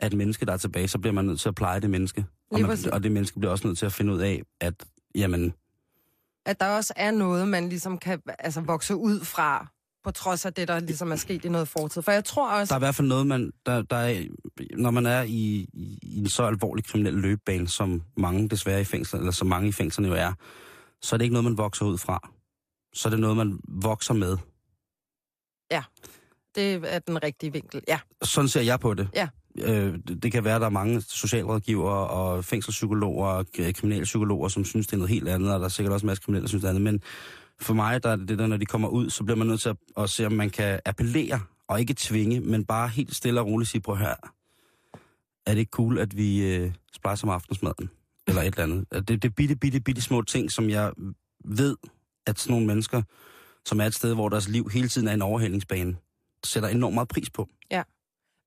af 0.00 0.06
et 0.06 0.12
menneske, 0.12 0.46
der 0.46 0.52
er 0.52 0.56
tilbage, 0.56 0.88
så 0.88 0.98
bliver 0.98 1.14
man 1.14 1.24
nødt 1.24 1.40
til 1.40 1.48
at 1.48 1.54
pleje 1.54 1.80
det 1.80 1.90
menneske. 1.90 2.24
Og, 2.50 2.60
man, 2.60 2.78
og 2.92 3.02
det 3.02 3.12
menneske 3.12 3.38
bliver 3.38 3.52
også 3.52 3.66
nødt 3.66 3.78
til 3.78 3.86
at 3.86 3.92
finde 3.92 4.12
ud 4.12 4.18
af, 4.20 4.42
at 4.60 4.74
jamen, 5.14 5.52
At 6.46 6.60
der 6.60 6.66
også 6.68 6.92
er 6.96 7.10
noget, 7.10 7.48
man 7.48 7.68
ligesom 7.68 7.98
kan 7.98 8.20
altså, 8.38 8.60
vokse 8.60 8.96
ud 8.96 9.20
fra, 9.20 9.66
på 10.04 10.10
trods 10.10 10.46
af 10.46 10.52
det, 10.52 10.68
der 10.68 10.80
ligesom 10.80 11.12
er 11.12 11.16
sket 11.16 11.44
i 11.44 11.48
noget 11.48 11.68
fortid. 11.68 12.02
For 12.02 12.12
jeg 12.12 12.24
tror 12.24 12.50
også... 12.50 12.70
der 12.70 12.74
er 12.74 12.78
i 12.78 12.86
hvert 12.86 12.94
fald 12.94 13.08
noget, 13.08 13.26
man, 13.26 13.52
der, 13.66 13.82
der 13.82 13.96
er, 13.96 14.22
når 14.76 14.90
man 14.90 15.06
er 15.06 15.22
i, 15.22 15.68
i, 15.72 15.98
i 16.02 16.18
en 16.18 16.28
så 16.28 16.42
alvorlig 16.42 16.84
kriminel 16.84 17.14
løbebane, 17.14 17.68
som 17.68 18.02
mange 18.16 18.48
desværre 18.48 18.80
i 18.80 18.84
fængsel, 18.84 19.18
eller 19.18 19.32
som 19.32 19.46
mange 19.46 19.68
i 19.68 19.72
fængslerne 19.72 20.08
jo 20.08 20.14
er, 20.14 20.32
så 21.02 21.16
er 21.16 21.18
det 21.18 21.24
ikke 21.24 21.32
noget, 21.32 21.44
man 21.44 21.58
vokser 21.58 21.84
ud 21.84 21.98
fra. 21.98 22.31
Så 22.94 23.08
er 23.08 23.10
det 23.10 23.20
noget, 23.20 23.36
man 23.36 23.58
vokser 23.68 24.14
med. 24.14 24.36
Det 26.54 26.94
er 26.94 26.98
den 26.98 27.22
rigtige 27.22 27.52
vinkel, 27.52 27.80
ja. 27.88 27.98
Sådan 28.22 28.48
ser 28.48 28.60
jeg 28.60 28.80
på 28.80 28.94
det. 28.94 29.08
Ja. 29.14 29.28
Øh, 29.58 29.98
det- 30.22 30.32
kan 30.32 30.44
være, 30.44 30.54
at 30.54 30.60
der 30.60 30.66
er 30.66 30.70
mange 30.70 31.00
socialrådgivere 31.00 32.06
og 32.08 32.44
fængselspsykologer 32.44 33.26
og 33.26 33.46
k- 33.58 33.72
kriminalpsykologer, 33.72 34.48
som 34.48 34.64
synes, 34.64 34.86
det 34.86 34.92
er 34.92 34.96
noget 34.96 35.10
helt 35.10 35.28
andet, 35.28 35.52
og 35.54 35.58
der 35.60 35.64
er 35.64 35.68
sikkert 35.68 35.92
også 35.92 36.04
en 36.04 36.06
masse 36.06 36.22
kriminelle, 36.22 36.42
der 36.42 36.48
synes 36.48 36.62
det 36.62 36.68
andet. 36.68 36.82
Men 36.82 37.02
for 37.60 37.74
mig, 37.74 38.02
der 38.02 38.08
er 38.10 38.16
det 38.16 38.28
det 38.28 38.38
der, 38.38 38.46
når 38.46 38.56
de 38.56 38.66
kommer 38.66 38.88
ud, 38.88 39.10
så 39.10 39.24
bliver 39.24 39.36
man 39.36 39.46
nødt 39.46 39.60
til 39.60 39.68
at, 39.68 39.76
at 39.96 40.10
se, 40.10 40.26
om 40.26 40.32
man 40.32 40.50
kan 40.50 40.80
appellere, 40.84 41.40
og 41.68 41.80
ikke 41.80 41.94
tvinge, 41.98 42.40
men 42.40 42.64
bare 42.64 42.88
helt 42.88 43.14
stille 43.14 43.40
og 43.40 43.46
roligt 43.46 43.70
sige, 43.70 43.80
prøv 43.80 43.96
her, 43.96 44.14
er 45.46 45.52
det 45.52 45.58
ikke 45.58 45.70
cool, 45.70 45.98
at 45.98 46.16
vi 46.16 46.54
øh, 46.54 46.72
splejser 46.92 47.26
om 47.26 47.30
aftensmaden? 47.34 47.90
Eller 48.26 48.42
et 48.42 48.46
eller 48.58 48.62
andet. 48.62 49.08
Det 49.08 49.24
er 49.24 49.28
bitte, 49.28 49.56
bitte, 49.56 49.80
bitte 49.80 50.02
små 50.02 50.22
ting, 50.22 50.50
som 50.50 50.70
jeg 50.70 50.92
ved, 51.44 51.76
at 52.26 52.38
sådan 52.38 52.52
nogle 52.52 52.66
mennesker, 52.66 53.02
som 53.66 53.80
er 53.80 53.84
et 53.84 53.94
sted, 53.94 54.14
hvor 54.14 54.28
deres 54.28 54.48
liv 54.48 54.68
hele 54.68 54.88
tiden 54.88 55.08
er 55.08 55.12
en 55.12 55.22
overhældingsbane, 55.22 55.96
sætter 56.44 56.68
enormt 56.68 56.94
meget 56.94 57.08
pris 57.08 57.30
på. 57.30 57.48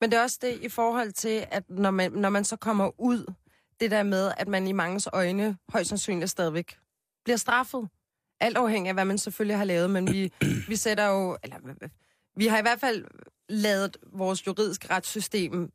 Men 0.02 0.12
det 0.12 0.18
er 0.18 0.24
også 0.24 0.40
det 0.42 0.60
i 0.62 0.70
forhold 0.70 1.12
til, 1.12 1.46
at 1.52 1.64
når 1.70 1.92
man, 1.92 2.12
når 2.12 2.30
man 2.30 2.46
så 2.46 2.56
kommer 2.56 3.02
ud, 3.02 3.34
det 3.80 3.92
der 3.92 4.04
med, 4.04 4.32
at 4.38 4.48
man 4.48 4.68
i 4.68 4.72
mangens 4.72 5.10
øjne 5.14 5.58
højst 5.70 5.90
sandsynligt 5.90 6.32
stadigvæk 6.32 6.78
bliver 7.24 7.38
straffet. 7.38 7.90
Alt 8.40 8.58
afhængig 8.58 8.90
af, 8.90 8.96
hvad 8.96 9.06
man 9.06 9.18
selvfølgelig 9.18 9.58
har 9.58 9.66
lavet, 9.66 9.90
men 9.90 10.14
vi, 10.14 10.34
vi 10.70 10.76
sætter 10.76 11.06
jo, 11.06 11.38
eller 11.44 11.58
vi 12.36 12.48
har 12.48 12.58
i 12.58 12.62
hvert 12.62 12.80
fald 12.80 13.06
lavet 13.50 13.98
vores 14.14 14.48
juridiske 14.48 14.90
retssystem 14.90 15.72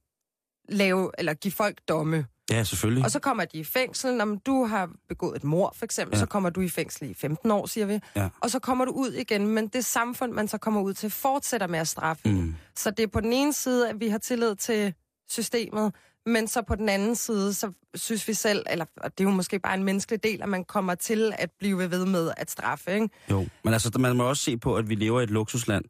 lave, 0.69 1.11
eller 1.19 1.35
give 1.35 1.53
folk 1.53 1.81
domme. 1.89 2.27
Ja, 2.51 2.65
selvfølgelig. 2.65 3.05
Og 3.05 3.11
så 3.11 3.19
kommer 3.21 3.45
de 3.45 3.59
i 3.59 3.65
fængsel, 3.65 4.15
når 4.15 4.39
du 4.47 4.65
har 4.65 4.91
begået 5.09 5.37
et 5.37 5.45
mor, 5.45 5.73
for 5.77 5.85
eksempel, 5.85 6.17
Ja. 6.17 6.21
så 6.21 6.27
kommer 6.27 6.51
du 6.51 6.61
i 6.61 6.69
fængsel 6.69 7.11
i 7.11 7.15
15 7.15 7.51
år, 7.51 7.67
siger 7.67 7.87
vi. 7.87 8.01
Ja. 8.17 8.29
Og 8.41 8.51
så 8.51 8.59
kommer 8.59 8.85
du 8.85 8.93
ud 8.93 9.13
igen, 9.13 9.47
men 9.47 9.69
det 9.69 9.85
samfund, 9.85 10.33
man 10.33 10.49
så 10.49 10.59
kommer 10.59 10.81
ud 10.81 10.95
til, 10.95 11.11
fortsætter 11.11 11.67
med 11.67 11.79
at 11.79 11.89
straffe. 11.89 12.29
Mm. 12.29 12.55
Så 12.77 12.91
det 12.91 13.03
er 13.03 13.07
på 13.07 13.21
den 13.21 13.33
ene 13.33 13.53
side, 13.53 13.89
at 13.89 14.01
vi 14.01 14.09
har 14.09 14.19
tillid 14.19 14.55
til 14.57 14.95
systemet, 15.29 15.95
men 16.27 16.49
så 16.49 16.63
på 16.63 16.75
den 16.75 16.89
anden 16.89 17.17
side, 17.17 17.55
så 17.55 17.73
synes 17.95 18.29
vi 18.29 18.35
selv, 18.35 18.67
eller 18.71 18.85
og 18.97 19.19
det 19.19 19.25
er 19.25 19.29
jo 19.29 19.35
måske 19.37 19.59
bare 19.59 19.75
en 19.75 19.85
menneskelig 19.85 20.23
del, 20.23 20.43
at 20.43 20.49
man 20.49 20.65
kommer 20.65 20.95
til 20.95 21.33
at 21.39 21.51
blive 21.59 21.91
ved 21.91 22.07
med 22.07 22.31
at 22.37 22.51
straffe, 22.51 22.95
ikke? 22.95 23.09
Jo, 23.31 23.47
men 23.65 23.73
altså, 23.73 23.91
man 23.99 24.17
må 24.17 24.25
også 24.25 24.43
se 24.43 24.57
på, 24.59 24.77
at 24.77 24.89
vi 24.89 24.95
lever 24.95 25.21
i 25.21 25.23
et 25.25 25.31
luksusland. 25.31 25.85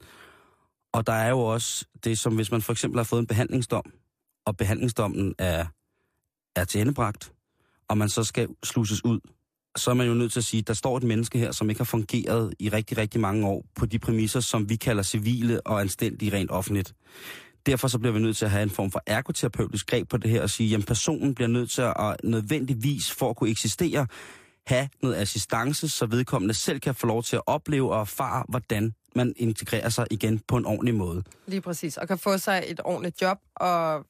Og 0.92 1.06
der 1.06 1.12
er 1.12 1.28
jo 1.28 1.40
også 1.40 1.84
det, 2.04 2.18
som 2.18 2.34
hvis 2.34 2.50
man 2.50 2.62
for 2.62 2.72
eksempel 2.72 2.98
har 2.98 3.04
fået 3.04 3.20
en 3.20 3.26
behandlingsdom, 3.26 3.84
og 4.46 4.56
behandlingsdommen 4.56 5.34
er, 5.38 5.66
er 6.56 6.64
tilendebragt, 6.64 7.32
og 7.88 7.98
man 7.98 8.08
så 8.08 8.24
skal 8.24 8.48
sluses 8.64 9.04
ud, 9.04 9.20
så 9.76 9.90
er 9.90 9.94
man 9.94 10.06
jo 10.06 10.14
nødt 10.14 10.32
til 10.32 10.40
at 10.40 10.44
sige, 10.44 10.60
at 10.60 10.68
der 10.68 10.74
står 10.74 10.96
et 10.96 11.02
menneske 11.02 11.38
her, 11.38 11.52
som 11.52 11.70
ikke 11.70 11.80
har 11.80 11.84
fungeret 11.84 12.54
i 12.58 12.68
rigtig, 12.68 12.98
rigtig 12.98 13.20
mange 13.20 13.46
år 13.46 13.64
på 13.76 13.86
de 13.86 13.98
præmisser, 13.98 14.40
som 14.40 14.68
vi 14.68 14.76
kalder 14.76 15.02
civile 15.02 15.66
og 15.66 15.80
anstændige 15.80 16.36
rent 16.36 16.50
offentligt. 16.50 16.94
Derfor 17.66 17.88
så 17.88 17.98
bliver 17.98 18.12
vi 18.12 18.20
nødt 18.20 18.36
til 18.36 18.44
at 18.44 18.50
have 18.50 18.62
en 18.62 18.70
form 18.70 18.90
for 18.90 19.02
ergoterapeutisk 19.06 19.86
greb 19.86 20.08
på 20.08 20.16
det 20.16 20.30
her 20.30 20.42
og 20.42 20.50
sige, 20.50 20.76
at 20.76 20.86
personen 20.86 21.34
bliver 21.34 21.48
nødt 21.48 21.70
til 21.70 21.82
at 21.82 22.16
nødvendigvis 22.24 23.12
for 23.12 23.30
at 23.30 23.36
kunne 23.36 23.50
eksistere, 23.50 24.06
have 24.66 24.88
noget 25.02 25.16
assistance, 25.16 25.88
så 25.88 26.06
vedkommende 26.06 26.54
selv 26.54 26.80
kan 26.80 26.94
få 26.94 27.06
lov 27.06 27.22
til 27.22 27.36
at 27.36 27.42
opleve 27.46 27.92
og 27.94 28.00
erfare, 28.00 28.44
hvordan 28.48 28.92
man 29.16 29.34
integrerer 29.36 29.88
sig 29.88 30.06
igen 30.10 30.40
på 30.48 30.56
en 30.56 30.66
ordentlig 30.66 30.94
måde. 30.94 31.22
Lige 31.46 31.60
præcis. 31.60 31.96
Og 31.96 32.08
kan 32.08 32.18
få 32.18 32.38
sig 32.38 32.64
et 32.66 32.80
ordentligt 32.84 33.22
job, 33.22 33.38
og 33.56 34.06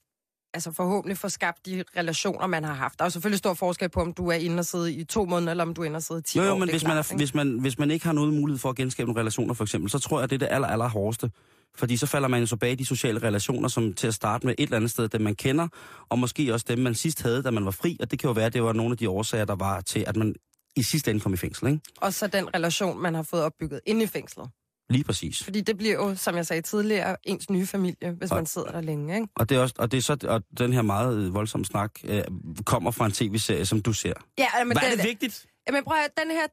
altså 0.54 0.72
forhåbentlig 0.72 1.18
få 1.18 1.28
skabt 1.28 1.66
de 1.66 1.84
relationer, 1.96 2.46
man 2.46 2.64
har 2.64 2.74
haft. 2.74 2.98
Der 2.98 3.04
er 3.04 3.06
jo 3.06 3.10
selvfølgelig 3.10 3.38
stor 3.38 3.54
forskel 3.54 3.88
på, 3.88 4.00
om 4.00 4.12
du 4.12 4.28
er 4.28 4.34
inde 4.34 4.58
og 4.58 4.64
sidde 4.64 4.92
i 4.94 5.04
to 5.04 5.24
måneder, 5.24 5.50
eller 5.50 5.64
om 5.64 5.74
du 5.74 5.82
er 5.82 5.86
inde 5.86 5.96
og 5.96 6.02
sidde 6.02 6.20
i 6.20 6.22
10 6.22 6.38
Jo, 6.38 6.44
jo, 6.44 6.52
år. 6.52 6.58
men 6.58 6.70
hvis 6.70 6.82
man, 6.84 6.92
klart, 6.92 7.06
er, 7.10 7.12
ikke? 7.14 7.20
hvis, 7.20 7.34
man, 7.34 7.58
hvis 7.60 7.78
man 7.78 7.90
ikke 7.90 8.06
har 8.06 8.12
noget 8.12 8.34
mulighed 8.34 8.58
for 8.58 8.70
at 8.70 8.76
genskabe 8.76 9.06
nogle 9.06 9.20
relationer, 9.20 9.54
for 9.54 9.64
eksempel, 9.64 9.90
så 9.90 9.98
tror 9.98 10.20
jeg, 10.20 10.30
det 10.30 10.34
er 10.34 10.38
det 10.38 10.48
aller, 10.50 10.68
aller 10.68 10.88
hårdeste. 10.88 11.30
Fordi 11.76 11.96
så 11.96 12.06
falder 12.06 12.28
man 12.28 12.40
jo 12.40 12.46
tilbage 12.46 12.72
i 12.72 12.76
de 12.76 12.86
sociale 12.86 13.22
relationer, 13.22 13.68
som 13.68 13.92
til 13.92 14.06
at 14.06 14.14
starte 14.14 14.46
med 14.46 14.54
et 14.58 14.62
eller 14.62 14.76
andet 14.76 14.90
sted, 14.90 15.08
dem 15.08 15.20
man 15.20 15.34
kender, 15.34 15.68
og 16.08 16.18
måske 16.18 16.54
også 16.54 16.66
dem, 16.68 16.78
man 16.78 16.94
sidst 16.94 17.22
havde, 17.22 17.42
da 17.42 17.50
man 17.50 17.64
var 17.64 17.70
fri. 17.70 17.96
Og 18.00 18.10
det 18.10 18.18
kan 18.18 18.28
jo 18.28 18.32
være, 18.32 18.46
at 18.46 18.52
det 18.52 18.62
var 18.62 18.72
nogle 18.72 18.92
af 18.92 18.98
de 18.98 19.08
årsager, 19.08 19.44
der 19.44 19.54
var 19.56 19.80
til, 19.80 20.04
at 20.06 20.16
man 20.16 20.34
i 20.76 20.82
sidste 20.82 21.10
ende 21.10 21.20
kom 21.20 21.34
i 21.34 21.36
fængsel, 21.36 21.66
ikke? 21.66 21.80
Og 21.96 22.14
så 22.14 22.26
den 22.26 22.54
relation, 22.54 23.02
man 23.02 23.14
har 23.14 23.22
fået 23.22 23.42
opbygget 23.42 23.80
inde 23.86 24.02
i 24.02 24.06
fængslet. 24.06 24.48
Lige 24.90 25.04
præcis. 25.04 25.44
Fordi 25.44 25.60
det 25.60 25.76
bliver 25.78 25.94
jo, 25.94 26.14
som 26.16 26.36
jeg 26.36 26.46
sagde 26.46 26.62
tidligere, 26.62 27.16
ens 27.24 27.50
nye 27.50 27.66
familie, 27.66 28.10
hvis 28.10 28.30
Og- 28.30 28.36
man 28.36 28.46
sidder 28.46 28.70
der 28.70 28.80
længe, 28.80 29.14
ikke? 29.14 29.28
Og 29.36 29.48
det 29.48 29.56
er, 29.56 29.60
også, 29.60 29.74
og 29.78 29.92
det 29.92 29.98
er 29.98 30.02
så, 30.02 30.16
og 30.28 30.42
den 30.58 30.72
her 30.72 30.82
meget 30.82 31.16
øh, 31.18 31.34
voldsomme 31.34 31.64
snak 31.64 31.92
øh, 32.04 32.22
kommer 32.66 32.90
fra 32.90 33.06
en 33.06 33.12
tv-serie, 33.12 33.66
som 33.66 33.82
du 33.82 33.92
ser. 33.92 34.12
Ja, 34.38 34.46
men 34.64 34.78
Hvad 34.78 34.90
er 34.92 34.96
det 34.96 35.04
vigtigt? 35.04 35.46
Jamen 35.68 35.84
prøv 35.84 35.96
at, 35.98 36.10
den 36.22 36.30
her, 36.30 36.46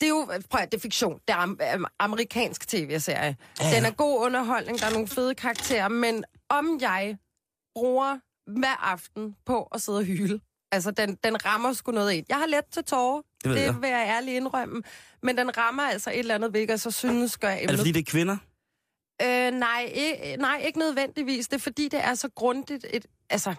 det 0.00 0.06
er 0.06 0.08
jo, 0.08 0.28
prøv 0.50 0.60
at, 0.60 0.72
det 0.72 0.78
er 0.78 0.82
fiktion. 0.82 1.14
Det 1.14 1.34
er 1.34 1.36
am, 1.36 1.58
amerikansk 1.98 2.68
tv-serie. 2.68 3.36
Ja. 3.60 3.76
Den 3.76 3.84
er 3.84 3.90
god 3.90 4.26
underholdning, 4.26 4.78
der 4.80 4.86
er 4.86 4.92
nogle 4.92 5.08
fede 5.08 5.34
karakterer, 5.34 5.88
men 5.88 6.24
om 6.50 6.78
jeg 6.80 7.16
bruger 7.74 8.18
hver 8.58 8.84
aften 8.92 9.34
på 9.46 9.62
at 9.62 9.82
sidde 9.82 9.98
og 9.98 10.04
hyle, 10.04 10.40
altså 10.72 10.90
den, 10.90 11.16
den 11.24 11.44
rammer 11.46 11.72
sgu 11.72 11.92
noget 11.92 12.12
ind. 12.12 12.26
Jeg 12.28 12.36
har 12.36 12.46
let 12.46 12.64
til 12.72 12.84
tårer, 12.84 13.22
Det 13.44 13.50
ved 13.50 13.56
det 13.56 13.64
jeg. 13.64 13.82
vil 13.82 13.90
jeg 13.90 14.06
ærligt 14.16 14.36
indrømme, 14.36 14.82
men 15.22 15.38
den 15.38 15.56
rammer 15.56 15.82
altså 15.82 16.10
et 16.10 16.18
eller 16.18 16.34
andet, 16.34 16.50
hvilket 16.50 16.80
så 16.80 16.90
synes 16.90 17.38
gør 17.38 17.48
Er 17.48 17.54
det 17.54 17.62
emnet 17.62 17.78
fordi, 17.78 17.92
det 17.92 18.00
er 18.00 18.10
kvinder? 18.10 18.36
Øh, 19.22 19.50
nej, 19.50 19.90
ikke, 19.94 20.36
nej, 20.36 20.62
ikke 20.66 20.78
nødvendigvis. 20.78 21.48
Det 21.48 21.56
er 21.56 21.60
fordi, 21.60 21.88
det 21.88 22.04
er 22.04 22.14
så 22.14 22.28
grundigt 22.28 22.86
et... 22.90 23.06
Altså, 23.30 23.54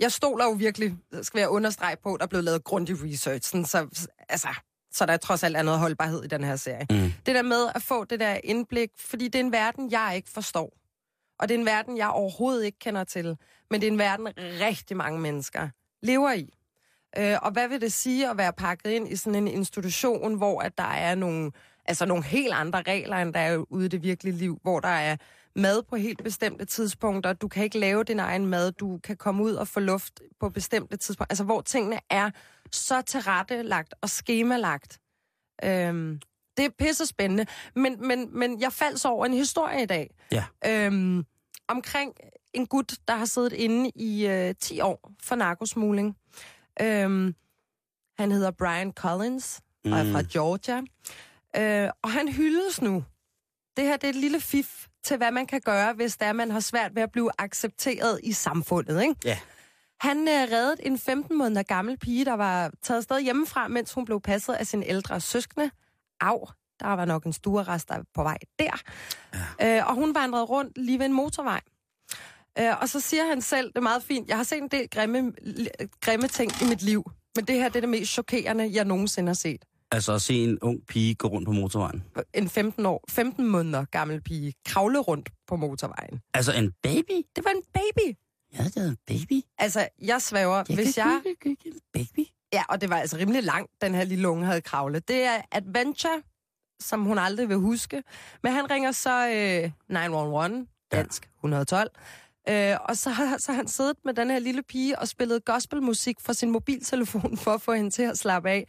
jeg 0.00 0.12
stoler 0.12 0.44
jo 0.44 0.50
virkelig, 0.50 0.96
skal 1.22 1.38
jeg 1.38 1.48
understrege 1.48 1.96
på, 2.02 2.16
der 2.20 2.24
er 2.24 2.28
blevet 2.28 2.44
lavet 2.44 2.64
grundig 2.64 2.96
research, 3.04 3.50
sådan, 3.50 3.64
så, 3.64 4.06
altså, 4.28 4.48
så 4.92 5.06
der 5.06 5.12
er 5.12 5.16
trods 5.16 5.42
alt 5.42 5.56
er 5.56 5.62
noget 5.62 5.80
holdbarhed 5.80 6.24
i 6.24 6.26
den 6.26 6.44
her 6.44 6.56
serie. 6.56 6.86
Mm. 6.90 7.12
Det 7.26 7.34
der 7.34 7.42
med 7.42 7.68
at 7.74 7.82
få 7.82 8.04
det 8.04 8.20
der 8.20 8.40
indblik, 8.44 8.90
fordi 8.98 9.24
det 9.24 9.34
er 9.34 9.44
en 9.44 9.52
verden, 9.52 9.90
jeg 9.90 10.12
ikke 10.16 10.30
forstår. 10.30 10.78
Og 11.38 11.48
det 11.48 11.54
er 11.54 11.58
en 11.58 11.66
verden, 11.66 11.96
jeg 11.96 12.08
overhovedet 12.08 12.64
ikke 12.64 12.78
kender 12.78 13.04
til. 13.04 13.36
Men 13.70 13.80
det 13.80 13.86
er 13.86 13.90
en 13.92 13.98
verden, 13.98 14.28
rigtig 14.38 14.96
mange 14.96 15.20
mennesker 15.20 15.68
lever 16.02 16.32
i. 16.32 16.54
Øh, 17.18 17.36
og 17.42 17.50
hvad 17.50 17.68
vil 17.68 17.80
det 17.80 17.92
sige 17.92 18.30
at 18.30 18.36
være 18.36 18.52
pakket 18.52 18.90
ind 18.90 19.08
i 19.08 19.16
sådan 19.16 19.34
en 19.34 19.48
institution, 19.48 20.34
hvor 20.34 20.60
at 20.60 20.78
der 20.78 20.84
er 20.84 21.14
nogle, 21.14 21.52
altså 21.84 22.06
nogle 22.06 22.24
helt 22.24 22.52
andre 22.52 22.82
regler, 22.82 23.16
end 23.16 23.34
der 23.34 23.40
er 23.40 23.64
ude 23.70 23.86
i 23.86 23.88
det 23.88 24.02
virkelige 24.02 24.36
liv, 24.36 24.58
hvor 24.62 24.80
der 24.80 24.88
er 24.88 25.16
mad 25.56 25.82
på 25.82 25.96
helt 25.96 26.24
bestemte 26.24 26.64
tidspunkter. 26.64 27.32
Du 27.32 27.48
kan 27.48 27.64
ikke 27.64 27.78
lave 27.78 28.04
din 28.04 28.18
egen 28.18 28.46
mad. 28.46 28.72
Du 28.72 28.98
kan 28.98 29.16
komme 29.16 29.42
ud 29.42 29.54
og 29.54 29.68
få 29.68 29.80
luft 29.80 30.20
på 30.40 30.48
bestemte 30.48 30.96
tidspunkter. 30.96 31.32
Altså, 31.32 31.44
hvor 31.44 31.60
tingene 31.60 32.00
er 32.10 32.30
så 32.72 33.02
tilrettelagt 33.02 33.94
og 34.00 34.10
skemalagt. 34.10 34.98
Øhm, 35.64 36.20
det 36.56 36.64
er 36.64 36.70
pisse 36.78 37.06
spændende. 37.06 37.46
Men, 37.74 38.08
men, 38.08 38.38
men 38.38 38.60
jeg 38.60 38.72
faldt 38.72 39.00
så 39.00 39.08
over 39.08 39.26
en 39.26 39.34
historie 39.34 39.82
i 39.82 39.86
dag. 39.86 40.14
Ja. 40.32 40.44
Øhm, 40.66 41.24
omkring 41.68 42.14
en 42.52 42.66
gut, 42.66 42.94
der 43.08 43.14
har 43.14 43.24
siddet 43.24 43.52
inde 43.52 43.90
i 43.94 44.26
øh, 44.26 44.54
10 44.60 44.80
år 44.80 45.10
for 45.22 45.34
narkosmugling. 45.34 46.16
Øhm, 46.80 47.34
han 48.18 48.32
hedder 48.32 48.50
Brian 48.50 48.92
Collins 48.92 49.60
og 49.84 49.90
er 49.90 50.02
Mm. 50.04 50.12
fra 50.12 50.22
Georgia. 50.32 50.82
Øh, 51.56 51.90
og 52.02 52.10
han 52.10 52.28
hyldes 52.28 52.82
nu. 52.82 53.04
Det 53.76 53.84
her 53.84 53.96
det 53.96 54.04
er 54.04 54.08
et 54.08 54.16
lille 54.16 54.40
fif 54.40 54.86
til, 55.04 55.16
hvad 55.16 55.30
man 55.30 55.46
kan 55.46 55.60
gøre, 55.60 55.92
hvis 55.92 56.16
der 56.16 56.32
man 56.32 56.50
har 56.50 56.60
svært 56.60 56.94
ved 56.94 57.02
at 57.02 57.12
blive 57.12 57.30
accepteret 57.38 58.20
i 58.22 58.32
samfundet. 58.32 59.02
Ikke? 59.02 59.14
Ja. 59.24 59.38
Han 60.00 60.18
øh, 60.28 60.34
reddede 60.34 60.86
en 60.86 60.98
15 60.98 61.38
måneder 61.38 61.62
gammel 61.62 61.98
pige, 61.98 62.24
der 62.24 62.32
var 62.32 62.70
taget 62.82 62.98
afsted 62.98 63.20
hjemmefra, 63.20 63.68
mens 63.68 63.92
hun 63.92 64.04
blev 64.04 64.20
passet 64.20 64.52
af 64.54 64.66
sin 64.66 64.82
ældre 64.82 65.20
søskende. 65.20 65.70
Au, 66.20 66.46
der 66.80 66.86
var 66.88 67.04
nok 67.04 67.24
en 67.24 67.32
stuerrest, 67.32 67.88
der 67.88 67.94
var 67.96 68.04
på 68.14 68.22
vej 68.22 68.38
der. 68.58 68.82
Ja. 69.60 69.78
Øh, 69.80 69.88
og 69.88 69.94
hun 69.94 70.14
vandrede 70.14 70.44
rundt 70.44 70.78
lige 70.78 70.98
ved 70.98 71.06
en 71.06 71.12
motorvej. 71.12 71.60
Øh, 72.58 72.80
og 72.82 72.88
så 72.88 73.00
siger 73.00 73.24
han 73.26 73.42
selv, 73.42 73.66
det 73.68 73.76
er 73.76 73.80
meget 73.80 74.02
fint, 74.02 74.28
jeg 74.28 74.36
har 74.36 74.44
set 74.44 74.58
en 74.62 74.68
del 74.68 74.88
grimme, 74.90 75.32
grimme 76.00 76.28
ting 76.28 76.52
i 76.62 76.64
mit 76.68 76.82
liv, 76.82 77.10
men 77.36 77.44
det 77.44 77.54
her 77.56 77.68
det 77.68 77.76
er 77.76 77.80
det 77.80 77.88
mest 77.88 78.10
chokerende, 78.12 78.70
jeg 78.74 78.84
nogensinde 78.84 79.28
har 79.28 79.34
set. 79.34 79.64
Altså 79.92 80.12
at 80.12 80.22
se 80.22 80.44
en 80.44 80.58
ung 80.62 80.86
pige 80.88 81.14
gå 81.14 81.28
rundt 81.28 81.46
på 81.46 81.52
motorvejen. 81.52 82.02
En 82.34 82.48
15, 82.48 82.86
år, 82.86 83.04
15 83.10 83.46
måneder 83.46 83.84
gammel 83.84 84.20
pige 84.22 84.54
kravle 84.66 84.98
rundt 84.98 85.30
på 85.48 85.56
motorvejen. 85.56 86.20
Altså 86.34 86.52
en 86.52 86.72
baby? 86.82 87.22
Det 87.36 87.44
var 87.44 87.50
en 87.50 87.62
baby. 87.74 88.16
Ja, 88.58 88.64
det 88.64 88.76
er 88.76 88.88
en 88.88 88.96
baby. 89.06 89.40
Altså, 89.58 89.88
jeg 90.02 90.22
svæver, 90.22 90.62
Jeg 90.68 90.74
hvis 90.76 90.98
jeg... 90.98 91.22
ikke- 91.26 91.50
ikke- 91.50 91.80
Baby? 91.92 92.26
Ja, 92.52 92.62
og 92.68 92.80
det 92.80 92.90
var 92.90 92.96
altså 92.96 93.16
rimelig 93.16 93.42
langt, 93.42 93.70
den 93.82 93.94
her 93.94 94.04
lille 94.04 94.28
unge 94.28 94.46
havde 94.46 94.60
kravlet. 94.60 95.08
Det 95.08 95.22
er 95.22 95.40
Adventure, 95.52 96.22
som 96.80 97.04
hun 97.04 97.18
aldrig 97.18 97.48
vil 97.48 97.56
huske. 97.56 98.02
Men 98.42 98.52
han 98.52 98.70
ringer 98.70 98.92
så 98.92 99.28
øh, 99.28 99.70
911, 99.88 100.66
dansk 100.92 101.28
112. 101.38 101.90
Øh, 102.48 102.76
og 102.88 102.96
så 102.96 103.10
har, 103.10 103.38
så 103.38 103.52
har 103.52 103.56
han 103.56 103.68
siddet 103.68 103.96
med 104.04 104.14
den 104.14 104.30
her 104.30 104.38
lille 104.38 104.62
pige 104.62 104.98
og 104.98 105.08
spillet 105.08 105.44
gospelmusik 105.44 106.16
fra 106.20 106.32
sin 106.32 106.50
mobiltelefon 106.50 107.36
for 107.36 107.50
at 107.50 107.62
få 107.62 107.72
hende 107.72 107.90
til 107.90 108.02
at 108.02 108.18
slappe 108.18 108.50
af. 108.50 108.68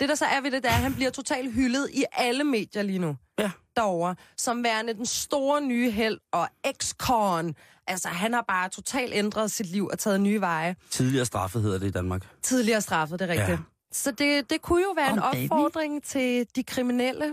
Det, 0.00 0.08
der 0.08 0.14
så 0.14 0.24
er 0.24 0.40
ved 0.40 0.50
det, 0.50 0.62
det 0.62 0.70
er, 0.70 0.74
at 0.74 0.80
han 0.82 0.94
bliver 0.94 1.10
totalt 1.10 1.52
hyldet 1.52 1.88
i 1.92 2.04
alle 2.12 2.44
medier 2.44 2.82
lige 2.82 2.98
nu. 2.98 3.16
Ja. 3.38 3.50
Derovre. 3.76 4.14
Som 4.36 4.64
værende 4.64 4.94
den 4.94 5.06
store 5.06 5.60
nye 5.60 5.90
held 5.90 6.18
og 6.32 6.48
ex-con. 6.66 7.54
Altså, 7.86 8.08
han 8.08 8.32
har 8.32 8.44
bare 8.48 8.68
totalt 8.68 9.14
ændret 9.14 9.50
sit 9.50 9.66
liv 9.66 9.86
og 9.86 9.98
taget 9.98 10.20
nye 10.20 10.40
veje 10.40 10.76
Tidligere 10.90 11.24
straffet 11.26 11.62
hedder 11.62 11.78
det 11.78 11.86
i 11.86 11.90
Danmark. 11.90 12.22
tidligere 12.42 12.80
straffet, 12.80 13.18
det 13.18 13.24
er 13.24 13.32
rigtigt. 13.32 13.48
Ja. 13.50 13.58
Så 13.92 14.10
det, 14.10 14.50
det 14.50 14.62
kunne 14.62 14.82
jo 14.82 14.92
være 14.96 15.10
Og 15.10 15.16
en 15.16 15.20
baby. 15.32 15.44
opfordring 15.52 16.02
til 16.02 16.46
de 16.56 16.62
kriminelle, 16.64 17.24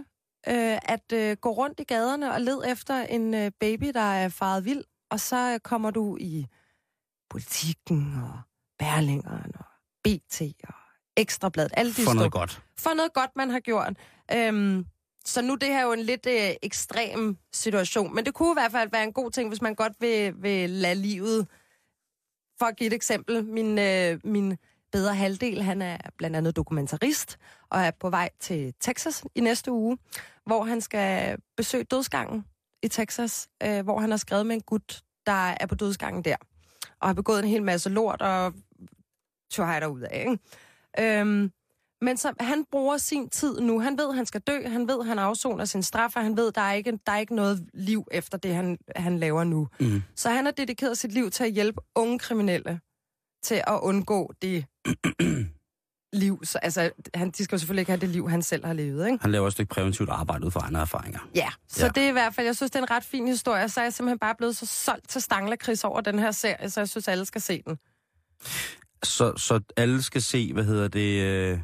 øh, 0.48 0.78
at 0.84 1.12
øh, 1.14 1.38
gå 1.42 1.50
rundt 1.52 1.80
i 1.80 1.84
gaderne 1.84 2.34
og 2.34 2.42
led 2.42 2.62
efter 2.68 2.96
en 2.96 3.34
øh, 3.34 3.52
baby, 3.60 3.92
der 3.94 4.00
er 4.14 4.30
faret 4.30 4.66
vild, 4.66 4.84
og 5.12 5.20
så 5.20 5.60
kommer 5.64 5.92
du 5.92 6.18
i 6.20 6.46
politikken 7.30 8.16
og 8.24 8.40
Berlingeren 8.80 9.52
og 9.60 9.66
BT 10.04 10.42
og 10.68 10.74
Ekstrabladet, 11.18 11.72
alle 11.78 11.94
de 11.94 12.04
For 12.04 12.14
noget 12.14 12.32
godt. 12.32 12.62
for 12.80 12.94
noget 12.94 13.14
godt, 13.14 13.32
man 13.36 13.50
har 13.50 13.60
gjort. 13.60 13.94
Øhm, 14.34 14.86
så 15.26 15.42
nu 15.42 15.56
det 15.56 15.68
her 15.70 15.80
er 15.80 15.84
jo 15.84 15.92
en 15.92 16.00
lidt 16.00 16.26
øh, 16.26 16.50
ekstrem 16.64 17.38
situation, 17.54 18.16
men 18.16 18.26
det 18.26 18.34
kunne 18.34 18.52
i 18.52 18.56
hvert 18.62 18.72
fald 18.72 18.90
være 18.92 19.04
en 19.04 19.14
god 19.14 19.32
ting, 19.32 19.50
hvis 19.50 19.62
man 19.62 19.76
godt 19.76 19.94
vil, 20.00 20.34
vil 20.44 20.70
lade 20.70 20.96
livet. 20.96 21.48
For 22.60 22.66
at 22.66 22.78
give 22.78 22.88
et 22.88 22.94
eksempel, 22.94 23.46
min, 23.46 23.80
øh, 23.80 24.20
min 24.24 24.58
bedre 24.92 25.16
halvdel, 25.16 25.62
han 25.64 25.82
er 25.82 25.98
blandt 26.18 26.36
andet 26.36 26.56
dokumentarist, 26.56 27.38
og 27.70 27.82
er 27.82 27.92
på 28.00 28.10
vej 28.10 28.30
til 28.40 28.74
Texas 28.80 29.24
i 29.36 29.40
næste 29.40 29.72
uge, 29.72 29.98
hvor 30.46 30.64
han 30.64 30.82
skal 30.82 31.38
besøge 31.58 31.84
dødsgangen 31.84 32.46
i 32.84 32.88
Texas, 32.88 33.48
øh, 33.64 33.84
hvor 33.84 34.00
han 34.00 34.10
har 34.10 34.18
skrevet 34.18 34.46
med 34.46 34.56
en 34.56 34.62
gut, 34.62 35.02
der 35.26 35.56
er 35.60 35.66
på 35.66 35.76
dødsgangen 35.76 36.24
der, 36.24 36.36
og 37.00 37.08
har 37.08 37.14
begået 37.14 37.40
en 37.44 37.50
hel 37.50 37.64
masse 37.64 37.90
lort 37.90 38.22
og 38.22 38.54
tjøjder 39.52 39.88
ud 39.88 40.02
af, 40.02 40.20
ikke? 40.20 41.20
Øhm, 41.20 41.52
men 42.02 42.18
så, 42.18 42.34
han 42.40 42.66
bruger 42.72 42.98
sin 42.98 43.30
tid 43.30 43.60
nu. 43.60 43.80
Han 43.80 43.98
ved, 43.98 44.14
han 44.14 44.26
skal 44.26 44.42
dø. 44.42 44.68
Han 44.68 44.88
ved, 44.88 45.04
han 45.04 45.20
afsoner 45.20 45.66
sin 45.66 45.84
straf, 45.84 46.16
og 46.16 46.24
han 46.24 46.38
ved, 46.38 46.52
der 46.52 46.62
er 46.62 46.74
ikke, 46.74 47.00
der 47.06 47.12
er 47.12 47.18
ikke 47.18 47.36
noget 47.36 47.70
liv 47.74 48.08
efter 48.12 48.38
det, 48.38 48.56
han, 48.56 48.78
han 48.96 49.20
laver 49.20 49.44
nu. 49.44 49.68
Mm. 49.80 50.02
Så 50.16 50.30
han 50.30 50.46
har 50.46 50.52
dedikeret 50.52 50.98
sit 50.98 51.12
liv 51.12 51.32
til 51.32 51.44
at 51.44 51.52
hjælpe 51.52 51.82
unge 51.96 52.20
kriminelle 52.20 52.80
til 53.44 53.56
at 53.68 53.80
undgå 53.82 54.34
det 54.42 54.66
liv. 56.14 56.40
Så, 56.44 56.58
altså, 56.58 56.92
han, 57.14 57.30
de 57.30 57.44
skal 57.44 57.56
jo 57.56 57.60
selvfølgelig 57.60 57.82
ikke 57.82 57.92
have 57.92 58.00
det 58.02 58.10
liv, 58.10 58.30
han 58.30 58.42
selv 58.42 58.66
har 58.66 58.74
levet, 58.74 59.06
ikke? 59.08 59.18
Han 59.22 59.32
laver 59.32 59.48
et 59.48 59.54
stykke 59.54 59.70
præventivt 59.70 60.10
arbejde 60.10 60.46
ud 60.46 60.52
fra 60.52 60.60
egne 60.60 60.80
erfaringer. 60.80 61.20
Ja, 61.36 61.50
så 61.70 61.86
Ja. 61.86 61.90
det 61.96 62.04
er 62.04 62.08
i 62.10 62.12
hvert 62.12 62.36
fald, 62.36 62.46
jeg 62.48 62.56
synes, 62.56 62.72
det 62.72 62.80
er 62.80 62.84
en 62.84 62.92
ret 62.92 63.04
fin 63.04 63.28
historie. 63.28 63.70
Så 63.70 63.80
er 63.80 63.86
jeg 63.86 63.94
simpelthen 63.94 64.20
bare 64.20 64.36
blevet 64.36 64.58
så 64.58 64.66
solgt 64.66 65.10
til 65.10 65.22
Stanglerkris 65.22 65.84
over 65.84 66.02
den 66.02 66.20
her 66.20 66.32
serie, 66.32 66.70
så 66.70 66.80
jeg 66.80 66.90
synes, 66.90 67.08
alle 67.08 67.26
skal 67.26 67.42
se 67.42 67.64
den. 67.68 67.78
Så, 69.04 69.38
så 69.38 69.60
alle 69.78 70.02
skal 70.04 70.22
se, 70.22 70.54
hvad 70.54 70.64
hedder 70.64 70.88
det... 70.88 71.22
Øh... 71.22 71.60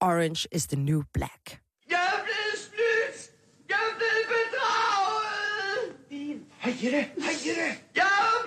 Orange 0.00 0.48
is 0.52 0.66
the 0.66 0.80
new 0.80 1.02
black. 1.14 1.60
Jeg 1.90 1.96
er 2.12 2.22
blevet 2.24 2.56
snydt! 2.66 3.30
Jeg 3.68 3.76
er 3.76 3.94
blevet 3.98 4.26
bedraget! 4.36 5.96
Hej 6.58 6.72
Jette! 6.82 6.98
Hej 6.98 7.34
Jette! 7.46 7.68
Jeg 7.96 8.02
er 8.02 8.45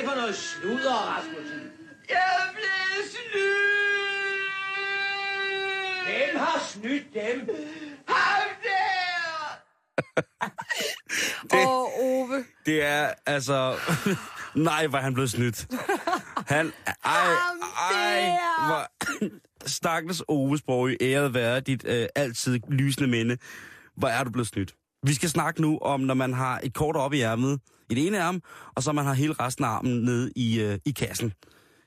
det 0.00 0.08
for 0.08 0.16
noget 0.16 0.36
sludder, 0.36 0.92
Rasmussen? 0.92 1.60
Jeg 2.08 2.16
er 2.16 2.52
blevet 2.52 3.10
snydt! 3.10 4.40
Hvem 6.04 6.36
har 6.36 6.58
snydt 6.68 7.14
dem? 7.14 7.56
Ham 8.08 8.48
der! 8.62 9.60
Åh, 11.66 11.82
oh, 11.82 11.88
Ove. 12.00 12.44
Det 12.66 12.84
er 12.84 13.12
altså... 13.26 13.76
Nej, 14.54 14.86
hvor 14.86 14.98
er 14.98 15.02
han 15.02 15.14
blevet 15.14 15.30
snydt. 15.30 15.66
Han... 16.46 16.72
Ej, 17.04 17.34
ej, 17.90 18.38
hvor... 18.66 18.90
Stakkels 19.66 20.22
Ove 20.28 20.58
Sprogø, 20.58 20.96
æret 21.00 21.34
være 21.34 21.60
dit 21.60 21.84
øh, 21.86 22.08
altid 22.14 22.60
lysende 22.68 23.08
minde. 23.08 23.38
Hvor 23.96 24.08
er 24.08 24.24
du 24.24 24.30
blevet 24.30 24.48
snydt? 24.48 24.74
Vi 25.06 25.14
skal 25.14 25.28
snakke 25.28 25.60
nu 25.60 25.78
om, 25.78 26.00
når 26.00 26.14
man 26.14 26.34
har 26.34 26.60
et 26.62 26.74
kort 26.74 26.96
op 26.96 27.12
i 27.12 27.20
ærmet, 27.20 27.60
i 27.90 27.94
det 27.94 28.06
ene 28.06 28.22
arm, 28.22 28.42
og 28.74 28.82
så 28.82 28.92
man 28.92 29.04
har 29.04 29.14
hele 29.14 29.32
resten 29.32 29.64
af 29.64 29.68
armen 29.68 30.02
nede 30.02 30.32
i, 30.36 30.60
øh, 30.60 30.78
i 30.84 30.90
kassen, 30.90 31.32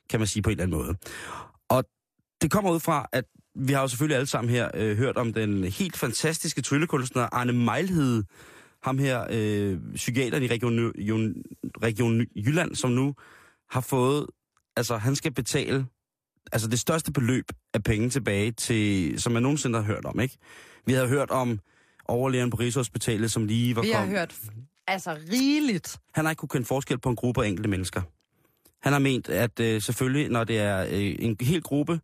kan 0.09 0.19
man 0.19 0.27
sige 0.27 0.43
på 0.43 0.49
en 0.49 0.51
eller 0.51 0.63
anden 0.63 0.77
måde. 0.77 0.95
Og 1.69 1.83
det 2.41 2.51
kommer 2.51 2.71
ud 2.71 2.79
fra, 2.79 3.07
at 3.11 3.25
vi 3.55 3.73
har 3.73 3.81
jo 3.81 3.87
selvfølgelig 3.87 4.15
alle 4.15 4.27
sammen 4.27 4.51
her 4.51 4.69
øh, 4.73 4.97
hørt 4.97 5.17
om 5.17 5.33
den 5.33 5.63
helt 5.63 5.97
fantastiske 5.97 6.61
tryllekunstner 6.61 7.21
Arne 7.31 7.53
Mejlhede, 7.53 8.23
ham 8.83 8.97
her, 8.97 9.27
øh, 9.29 9.79
psykiateren 9.95 10.43
i 10.43 10.47
Region, 10.47 10.91
Region, 10.97 11.33
Region 11.83 12.25
Jylland, 12.35 12.75
som 12.75 12.91
nu 12.91 13.15
har 13.69 13.81
fået, 13.81 14.27
altså 14.77 14.97
han 14.97 15.15
skal 15.15 15.33
betale 15.33 15.85
altså 16.51 16.67
det 16.67 16.79
største 16.79 17.11
beløb 17.11 17.45
af 17.73 17.83
penge 17.83 18.09
tilbage 18.09 18.51
til, 18.51 19.13
som 19.21 19.33
man 19.33 19.43
nogensinde 19.43 19.79
har 19.79 19.85
hørt 19.85 20.05
om, 20.05 20.19
ikke? 20.19 20.37
Vi 20.85 20.93
havde 20.93 21.07
hørt 21.07 21.31
om 21.31 21.59
overlægeren 22.13 22.49
på 22.49 22.57
Rigshospitalet, 22.57 23.31
som 23.31 23.45
lige 23.45 23.75
var 23.75 23.81
Vi 23.81 23.89
har 23.89 23.99
kommet. 23.99 24.17
hørt 24.19 24.35
altså 24.87 25.17
rigeligt. 25.31 25.97
Han 26.13 26.25
har 26.25 26.31
ikke 26.31 26.39
kunne 26.39 26.49
kende 26.49 26.65
forskel 26.65 26.99
på 26.99 27.09
en 27.09 27.15
gruppe 27.15 27.41
og 27.41 27.47
enkelte 27.47 27.69
mennesker. 27.69 28.01
Han 28.81 28.93
har 28.93 28.99
ment, 28.99 29.29
at 29.29 29.59
øh, 29.59 29.81
selvfølgelig, 29.81 30.29
når 30.29 30.43
det 30.43 30.57
er 30.59 30.83
øh, 30.89 31.15
en 31.19 31.37
hel 31.41 31.61
gruppe, 31.61 31.99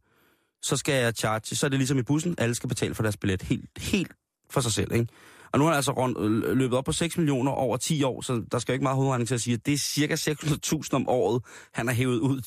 så 0.61 0.77
skal 0.77 0.93
jeg 1.03 1.13
charge, 1.13 1.55
så 1.55 1.65
er 1.65 1.69
det 1.69 1.79
ligesom 1.79 1.97
i 1.97 2.03
bussen, 2.03 2.35
alle 2.37 2.55
skal 2.55 2.67
betale 2.69 2.95
for 2.95 3.03
deres 3.03 3.17
billet 3.17 3.41
helt, 3.41 3.69
helt 3.77 4.11
for 4.49 4.61
sig 4.61 4.71
selv, 4.71 4.91
ikke? 4.93 5.07
Og 5.51 5.59
nu 5.59 5.65
har 5.65 5.71
han 5.71 5.75
altså 5.75 5.91
rundt, 5.91 6.17
øh, 6.45 6.57
løbet 6.57 6.77
op 6.77 6.85
på 6.85 6.91
6 6.91 7.17
millioner 7.17 7.51
over 7.51 7.77
10 7.77 8.03
år, 8.03 8.21
så 8.21 8.43
der 8.51 8.59
skal 8.59 8.71
jo 8.71 8.73
ikke 8.73 8.83
meget 8.83 8.95
hovedregning 8.95 9.27
til 9.27 9.35
at 9.35 9.41
sige, 9.41 9.53
at 9.53 9.65
det 9.65 9.73
er 9.73 9.77
cirka 9.77 10.15
600.000 10.15 10.89
om 10.93 11.09
året, 11.09 11.43
han 11.73 11.87
har 11.87 11.93
hævet 11.93 12.19
ud, 12.19 12.41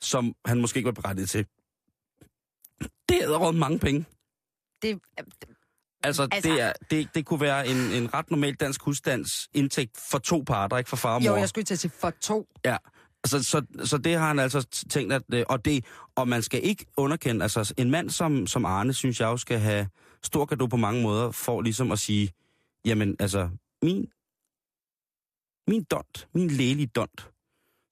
som 0.00 0.34
han 0.44 0.60
måske 0.60 0.76
ikke 0.78 0.86
var 0.86 0.92
berettiget 0.92 1.30
til. 1.30 1.46
Det 3.08 3.18
er 3.18 3.22
allerede 3.22 3.52
mange 3.52 3.78
penge. 3.78 4.04
Det, 4.82 4.98
Altså, 6.04 6.28
altså 6.32 6.50
det, 6.50 6.60
er, 6.60 6.72
det, 6.90 7.14
det 7.14 7.26
kunne 7.26 7.40
være 7.40 7.68
en, 7.68 7.76
en 7.76 8.14
ret 8.14 8.30
normal 8.30 8.54
dansk 8.54 8.82
husstands 8.82 9.48
indtægt 9.54 9.90
for 10.10 10.18
to 10.18 10.42
parter, 10.46 10.78
ikke 10.78 10.90
for 10.90 10.96
far 10.96 11.14
og 11.14 11.22
mor. 11.22 11.30
jo, 11.30 11.36
jeg 11.36 11.48
skulle 11.48 11.64
til 11.64 11.74
at 11.74 11.78
sige 11.78 11.92
for 12.00 12.10
to. 12.10 12.48
Ja, 12.64 12.76
så, 13.24 13.42
så, 13.42 13.62
så 13.84 13.98
det 13.98 14.14
har 14.14 14.26
han 14.26 14.38
altså 14.38 14.62
tænkt, 14.90 15.12
at, 15.12 15.22
øh, 15.34 15.44
og, 15.48 15.64
det, 15.64 15.84
og 16.14 16.28
man 16.28 16.42
skal 16.42 16.60
ikke 16.64 16.86
underkende, 16.96 17.42
altså 17.42 17.74
en 17.76 17.90
mand 17.90 18.10
som, 18.10 18.46
som 18.46 18.64
Arne, 18.64 18.92
synes 18.92 19.20
jeg 19.20 19.26
jo 19.26 19.36
skal 19.36 19.58
have 19.58 19.88
stor 20.22 20.44
gave 20.44 20.68
på 20.68 20.76
mange 20.76 21.02
måder, 21.02 21.30
for 21.30 21.60
ligesom 21.60 21.92
at 21.92 21.98
sige, 21.98 22.32
jamen 22.84 23.16
altså, 23.18 23.48
min, 23.82 24.06
min 25.68 25.82
dont, 25.82 26.28
min 26.34 26.48
lægelige 26.48 26.86
dont, 26.86 27.30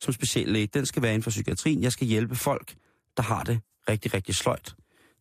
som 0.01 0.13
speciallæge, 0.13 0.67
den 0.67 0.87
skal 0.87 1.03
være 1.03 1.13
inden 1.13 1.23
for 1.23 1.31
psykiatrien. 1.31 1.83
Jeg 1.83 1.93
skal 1.93 2.07
hjælpe 2.07 2.37
folk, 2.37 2.75
der 3.17 3.23
har 3.23 3.45
det 3.45 3.61
rigtig, 3.89 4.15
rigtig 4.15 4.35
sløjt. 4.35 4.75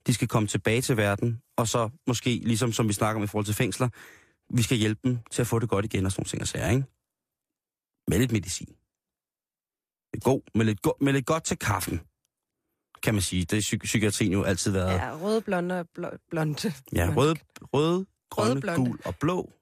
De 0.07 0.13
skal 0.13 0.27
komme 0.27 0.47
tilbage 0.47 0.81
til 0.81 0.97
verden 0.97 1.41
og 1.60 1.68
så 1.68 1.89
måske, 2.07 2.30
ligesom 2.43 2.72
som 2.74 2.88
vi 2.88 2.93
snakker 2.93 3.20
om 3.20 3.24
i 3.24 3.28
forhold 3.28 3.45
til 3.45 3.55
fængsler, 3.55 3.89
vi 4.55 4.62
skal 4.62 4.78
hjælpe 4.78 5.01
dem 5.10 5.18
til 5.32 5.41
at 5.41 5.47
få 5.47 5.60
det 5.60 5.70
godt 5.70 5.86
igen 5.86 6.05
og 6.05 6.12
sådan 6.12 6.22
nogle 6.22 6.30
ting 6.30 6.41
og 6.41 6.47
sager, 6.47 6.70
ikke? 6.70 6.84
Med 8.07 8.20
lidt 8.20 8.32
medicin. 8.32 8.68
Lidt 10.14 10.24
god, 10.24 10.41
med 10.55 10.66
lidt, 10.66 10.82
go- 10.82 10.97
med 11.01 11.14
lidt 11.14 11.26
godt 11.26 11.43
til 11.43 11.57
kaffen, 11.57 12.01
kan 13.03 13.14
man 13.14 13.22
sige. 13.22 13.45
Det 13.45 13.57
er 13.57 13.62
psy- 13.62 13.84
psykiatrien 13.84 14.32
jo 14.32 14.43
altid 14.43 14.72
været. 14.72 14.93
Ja, 14.93 15.18
røde, 15.22 15.41
blonde 15.41 15.80
og 15.80 15.88
bl- 15.99 16.28
blonde. 16.30 16.74
Ja, 16.93 17.14
røde, 17.16 17.36
røde 17.74 18.05
grønne, 18.32 18.62
blonde. 18.62 18.86
gul 18.86 18.99
og 19.05 19.16
blå. 19.16 19.53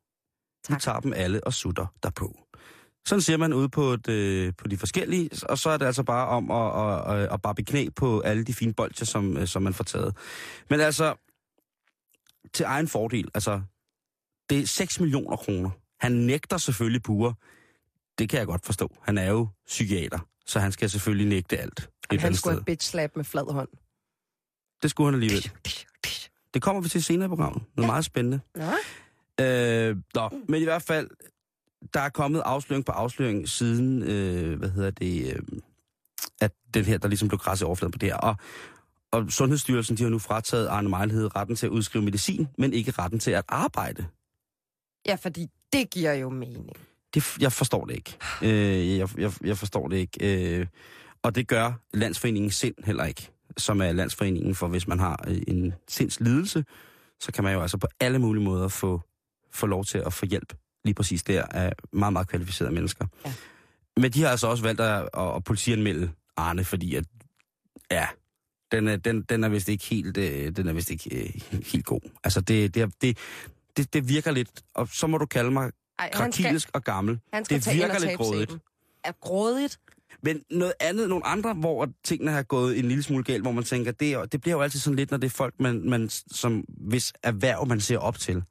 Vi 0.69 0.75
tager 0.79 0.99
dem 0.99 1.13
alle 1.15 1.43
og 1.43 1.53
sutter 1.53 1.85
derpå. 2.03 2.39
Sådan 3.07 3.21
siger 3.21 3.37
man 3.37 3.53
ude 3.53 3.69
på, 3.69 3.81
et, 3.83 4.09
øh, 4.09 4.53
på 4.57 4.67
de 4.67 4.77
forskellige, 4.77 5.29
og 5.49 5.57
så 5.57 5.69
er 5.69 5.77
det 5.77 5.85
altså 5.85 6.03
bare 6.03 6.27
om 6.27 6.51
at, 6.51 6.67
at, 7.15 7.19
at, 7.23 7.33
at 7.33 7.41
barbe 7.41 7.63
knæ 7.63 7.89
på 7.95 8.19
alle 8.19 8.43
de 8.43 8.53
fine 8.53 8.73
bolcher, 8.73 9.05
som, 9.05 9.37
øh, 9.37 9.47
som 9.47 9.61
man 9.63 9.73
får 9.73 9.83
taget. 9.83 10.15
Men 10.69 10.79
altså, 10.79 11.15
til 12.53 12.63
egen 12.63 12.87
fordel, 12.87 13.29
altså, 13.33 13.61
det 14.49 14.59
er 14.59 14.67
6 14.67 14.99
millioner 14.99 15.37
kroner. 15.37 15.69
Han 15.99 16.11
nægter 16.11 16.57
selvfølgelig 16.57 17.03
Bure. 17.03 17.33
Det 18.17 18.29
kan 18.29 18.39
jeg 18.39 18.47
godt 18.47 18.65
forstå. 18.65 18.95
Han 19.01 19.17
er 19.17 19.29
jo 19.29 19.47
psykiater, 19.67 20.19
så 20.45 20.59
han 20.59 20.71
skal 20.71 20.89
selvfølgelig 20.89 21.27
nægte 21.27 21.57
alt. 21.57 21.79
Et 21.79 21.87
Han 22.09 22.19
andet 22.19 22.39
skulle 22.39 22.39
sted. 22.39 22.51
have 22.51 22.65
bitch 22.65 22.89
slap 22.89 23.15
med 23.15 23.23
flad 23.23 23.53
hånd. 23.53 23.69
Det 24.81 24.89
skulle 24.89 25.07
han 25.07 25.13
alligevel. 25.13 25.51
Det 26.53 26.61
kommer 26.61 26.81
vi 26.81 26.89
til 26.89 27.03
senere 27.03 27.25
i 27.25 27.29
programmet. 27.29 27.63
Noget 27.75 27.87
ja. 27.87 27.91
meget 27.91 28.05
spændende. 28.05 28.39
Nå. 28.55 28.63
Øh, 29.45 29.97
nå, 30.15 30.29
men 30.47 30.61
i 30.61 30.63
hvert 30.63 30.81
fald, 30.81 31.09
der 31.93 31.99
er 31.99 32.09
kommet 32.09 32.41
afsløring 32.45 32.85
på 32.85 32.91
afsløring 32.91 33.49
siden, 33.49 34.03
øh, 34.03 34.57
hvad 34.59 34.69
hedder 34.69 34.91
det, 34.91 35.33
øh, 35.35 35.59
at 36.41 36.51
den 36.73 36.85
her, 36.85 36.97
der 36.97 37.07
ligesom 37.07 37.27
blev 37.27 37.39
græsset 37.39 37.65
i 37.65 37.67
overfladen 37.67 37.91
på 37.91 37.97
det 37.97 38.09
her. 38.09 38.17
Og, 38.17 38.35
og 39.11 39.31
Sundhedsstyrelsen, 39.31 39.97
de 39.97 40.03
har 40.03 40.09
nu 40.09 40.19
frataget 40.19 40.67
Arne 40.67 40.89
Mejlhed 40.89 41.35
retten 41.35 41.55
til 41.55 41.65
at 41.65 41.69
udskrive 41.69 42.03
medicin, 42.03 42.47
men 42.57 42.73
ikke 42.73 42.91
retten 42.91 43.19
til 43.19 43.31
at 43.31 43.43
arbejde. 43.47 44.05
Ja, 45.07 45.15
fordi 45.15 45.47
det 45.73 45.89
giver 45.89 46.13
jo 46.13 46.29
mening. 46.29 46.69
Det, 47.13 47.37
jeg 47.39 47.51
forstår 47.51 47.85
det 47.85 47.95
ikke. 47.95 48.17
Øh, 48.41 48.97
jeg, 48.97 49.09
jeg, 49.17 49.33
jeg 49.43 49.57
forstår 49.57 49.87
det 49.87 49.97
ikke. 49.97 50.59
Øh, 50.59 50.67
og 51.23 51.35
det 51.35 51.47
gør 51.47 51.73
Landsforeningen 51.93 52.51
Sind 52.51 52.75
heller 52.85 53.05
ikke, 53.05 53.29
som 53.57 53.81
er 53.81 53.91
Landsforeningen 53.91 54.55
for, 54.55 54.67
hvis 54.67 54.87
man 54.87 54.99
har 54.99 55.25
øh, 55.27 55.41
en 55.47 55.73
sindslidelse, 55.87 56.65
så 57.19 57.31
kan 57.31 57.43
man 57.43 57.53
jo 57.53 57.61
altså 57.61 57.77
på 57.77 57.87
alle 57.99 58.19
mulige 58.19 58.43
måder 58.43 58.67
få, 58.67 59.01
få 59.51 59.67
lov 59.67 59.85
til 59.85 59.97
at 59.97 60.13
få 60.13 60.25
hjælp 60.25 60.53
lige 60.85 60.95
præcis 60.95 61.23
der 61.23 61.45
af 61.45 61.73
meget, 61.93 62.13
meget 62.13 62.27
kvalificerede 62.27 62.73
mennesker. 62.73 63.05
Ja. 63.25 63.33
Men 63.97 64.11
de 64.11 64.21
har 64.21 64.29
altså 64.29 64.47
også 64.47 64.63
valgt 64.63 64.81
at, 64.81 65.09
at, 65.13 65.35
at 65.35 65.43
politianmelde 65.43 66.11
Arne, 66.37 66.63
fordi 66.63 66.95
at, 66.95 67.05
ja, 67.91 68.07
den 68.71 68.87
er, 68.87 68.95
den, 68.97 69.21
den 69.21 69.43
er 69.43 69.49
vist 69.49 69.69
ikke 69.69 69.85
helt, 69.85 70.17
øh, 70.17 70.51
den 70.55 70.67
er 70.67 70.73
vist 70.73 70.89
ikke 70.91 71.23
øh, 71.23 71.41
helt 71.63 71.85
god. 71.85 72.01
Altså, 72.23 72.41
det, 72.41 72.75
det, 72.75 72.81
er- 72.81 72.89
det, 73.01 73.17
det, 73.77 73.93
det 73.93 74.09
virker 74.09 74.31
lidt, 74.31 74.49
og 74.73 74.87
så 74.91 75.07
må 75.07 75.17
du 75.17 75.25
kalde 75.25 75.51
mig 75.51 75.71
Ej, 75.99 76.09
krakilsk 76.13 76.69
og 76.73 76.83
gammel. 76.83 77.19
det 77.49 77.73
virker 77.73 77.99
lidt 77.99 78.17
grådigt. 78.17 78.49
sæben. 78.51 78.61
Er 79.03 79.11
grådigt? 79.21 79.79
Men 80.21 80.41
noget 80.51 80.73
andet, 80.79 81.09
nogle 81.09 81.25
andre, 81.25 81.53
hvor 81.53 81.89
tingene 82.03 82.31
har 82.31 82.43
gået 82.43 82.79
en 82.79 82.85
lille 82.87 83.03
smule 83.03 83.23
galt, 83.23 83.41
hvor 83.41 83.51
man 83.51 83.63
tænker, 83.63 83.91
det, 83.91 84.11
er, 84.13 84.25
det 84.25 84.41
bliver 84.41 84.55
jo 84.55 84.61
altid 84.61 84.79
sådan 84.79 84.95
lidt, 84.95 85.11
når 85.11 85.17
det 85.17 85.27
er 85.27 85.31
folk, 85.31 85.53
man, 85.59 85.89
man, 85.89 86.09
som, 86.09 86.65
hvis 86.67 87.13
erhverv 87.23 87.67
man 87.67 87.79
ser 87.79 87.97
op 87.97 88.19
til. 88.19 88.43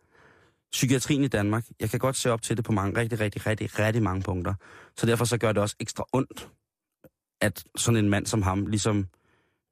Psykiatrien 0.73 1.25
i 1.25 1.29
Danmark, 1.29 1.65
jeg 1.81 1.91
kan 1.91 1.99
godt 1.99 2.17
se 2.17 2.31
op 2.31 2.43
til 2.43 2.57
det 2.57 2.65
på 2.65 2.73
mange, 2.73 3.01
rigtig, 3.01 3.21
rigtig, 3.21 3.47
rigtig, 3.47 3.79
rigtig 3.79 4.03
mange 4.03 4.23
punkter. 4.23 4.55
Så 4.99 5.07
derfor 5.07 5.25
så 5.25 5.39
gør 5.39 5.53
det 5.53 5.63
også 5.63 5.77
ekstra 5.81 6.05
ondt, 6.13 6.49
at 7.41 7.65
sådan 7.77 8.05
en 8.05 8.11
mand 8.11 8.27
som 8.27 8.43
ham 8.43 8.67
ligesom 8.67 9.07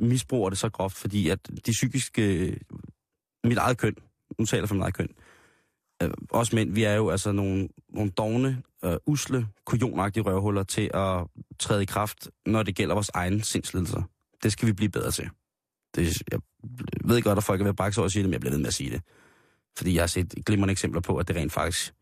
misbruger 0.00 0.48
det 0.50 0.58
så 0.58 0.68
groft, 0.68 0.96
fordi 0.96 1.28
at 1.28 1.48
de 1.66 1.70
psykiske, 1.70 2.56
mit 3.44 3.58
eget 3.58 3.78
køn, 3.78 3.94
nu 4.38 4.46
taler 4.46 4.62
jeg 4.62 4.68
for 4.68 4.74
mit 4.74 4.82
eget 4.82 4.94
køn, 4.94 5.08
øh, 6.02 6.10
os 6.30 6.52
mænd, 6.52 6.72
vi 6.72 6.82
er 6.84 6.94
jo 6.94 7.10
altså 7.10 7.32
nogle, 7.32 7.68
nogle 7.88 8.10
dogne, 8.10 8.62
øh, 8.84 8.96
usle, 9.06 9.48
kujonagtige 9.66 10.22
røvhuller 10.22 10.62
til 10.62 10.90
at 10.94 11.26
træde 11.58 11.82
i 11.82 11.86
kraft, 11.86 12.28
når 12.46 12.62
det 12.62 12.76
gælder 12.76 12.94
vores 12.94 13.10
egen 13.14 13.42
sindslidelser. 13.42 14.02
Det 14.42 14.52
skal 14.52 14.68
vi 14.68 14.72
blive 14.72 14.90
bedre 14.90 15.10
til. 15.10 15.30
Det, 15.94 16.22
jeg 16.32 16.40
ved 17.04 17.22
godt, 17.22 17.38
at 17.38 17.44
folk 17.44 17.60
er 17.60 17.64
ved 17.64 17.70
at 17.70 17.76
bakse 17.76 18.00
over 18.00 18.06
at 18.06 18.12
sige 18.12 18.22
det, 18.22 18.28
men 18.28 18.32
jeg 18.32 18.40
bliver 18.40 18.52
nødt 18.52 18.62
med 18.62 18.68
at 18.68 18.74
sige 18.74 18.90
det. 18.90 19.02
Fordi 19.76 19.94
jeg 19.94 20.02
har 20.02 20.06
set 20.06 20.34
glimrende 20.46 20.72
eksempler 20.72 21.00
på, 21.00 21.16
at 21.16 21.28
det 21.28 21.36
rent 21.36 21.52
faktisk 21.52 21.94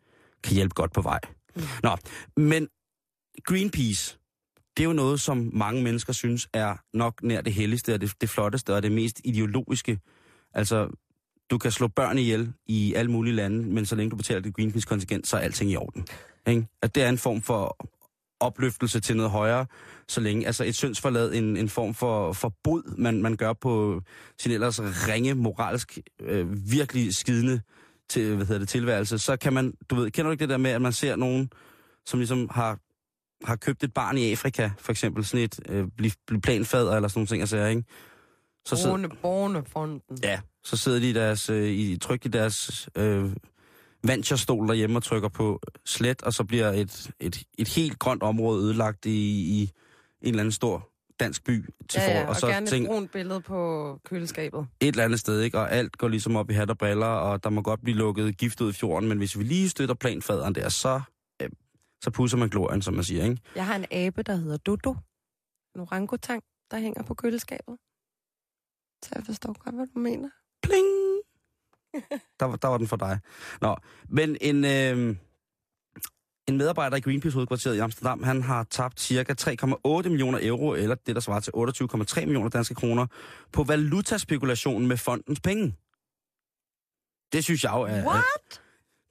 kan 0.45 0.55
hjælpe 0.55 0.75
godt 0.75 0.93
på 0.93 1.03
vej. 1.03 1.21
Mm. 1.57 1.63
Nå, 1.83 1.97
men 2.37 2.69
Greenpeace, 3.45 4.19
det 4.77 4.83
er 4.83 4.87
jo 4.87 4.93
noget, 4.93 5.21
som 5.21 5.51
mange 5.53 5.83
mennesker 5.83 6.13
synes 6.13 6.49
er 6.53 6.77
nok 6.95 7.23
nær 7.23 7.41
det 7.41 7.53
helligste 7.53 7.95
og 7.95 8.01
det, 8.01 8.13
det 8.21 8.31
flotteste 8.31 8.75
og 8.75 8.83
det 8.83 8.93
mest 8.93 9.21
ideologiske. 9.25 9.99
Altså, 10.55 10.89
du 11.51 11.59
kan 11.59 11.71
slå 11.71 11.89
børn 11.89 12.19
ihjel 12.19 12.53
i 12.67 12.95
alle 12.95 13.11
mulige 13.11 13.35
lande, 13.35 13.65
men 13.65 13.87
så 13.87 13.97
længe 13.97 14.11
du 14.11 14.17
betaler 14.17 14.41
dit 14.41 14.55
Greenpeace-kontingent, 14.55 15.27
så 15.27 15.37
er 15.37 15.41
alting 15.41 15.71
i 15.71 15.77
orden. 15.77 16.07
Ikke? 16.47 16.67
At 16.83 16.95
det 16.95 17.03
er 17.03 17.09
en 17.09 17.19
form 17.19 17.43
for 17.43 17.89
opløftelse 18.41 19.01
til 19.01 19.17
noget 19.17 19.31
højere, 19.31 19.67
så 20.09 20.21
længe, 20.21 20.47
altså 20.47 20.65
et 20.65 20.75
syndsforlad, 20.75 21.33
en, 21.33 21.57
en 21.57 21.69
form 21.69 21.95
for, 21.95 22.33
for 22.33 22.53
bod, 22.65 22.97
man, 22.99 23.23
man 23.23 23.37
gør 23.37 23.53
på 23.53 24.03
sin 24.39 24.53
ellers 24.53 24.81
ringe, 24.81 25.35
moralsk, 25.35 25.99
øh, 26.21 26.71
virkelig 26.71 27.15
skidende 27.15 27.61
til, 28.09 28.37
hvad 28.37 28.47
hedder 28.47 28.59
det, 28.59 28.69
tilværelse, 28.69 29.19
så 29.19 29.37
kan 29.37 29.53
man, 29.53 29.75
du 29.91 29.95
ved, 29.95 30.11
kender 30.11 30.29
du 30.29 30.33
ikke 30.33 30.43
det 30.43 30.49
der 30.49 30.57
med, 30.57 30.71
at 30.71 30.83
man 30.83 30.93
ser 30.93 31.17
nogen, 31.17 31.51
som 32.07 32.19
ligesom 32.19 32.49
har, 32.51 32.79
har 33.45 33.57
købt 33.57 33.85
et 33.85 33.95
barn 33.95 34.19
i 34.19 34.31
Afrika, 34.31 34.71
for 34.79 34.93
eksempel, 34.93 35.25
sådan 35.25 35.45
et 35.45 35.61
øh, 35.69 36.41
planfader 36.43 36.97
eller 36.97 37.09
sådan 37.09 37.19
nogle 37.19 37.27
ting, 37.27 37.41
altså, 37.41 37.65
ikke? 37.65 37.85
Så 38.67 38.77
sidder, 38.77 38.91
Borne, 38.97 39.09
Bornefonden. 39.23 40.19
Ja, 40.23 40.41
så 40.65 40.77
sidder 40.77 40.99
de 40.99 41.11
i 41.11 41.13
deres, 41.13 41.51
øh, 41.51 41.69
i, 41.69 41.97
trygt 41.97 42.25
i 42.25 42.29
deres 42.29 42.89
øh, 42.97 43.31
vancherstol 44.05 44.69
derhjemme 44.69 44.99
og 44.99 45.03
trykker 45.03 45.29
på 45.29 45.61
slet, 45.87 46.23
og 46.23 46.33
så 46.33 46.45
bliver 46.45 46.71
et, 46.71 47.11
et, 47.21 47.43
et 47.59 47.69
helt 47.69 47.99
grønt 47.99 48.23
område 48.23 48.65
ødelagt 48.65 49.07
i, 49.07 49.11
i 49.11 49.63
en 49.63 50.29
eller 50.29 50.41
anden 50.41 50.53
stor 50.53 50.89
dansk 51.21 51.45
by 51.45 51.65
til 51.89 52.01
Ja, 52.01 52.11
ja, 52.11 52.25
for, 52.25 52.29
og, 52.29 52.37
så 52.37 52.47
gerne 52.47 52.65
et 52.65 52.71
tænk, 52.71 52.87
brunt 52.87 53.13
billede 53.13 53.41
på 53.41 53.99
køleskabet. 54.05 54.67
et 54.81 54.89
eller 54.89 55.05
andet 55.05 55.21
sted, 55.21 55.41
ikke? 55.41 55.59
og 55.59 55.73
alt 55.73 55.99
går 55.99 56.09
ligesom 56.09 56.37
op 56.37 56.51
i 56.51 56.55
hat 56.55 56.71
og 56.71 56.79
briller, 56.79 57.07
og 57.07 57.45
der 57.45 57.51
må 57.51 57.63
godt 57.63 57.81
blive 57.83 57.97
lukket 57.97 58.37
gift 58.39 58.61
ud 58.61 58.71
i 58.71 58.73
fjorden, 58.73 59.09
men 59.09 59.19
hvis 59.19 59.39
vi 59.39 59.45
lige 59.45 59.69
støtter 59.69 59.95
planfaderen 59.95 60.55
der, 60.55 60.69
så, 60.69 61.01
så 62.03 62.11
pusser 62.11 62.39
man 62.39 62.49
glorien, 62.49 62.83
som 62.83 62.95
man 62.95 63.05
siger, 63.05 63.25
ikke? 63.25 63.43
Jeg 63.57 63.67
har 63.67 63.77
en 63.77 63.85
abe, 63.91 64.23
der 64.23 64.37
hedder 64.37 64.57
Dodo. 64.57 64.95
En 65.75 65.81
orangutang, 65.81 66.43
der 66.71 66.79
hænger 66.79 67.03
på 67.03 67.15
køleskabet. 67.15 67.77
Så 69.05 69.11
jeg 69.15 69.23
forstår 69.27 69.63
godt, 69.65 69.75
hvad 69.75 69.87
du 69.95 69.99
mener. 69.99 70.31
Pling! 70.63 70.87
der, 72.41 72.45
var- 72.47 72.57
der 72.57 72.69
var 72.69 72.79
den 72.79 72.87
for 72.87 72.97
dig. 72.97 73.21
Nå, 73.61 73.77
men 74.09 74.37
en, 74.41 74.65
øh, 74.65 75.17
en 76.49 76.57
medarbejder 76.57 76.97
i 76.97 77.01
Greenpeace-hovedkvarteret 77.01 77.75
i 77.77 77.79
Amsterdam, 77.79 78.23
han 78.23 78.43
har 78.43 78.65
tabt 78.65 79.01
ca. 79.01 79.35
3,8 79.41 80.09
millioner 80.09 80.39
euro, 80.43 80.73
eller 80.75 80.95
det, 80.95 81.15
der 81.15 81.21
svarer 81.21 81.41
til 81.41 81.53
28,3 81.57 82.21
millioner 82.27 82.49
danske 82.49 82.75
kroner, 82.75 83.07
på 83.53 83.65
valutaspekulation 83.65 84.87
med 84.87 84.97
fondens 84.97 85.41
penge. 85.41 85.77
Det 87.33 87.45
synes 87.45 87.65
jeg 87.65 87.73
jo 87.75 87.81
er... 87.83 88.05
What? 88.07 88.63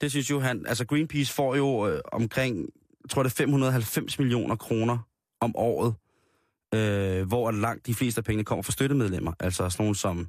Det 0.01 0.11
synes 0.11 0.29
jo 0.29 0.39
han... 0.39 0.65
Altså, 0.65 0.85
Greenpeace 0.85 1.33
får 1.33 1.55
jo 1.55 1.87
øh, 1.87 2.01
omkring, 2.11 2.69
jeg 3.03 3.09
tror 3.09 3.23
det 3.23 3.31
er 3.31 3.35
590 3.35 4.19
millioner 4.19 4.55
kroner 4.55 4.97
om 5.41 5.55
året, 5.55 5.95
øh, 6.75 7.27
hvor 7.27 7.51
langt 7.51 7.87
de 7.87 7.95
fleste 7.95 8.19
af 8.19 8.25
pengene 8.25 8.43
kommer 8.43 8.63
fra 8.63 8.71
støttemedlemmer. 8.71 9.33
Altså 9.39 9.69
sådan 9.69 9.83
nogle 9.83 9.95
som... 9.95 10.27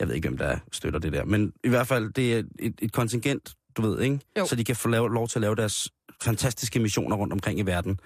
Jeg 0.00 0.08
ved 0.08 0.14
ikke, 0.14 0.28
hvem 0.28 0.38
der 0.38 0.58
støtter 0.72 1.00
det 1.00 1.12
der, 1.12 1.24
men 1.24 1.52
i 1.64 1.68
hvert 1.68 1.86
fald, 1.86 2.12
det 2.12 2.34
er 2.34 2.42
et, 2.58 2.74
et 2.82 2.92
kontingent, 2.92 3.54
du 3.76 3.82
ved, 3.82 4.00
ikke? 4.00 4.20
Jo. 4.38 4.46
Så 4.46 4.56
de 4.56 4.64
kan 4.64 4.76
få 4.76 4.88
lave, 4.88 5.12
lov 5.12 5.28
til 5.28 5.38
at 5.38 5.40
lave 5.40 5.54
deres 5.54 5.88
fantastiske 6.22 6.80
missioner 6.80 7.16
rundt 7.16 7.32
omkring 7.32 7.58
i 7.58 7.62
verden, 7.62 8.00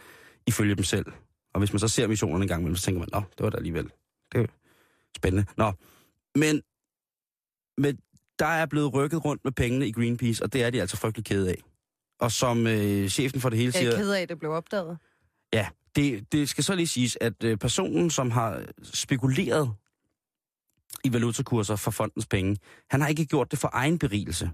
ifølge 0.47 0.75
dem 0.75 0.85
selv. 0.85 1.07
Og 1.55 1.59
hvis 1.59 1.73
man 1.73 1.81
så 1.81 1.89
ser 1.89 2.07
missionerne 2.07 2.43
en 2.43 2.49
gang 2.49 2.61
imellem, 2.61 2.77
så 2.77 2.83
tænker 2.83 2.99
man, 2.99 3.09
nå, 3.13 3.19
det 3.19 3.45
var 3.45 3.51
da 3.51 3.57
alligevel. 3.57 3.91
Det 4.33 4.41
er 4.41 4.47
spændende. 5.17 5.47
Nå, 5.57 5.73
men, 6.35 6.63
men 7.79 7.99
der 8.39 8.47
er 8.47 8.67
blevet 8.67 8.95
rykket 8.95 9.25
rundt 9.25 9.45
med 9.45 9.53
pengene 9.53 9.89
i 9.89 9.93
Greenpeace, 9.93 10.43
og 10.43 10.53
det 10.53 10.63
er 10.63 10.71
de 10.71 10.81
altså 10.81 10.97
frygtelig 10.97 11.25
kede 11.25 11.49
af. 11.49 11.63
Og 12.21 12.33
som 12.33 12.67
øh, 12.67 13.09
chefen 13.09 13.41
for 13.41 13.49
det 13.49 13.59
hele 13.59 13.73
Jeg 13.75 13.81
siger... 13.81 13.93
er 13.93 13.97
ked 13.97 14.11
af, 14.11 14.23
at 14.23 14.29
det 14.29 14.39
blev 14.39 14.51
opdaget. 14.51 14.99
Ja, 15.53 15.69
det, 15.97 16.33
det 16.33 16.49
skal 16.49 16.65
så 16.65 16.75
lige 16.75 16.87
siges, 16.87 17.19
at 17.21 17.45
øh, 17.45 17.59
personen, 17.59 18.11
som 18.11 18.31
har 18.31 18.65
spekuleret 18.83 19.75
i 21.05 21.13
valutakurser 21.13 21.77
for 21.77 21.91
fondens 21.91 22.27
penge, 22.27 22.57
han 22.91 23.01
har 23.01 23.09
ikke 23.09 23.27
gjort 23.27 23.51
det 23.51 23.59
for 23.59 23.71
egen 23.73 23.99
berigelse. 23.99 24.51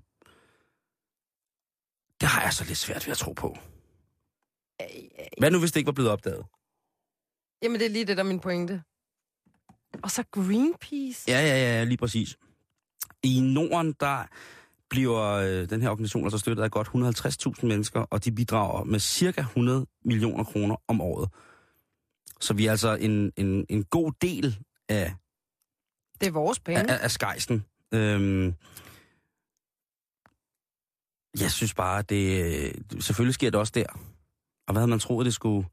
Det 2.21 2.29
har 2.29 2.43
jeg 2.43 2.53
så 2.53 2.65
lidt 2.65 2.79
svært 2.79 3.07
ved 3.07 3.13
at 3.13 3.19
tro 3.19 3.33
på. 3.33 3.57
Hvad 5.39 5.51
nu, 5.51 5.59
hvis 5.59 5.73
det 5.73 5.81
ikke 5.81 5.87
var 5.87 5.93
blevet 5.93 6.11
opdaget? 6.11 6.45
Jamen, 7.63 7.81
det 7.81 7.87
er 7.87 7.91
lige 7.91 8.05
det, 8.05 8.17
der 8.17 8.23
er 8.23 8.29
min 8.29 8.41
pointe. 8.41 8.83
Og 10.03 10.11
så 10.11 10.25
Greenpeace. 10.31 11.25
Ja, 11.29 11.41
ja, 11.41 11.79
ja, 11.79 11.85
lige 11.85 11.99
præcis. 11.99 12.37
I 13.23 13.41
Norden, 13.41 13.95
der 14.01 14.27
bliver 14.91 15.23
øh, 15.23 15.71
den 15.71 15.83
her 15.83 15.89
organisation 15.91 16.25
altså 16.25 16.39
støttet 16.39 16.63
af 16.63 16.71
godt 16.71 16.89
150.000 17.59 17.67
mennesker, 17.67 18.01
og 18.01 18.25
de 18.25 18.33
bidrager 18.33 18.85
med 18.85 19.01
cirka 19.01 19.41
100 19.41 19.87
millioner 20.05 20.45
kroner 20.45 20.77
om 20.89 21.01
året. 21.01 21.29
Så 22.41 22.55
vi 22.55 22.67
er 22.67 22.71
altså 22.71 22.95
en, 22.95 23.33
en, 23.37 23.67
en 23.69 23.85
god 23.85 24.13
del 24.21 24.59
af, 24.89 25.15
Det 26.21 26.27
er 26.27 26.33
vores 26.33 26.61
penge. 26.61 26.91
af, 26.91 27.05
af 27.05 27.11
skejsen. 27.11 27.65
Øhm, 27.95 28.55
jeg 31.41 31.51
synes 31.51 31.75
bare, 31.75 31.99
at 31.99 32.11
det, 32.11 32.45
øh, 32.45 33.01
selvfølgelig 33.01 33.35
sker 33.35 33.51
det 33.51 33.61
også 33.61 33.73
der. 33.75 33.87
Og 34.67 34.73
hvad 34.73 34.81
havde 34.81 34.91
man 34.91 34.99
troet, 34.99 35.25
det 35.27 35.35
skulle... 35.35 35.69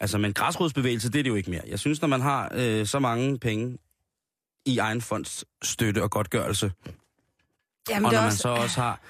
Altså, 0.00 0.18
men 0.18 0.32
græsrodsbevægelse, 0.32 1.12
det 1.12 1.18
er 1.18 1.22
det 1.22 1.30
jo 1.30 1.34
ikke 1.34 1.50
mere. 1.50 1.62
Jeg 1.66 1.78
synes, 1.78 2.00
når 2.00 2.08
man 2.08 2.20
har 2.20 2.52
øh, 2.54 2.86
så 2.86 2.98
mange 2.98 3.38
penge 3.38 3.78
i 4.66 4.78
egen 4.78 5.00
fonds 5.00 5.44
støtte 5.62 6.02
og 6.02 6.10
godtgørelse, 6.10 6.72
Jamen, 7.90 8.06
og 8.06 8.12
når 8.12 8.20
man 8.20 8.26
også... 8.26 8.38
så 8.38 8.48
også 8.48 8.80
har... 8.80 9.00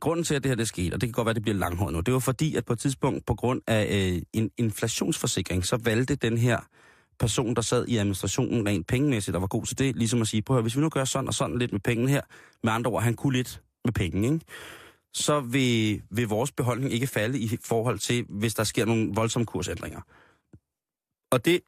Grunden 0.00 0.24
til, 0.24 0.34
at 0.34 0.42
det 0.42 0.50
her 0.50 0.56
det 0.56 0.68
skete, 0.68 0.94
og 0.94 1.00
det 1.00 1.06
kan 1.06 1.12
godt 1.12 1.26
være, 1.26 1.30
at 1.30 1.36
det 1.36 1.42
bliver 1.42 1.58
langhåret 1.58 1.92
nu, 1.92 2.00
det 2.00 2.14
var 2.14 2.20
fordi, 2.20 2.56
at 2.56 2.64
på 2.64 2.72
et 2.72 2.78
tidspunkt, 2.78 3.26
på 3.26 3.34
grund 3.34 3.62
af 3.66 4.12
øh, 4.14 4.22
en 4.32 4.50
inflationsforsikring, 4.58 5.66
så 5.66 5.76
valgte 5.76 6.14
den 6.14 6.38
her 6.38 6.58
person, 7.18 7.54
der 7.54 7.62
sad 7.62 7.86
i 7.88 7.96
administrationen 7.96 8.68
rent 8.68 8.86
pengemæssigt, 8.86 9.34
og 9.34 9.40
var 9.40 9.48
god 9.48 9.66
til 9.66 9.78
det, 9.78 9.96
ligesom 9.96 10.20
at 10.20 10.28
sige, 10.28 10.42
prøv 10.42 10.56
at 10.56 10.58
høre, 10.58 10.62
hvis 10.62 10.76
vi 10.76 10.80
nu 10.80 10.88
gør 10.88 11.04
sådan 11.04 11.28
og 11.28 11.34
sådan 11.34 11.58
lidt 11.58 11.72
med 11.72 11.80
pengene 11.80 12.10
her, 12.10 12.20
med 12.62 12.72
andre 12.72 12.90
ord, 12.90 13.02
han 13.02 13.14
kunne 13.14 13.36
lidt 13.36 13.62
med 13.84 13.92
penge, 13.92 14.32
ikke? 14.32 14.44
så 15.14 15.40
vil, 15.40 16.02
vil 16.10 16.28
vores 16.28 16.52
beholdning 16.52 16.92
ikke 16.92 17.06
falde 17.06 17.38
i 17.38 17.58
forhold 17.64 17.98
til, 17.98 18.26
hvis 18.28 18.54
der 18.54 18.64
sker 18.64 18.84
nogle 18.84 19.10
voldsomme 19.14 19.46
kursændringer. 19.46 20.00
Og 21.30 21.44
det 21.44 21.60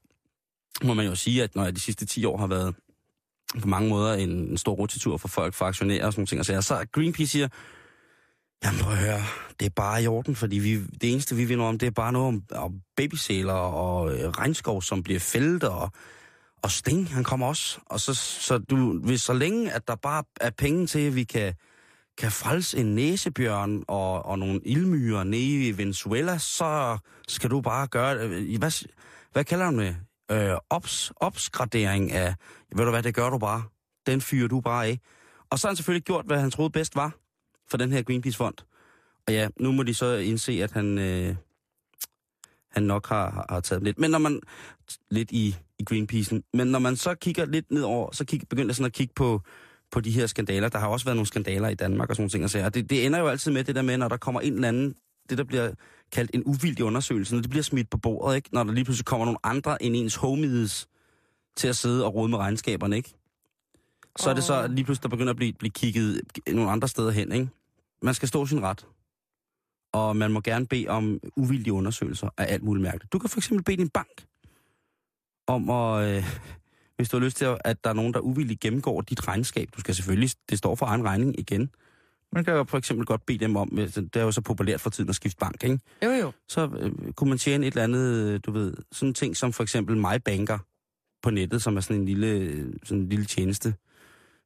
må 0.84 0.94
man 0.94 1.06
jo 1.06 1.14
sige, 1.14 1.42
at 1.42 1.54
når 1.54 1.64
jeg 1.64 1.74
de 1.74 1.80
sidste 1.80 2.06
10 2.06 2.24
år 2.24 2.36
har 2.36 2.46
været 2.46 2.74
på 3.60 3.68
mange 3.68 3.88
måder 3.88 4.14
en, 4.14 4.30
en 4.30 4.58
stor 4.58 4.74
rotitur 4.74 5.16
for 5.16 5.28
folk, 5.28 5.54
for 5.54 5.64
aktionærer 5.64 6.06
og 6.06 6.12
sådan 6.12 6.20
nogle 6.20 6.26
ting, 6.26 6.38
og 6.40 6.62
så, 6.62 6.68
så 6.68 6.86
Greenpeace 6.92 7.30
siger, 7.30 7.48
jamen 8.64 8.80
prøv 8.80 8.92
at 8.92 8.98
høre, 8.98 9.22
det 9.60 9.66
er 9.66 9.70
bare 9.76 10.02
i 10.02 10.06
orden, 10.06 10.36
fordi 10.36 10.58
vi, 10.58 10.80
det 10.80 11.12
eneste, 11.12 11.36
vi 11.36 11.44
vinder 11.44 11.64
om, 11.64 11.78
det 11.78 11.86
er 11.86 11.90
bare 11.90 12.12
noget 12.12 12.28
om, 12.28 12.42
om 12.54 12.80
babysæler 12.96 13.52
og 13.52 14.14
øh, 14.14 14.28
regnskov, 14.28 14.82
som 14.82 15.02
bliver 15.02 15.20
fældet, 15.20 15.64
og, 15.64 15.90
og 16.62 16.70
Sting, 16.70 17.14
han 17.14 17.24
kommer 17.24 17.46
også. 17.46 17.78
Og 17.86 18.00
så, 18.00 18.14
så, 18.14 18.58
du, 18.58 18.98
hvis 18.98 19.22
så 19.22 19.32
længe, 19.32 19.72
at 19.72 19.88
der 19.88 19.94
bare 19.94 20.24
er 20.40 20.50
penge 20.50 20.86
til, 20.86 21.00
at 21.00 21.14
vi 21.14 21.24
kan, 21.24 21.54
kan 22.18 22.32
frelse 22.32 22.78
en 22.78 22.94
næsebjørn 22.94 23.84
og, 23.88 24.26
og 24.26 24.38
nogle 24.38 24.60
ildmyrer 24.64 25.24
nede 25.24 25.68
i 25.68 25.78
Venezuela, 25.78 26.38
så 26.38 26.98
skal 27.28 27.50
du 27.50 27.60
bare 27.60 27.86
gøre. 27.86 28.16
Øh, 28.18 28.58
hvad, 28.58 28.88
hvad 29.32 29.44
kalder 29.44 29.64
han 29.64 29.78
det? 29.78 29.96
Øh, 30.32 30.56
ops, 30.70 31.12
opsgradering 31.16 32.12
af, 32.12 32.34
ved 32.76 32.84
du 32.84 32.90
hvad, 32.90 33.02
det 33.02 33.14
gør 33.14 33.30
du 33.30 33.38
bare. 33.38 33.62
Den 34.06 34.20
fyrer 34.20 34.48
du 34.48 34.60
bare 34.60 34.86
af. 34.86 35.00
Og 35.50 35.58
så 35.58 35.66
har 35.66 35.70
han 35.70 35.76
selvfølgelig 35.76 36.04
gjort, 36.04 36.26
hvad 36.26 36.40
han 36.40 36.50
troede 36.50 36.70
bedst 36.70 36.96
var 36.96 37.12
for 37.70 37.76
den 37.76 37.92
her 37.92 38.02
Greenpeace-fond. 38.02 38.54
Og 39.26 39.32
ja, 39.32 39.48
nu 39.60 39.72
må 39.72 39.82
de 39.82 39.94
så 39.94 40.16
indse, 40.16 40.52
at 40.52 40.72
han, 40.72 40.98
øh, 40.98 41.34
han 42.70 42.82
nok 42.82 43.08
har, 43.08 43.46
har, 43.48 43.60
taget 43.60 43.82
lidt. 43.82 43.98
Men 43.98 44.10
når 44.10 44.18
man, 44.18 44.40
lidt 45.10 45.30
i, 45.30 45.56
i 45.78 45.84
Greenpeace'en, 45.90 46.40
men 46.52 46.66
når 46.66 46.78
man 46.78 46.96
så 46.96 47.14
kigger 47.14 47.44
lidt 47.44 47.70
nedover, 47.70 48.12
så 48.12 48.24
kig, 48.24 48.48
begynder 48.48 48.68
jeg 48.68 48.76
sådan 48.76 48.86
at 48.86 48.92
kigge 48.92 49.14
på, 49.14 49.40
på 49.90 50.00
de 50.00 50.10
her 50.10 50.26
skandaler. 50.26 50.68
Der 50.68 50.78
har 50.78 50.88
også 50.88 51.06
været 51.06 51.16
nogle 51.16 51.26
skandaler 51.26 51.68
i 51.68 51.74
Danmark 51.74 52.10
og 52.10 52.16
sådan 52.16 52.22
nogle 52.34 52.48
ting. 52.48 52.62
Og. 52.62 52.66
Og 52.66 52.74
det, 52.74 52.90
det 52.90 53.06
ender 53.06 53.18
jo 53.18 53.28
altid 53.28 53.52
med 53.52 53.64
det 53.64 53.74
der 53.74 53.82
med, 53.82 53.96
når 53.96 54.08
der 54.08 54.16
kommer 54.16 54.40
en 54.40 54.54
eller 54.54 54.68
anden, 54.68 54.94
det 55.30 55.38
der 55.38 55.44
bliver 55.44 55.70
kaldt 56.12 56.30
en 56.34 56.42
uvildig 56.46 56.84
undersøgelse, 56.84 57.34
når 57.34 57.42
det 57.42 57.50
bliver 57.50 57.62
smidt 57.62 57.90
på 57.90 57.98
bordet, 57.98 58.36
ikke? 58.36 58.48
når 58.52 58.64
der 58.64 58.72
lige 58.72 58.84
pludselig 58.84 59.04
kommer 59.04 59.24
nogle 59.24 59.38
andre 59.42 59.82
end 59.82 59.96
ens 59.96 60.14
homies 60.14 60.88
til 61.56 61.68
at 61.68 61.76
sidde 61.76 62.04
og 62.04 62.14
rode 62.14 62.28
med 62.28 62.38
regnskaberne, 62.38 62.96
ikke? 62.96 63.14
Så 64.16 64.30
er 64.30 64.34
det 64.34 64.44
så 64.44 64.66
lige 64.66 64.84
pludselig, 64.84 65.02
der 65.02 65.08
begynder 65.08 65.30
at 65.30 65.36
blive, 65.36 65.52
blive 65.52 65.70
kigget 65.70 66.20
nogle 66.46 66.70
andre 66.70 66.88
steder 66.88 67.10
hen, 67.10 67.32
ikke? 67.32 67.48
Man 68.02 68.14
skal 68.14 68.28
stå 68.28 68.46
sin 68.46 68.62
ret. 68.62 68.86
Og 69.92 70.16
man 70.16 70.32
må 70.32 70.40
gerne 70.40 70.66
bede 70.66 70.88
om 70.88 71.20
uvildige 71.36 71.72
undersøgelser 71.72 72.28
af 72.38 72.52
alt 72.52 72.62
muligt 72.62 72.82
mærkeligt. 72.82 73.12
Du 73.12 73.18
kan 73.18 73.30
for 73.30 73.38
eksempel 73.38 73.64
bede 73.64 73.76
din 73.76 73.88
bank 73.88 74.26
om 75.46 75.70
at, 75.70 76.08
øh, 76.08 76.24
hvis 76.96 77.08
du 77.08 77.16
har 77.16 77.24
lyst 77.24 77.36
til, 77.36 77.56
at 77.64 77.84
der 77.84 77.90
er 77.90 77.94
nogen, 77.94 78.14
der 78.14 78.20
uvilligt 78.20 78.60
gennemgår 78.60 79.00
dit 79.00 79.28
regnskab. 79.28 79.68
Du 79.76 79.80
skal 79.80 79.94
selvfølgelig, 79.94 80.30
det 80.50 80.58
står 80.58 80.74
for 80.74 80.86
egen 80.86 81.04
regning 81.04 81.38
igen. 81.38 81.70
Man 82.32 82.44
kan 82.44 82.54
jo 82.54 82.64
for 82.64 82.78
eksempel 82.78 83.06
godt 83.06 83.26
bede 83.26 83.38
dem 83.38 83.56
om, 83.56 83.68
det 83.70 84.16
er 84.16 84.22
jo 84.22 84.32
så 84.32 84.40
populært 84.40 84.80
for 84.80 84.90
tiden 84.90 85.10
at 85.10 85.16
skifte 85.16 85.38
bank, 85.38 85.64
ikke? 85.64 85.80
Jo, 86.04 86.10
jo. 86.10 86.32
Så 86.48 86.70
øh, 86.78 87.12
kunne 87.12 87.28
man 87.28 87.38
tjene 87.38 87.66
et 87.66 87.70
eller 87.70 87.84
andet, 87.84 88.46
du 88.46 88.52
ved, 88.52 88.74
sådan 88.92 89.08
en 89.08 89.14
ting 89.14 89.36
som 89.36 89.52
for 89.52 89.62
eksempel 89.62 89.96
MyBanker 89.96 90.58
på 91.22 91.30
nettet, 91.30 91.62
som 91.62 91.76
er 91.76 91.80
sådan 91.80 91.96
en 91.96 92.06
lille, 92.06 92.78
sådan 92.84 93.02
en 93.02 93.08
lille 93.08 93.24
tjeneste 93.24 93.74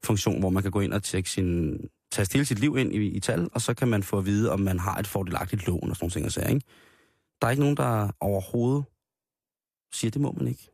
funktion, 0.05 0.41
hvor 0.41 0.51
man 0.51 0.63
kan 0.63 0.73
gå 0.73 0.81
ind 0.81 0.93
og 0.93 1.03
tjekke 1.03 1.31
sin, 1.31 1.79
taste 2.13 2.33
hele 2.33 2.45
sit 2.45 2.59
liv 2.59 2.77
ind 2.79 2.93
i, 2.93 2.97
i 2.97 3.21
tal, 3.21 3.49
og 3.53 3.61
så 3.61 3.75
kan 3.75 3.89
man 3.89 4.03
få 4.03 4.19
at 4.19 4.27
vide, 4.27 4.53
om 4.53 4.61
man 4.61 4.79
har 4.79 4.99
et 4.99 5.07
fordelagtigt 5.07 5.67
lån 5.67 5.91
og 5.91 5.97
sådan 5.97 6.21
nogle 6.21 6.31
ting. 6.31 6.55
Ikke? 6.55 6.67
Der 7.41 7.47
er 7.47 7.51
ikke 7.51 7.63
nogen, 7.63 7.77
der 7.77 8.11
overhovedet 8.21 8.85
siger, 9.93 10.11
det 10.11 10.21
må 10.21 10.33
man 10.33 10.49
ikke. 10.49 10.71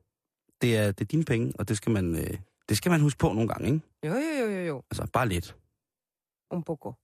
Det 0.62 0.76
er, 0.76 0.92
det 0.92 1.00
er 1.00 1.08
dine 1.08 1.24
penge, 1.24 1.52
og 1.58 1.68
det 1.68 1.76
skal, 1.76 1.92
man, 1.92 2.16
øh, 2.16 2.38
det 2.68 2.76
skal 2.76 2.90
man 2.90 3.00
huske 3.00 3.18
på 3.18 3.32
nogle 3.32 3.48
gange, 3.48 3.66
ikke? 3.66 3.80
Jo, 4.06 4.12
jo, 4.12 4.44
jo, 4.44 4.50
jo, 4.50 4.66
jo. 4.66 4.82
Altså, 4.90 5.06
bare 5.12 5.28
lidt. 5.28 5.56
Un 6.52 6.62
poco. 6.62 6.98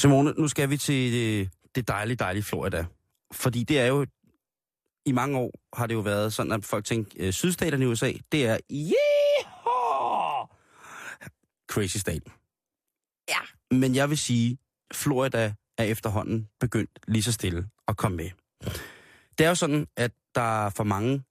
Simone, 0.00 0.32
nu 0.38 0.48
skal 0.48 0.70
vi 0.70 0.76
til 0.76 1.12
det, 1.12 1.50
det 1.74 1.88
dejlige, 1.88 2.16
dejlige 2.16 2.42
Florida. 2.42 2.86
Fordi 3.32 3.64
det 3.64 3.78
er 3.80 3.86
jo, 3.86 4.06
i 5.06 5.12
mange 5.12 5.38
år 5.38 5.52
har 5.76 5.86
det 5.86 5.94
jo 5.94 6.00
været 6.00 6.32
sådan, 6.32 6.52
at 6.52 6.64
folk 6.64 6.84
tænker, 6.84 7.10
øh, 7.18 7.32
sydstaterne 7.32 7.84
i 7.84 7.88
USA, 7.88 8.12
det 8.32 8.46
er, 8.46 8.58
yeah! 8.72 8.88
crazy 11.70 11.96
state. 11.96 12.30
Ja. 13.28 13.40
Men 13.76 13.94
jeg 13.94 14.10
vil 14.10 14.18
sige, 14.18 14.58
Florida 14.94 15.54
er 15.78 15.84
efterhånden 15.84 16.48
begyndt 16.60 16.98
lige 17.08 17.22
så 17.22 17.32
stille 17.32 17.68
at 17.88 17.96
komme 17.96 18.16
med. 18.16 18.30
Det 19.38 19.44
er 19.44 19.48
jo 19.48 19.54
sådan, 19.54 19.86
at 19.96 20.12
der 20.34 20.66
er 20.66 20.70
for 20.70 20.84
mange, 20.84 21.22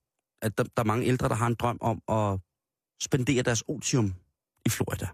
at 0.41 0.57
der, 0.57 0.63
der 0.63 0.83
er 0.83 0.83
mange 0.83 1.05
ældre, 1.05 1.29
der 1.29 1.35
har 1.35 1.47
en 1.47 1.55
drøm 1.55 1.77
om 1.81 2.01
at 2.09 2.39
spendere 3.01 3.43
deres 3.43 3.63
otium 3.67 4.15
i 4.65 4.69
Florida. 4.69 5.07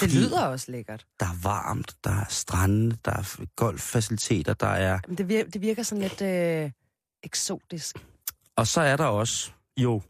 Det 0.00 0.14
lyder 0.14 0.44
også 0.46 0.72
lækkert. 0.72 1.06
Der 1.20 1.26
er 1.26 1.42
varmt, 1.42 1.96
der 2.04 2.10
er 2.10 2.24
strande, 2.28 2.96
der 3.04 3.12
er 3.12 3.44
golffaciliteter, 3.56 4.54
der 4.54 4.66
er... 4.66 5.00
Men 5.08 5.18
det 5.18 5.28
virker, 5.28 5.50
det 5.50 5.60
virker 5.60 5.82
sådan 5.82 6.02
lidt 6.02 6.22
øh, 6.22 6.70
eksotisk. 7.22 8.06
Og 8.56 8.66
så 8.66 8.80
er 8.80 8.96
der 8.96 9.04
også 9.04 9.50
jo 9.76 10.02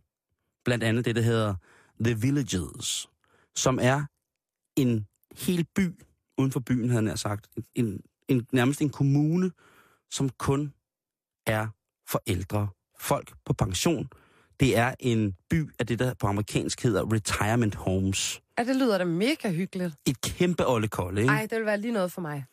blandt 0.65 0.85
andet 0.85 1.05
det, 1.05 1.17
der 1.17 1.23
hedder 1.23 1.55
The 2.05 2.15
Villages, 2.15 3.09
som 3.57 3.79
er 3.83 4.05
en 4.77 5.07
hel 5.37 5.67
by 5.75 6.05
uden 6.39 6.53
for 6.53 6.61
byen, 6.61 6.91
havde 6.91 7.09
jeg 7.09 7.19
sagt. 7.19 7.49
En, 7.75 8.01
en, 8.29 8.47
nærmest 8.53 8.81
en 8.81 8.91
kommune, 8.91 9.51
som 10.11 10.29
kun 10.29 10.75
er 11.47 11.69
for 12.09 12.23
ældre 12.27 12.69
folk 12.99 13.35
på 13.45 13.53
pension. 13.53 14.09
Det 14.63 14.77
er 14.77 14.95
en 15.01 15.37
by 15.51 15.71
af 15.79 15.87
det, 15.87 15.99
der 15.99 16.15
på 16.15 16.27
amerikansk 16.27 16.83
hedder 16.83 17.13
retirement 17.13 17.75
homes. 17.75 18.43
Ja, 18.59 18.65
det 18.65 18.77
lyder 18.77 18.99
da 18.99 19.05
mega 19.05 19.53
hyggeligt. 19.53 19.95
Et 20.07 20.21
kæmpe 20.21 20.67
oldekolde, 20.67 21.21
ikke? 21.21 21.33
Ej, 21.35 21.47
det 21.51 21.59
vil 21.59 21.67
være 21.67 21.81
lige 21.81 21.93
noget 21.93 22.13
for 22.13 22.21
mig. 22.21 22.45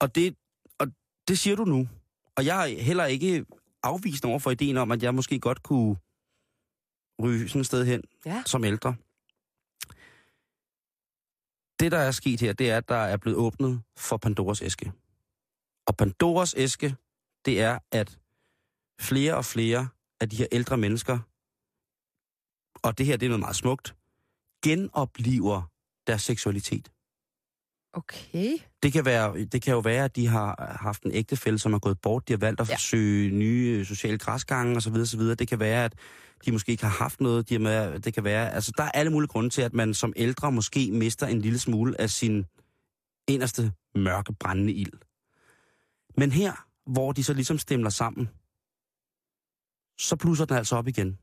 Og 0.00 0.14
det, 0.14 0.36
og 0.78 0.86
det 1.28 1.38
siger 1.38 1.56
du 1.56 1.64
nu. 1.64 1.88
Og 2.36 2.44
jeg 2.46 2.72
er 2.72 2.82
heller 2.82 3.04
ikke 3.04 3.44
afvisende 3.82 4.30
over 4.30 4.38
for 4.38 4.50
ideen 4.50 4.76
om, 4.76 4.90
at 4.90 5.02
jeg 5.02 5.14
måske 5.14 5.40
godt 5.40 5.62
kunne 5.62 5.96
ryge 7.22 7.48
sådan 7.48 7.60
et 7.60 7.66
sted 7.66 7.84
hen 7.86 8.02
Ja. 8.26 8.42
som 8.46 8.64
ældre. 8.64 8.94
Det, 11.80 11.92
der 11.92 11.98
er 11.98 12.10
sket 12.10 12.40
her, 12.40 12.52
det 12.52 12.70
er, 12.70 12.76
at 12.76 12.88
der 12.88 12.96
er 12.96 13.16
blevet 13.16 13.38
åbnet 13.38 13.82
for 13.96 14.16
Pandoras 14.16 14.62
æske. 14.62 14.92
Og 15.86 15.96
Pandoras 15.96 16.54
æske, 16.56 16.96
det 17.44 17.60
er, 17.60 17.78
at 17.92 18.18
flere 19.00 19.36
og 19.36 19.44
flere 19.44 19.88
af 20.24 20.30
de 20.30 20.36
her 20.36 20.46
ældre 20.52 20.76
mennesker, 20.76 21.18
og 22.82 22.98
det 22.98 23.06
her, 23.06 23.16
det 23.16 23.26
er 23.26 23.30
noget 23.30 23.40
meget 23.40 23.56
smukt, 23.56 23.94
genopliver 24.64 25.62
deres 26.06 26.22
seksualitet. 26.22 26.90
Okay. 27.92 28.58
Det 28.82 28.92
kan, 28.92 29.04
være, 29.04 29.44
det 29.44 29.62
kan 29.62 29.72
jo 29.72 29.78
være, 29.78 30.04
at 30.04 30.16
de 30.16 30.26
har 30.26 30.76
haft 30.80 31.02
en 31.02 31.12
ægtefælle, 31.12 31.58
som 31.58 31.74
er 31.74 31.78
gået 31.78 32.00
bort. 32.00 32.28
De 32.28 32.32
har 32.32 32.38
valgt 32.38 32.60
at 32.60 32.68
Ja. 32.68 32.74
forsøge 32.74 33.30
nye 33.30 33.76
øh, 33.78 33.86
sociale 33.86 34.18
græsgange 34.18 34.76
osv. 34.76 34.94
osv. 34.94 35.20
Det 35.20 35.48
kan 35.48 35.58
være, 35.60 35.84
at 35.84 35.94
de 36.46 36.52
måske 36.52 36.72
ikke 36.72 36.84
har 36.84 36.90
haft 37.04 37.20
noget. 37.20 37.48
De 37.48 37.58
med, 37.58 38.00
det 38.00 38.14
kan 38.14 38.24
være, 38.24 38.52
altså, 38.52 38.72
der 38.76 38.82
er 38.82 38.90
alle 38.90 39.12
mulige 39.12 39.28
grunde 39.28 39.50
til, 39.50 39.62
at 39.62 39.72
man 39.74 39.94
som 39.94 40.12
ældre 40.16 40.52
måske 40.52 40.90
mister 40.92 41.26
en 41.26 41.40
lille 41.40 41.58
smule 41.58 42.00
af 42.00 42.10
sin 42.10 42.46
inderste 43.28 43.72
mørke 43.94 44.32
brændende 44.40 44.72
ild. 44.72 44.92
Men 46.16 46.32
her, 46.32 46.66
hvor 46.86 47.12
de 47.12 47.24
så 47.24 47.32
ligesom 47.34 47.58
stemler 47.58 47.90
sammen, 47.90 48.28
så 49.98 50.16
blusser 50.16 50.44
den 50.44 50.56
altså 50.56 50.76
op 50.76 50.88
igen. 50.88 51.18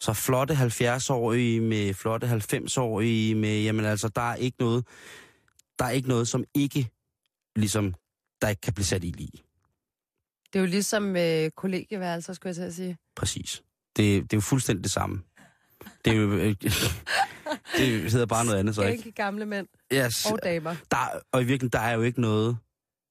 Så 0.00 0.12
flotte 0.12 0.54
70-årige 0.54 1.60
med 1.60 1.94
flotte 1.94 2.26
90-årige 2.30 3.34
med, 3.34 3.62
jamen 3.62 3.84
altså, 3.84 4.08
der 4.08 4.30
er 4.30 4.34
ikke 4.34 4.56
noget, 4.60 4.86
der 5.78 5.84
er 5.84 5.90
ikke 5.90 6.08
noget, 6.08 6.28
som 6.28 6.44
ikke, 6.54 6.90
ligesom, 7.56 7.94
der 8.42 8.48
ikke 8.48 8.60
kan 8.60 8.72
blive 8.74 8.84
sat 8.86 9.04
i 9.04 9.10
lige. 9.10 9.42
Det 10.52 10.58
er 10.58 10.60
jo 10.60 10.66
ligesom 10.66 11.16
øh, 11.16 11.50
kollegieværelser, 11.50 12.32
skulle 12.32 12.48
jeg 12.48 12.56
til 12.56 12.62
at 12.62 12.74
sige. 12.74 12.98
Præcis. 13.16 13.62
Det, 13.96 14.22
det 14.22 14.32
er 14.32 14.36
jo 14.36 14.40
fuldstændig 14.40 14.84
det 14.84 14.92
samme. 14.92 15.22
Det 16.04 16.12
er 16.12 16.16
jo... 16.16 16.32
øh, 16.32 16.54
det 17.78 18.12
hedder 18.12 18.26
bare 18.26 18.44
noget 18.44 18.58
andet, 18.58 18.74
så 18.74 18.82
ikke? 18.82 19.00
Skænke 19.00 19.22
gamle 19.22 19.46
mænd 19.46 19.66
Yes. 19.92 20.26
og 20.32 20.38
damer. 20.42 20.76
Der, 20.90 20.96
og 21.32 21.42
i 21.42 21.44
virkeligheden, 21.44 21.72
der 21.72 21.86
er 21.86 21.92
jo 21.92 22.02
ikke 22.02 22.20
noget 22.20 22.58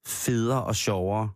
federe 0.08 0.64
og 0.64 0.76
sjovere 0.76 1.30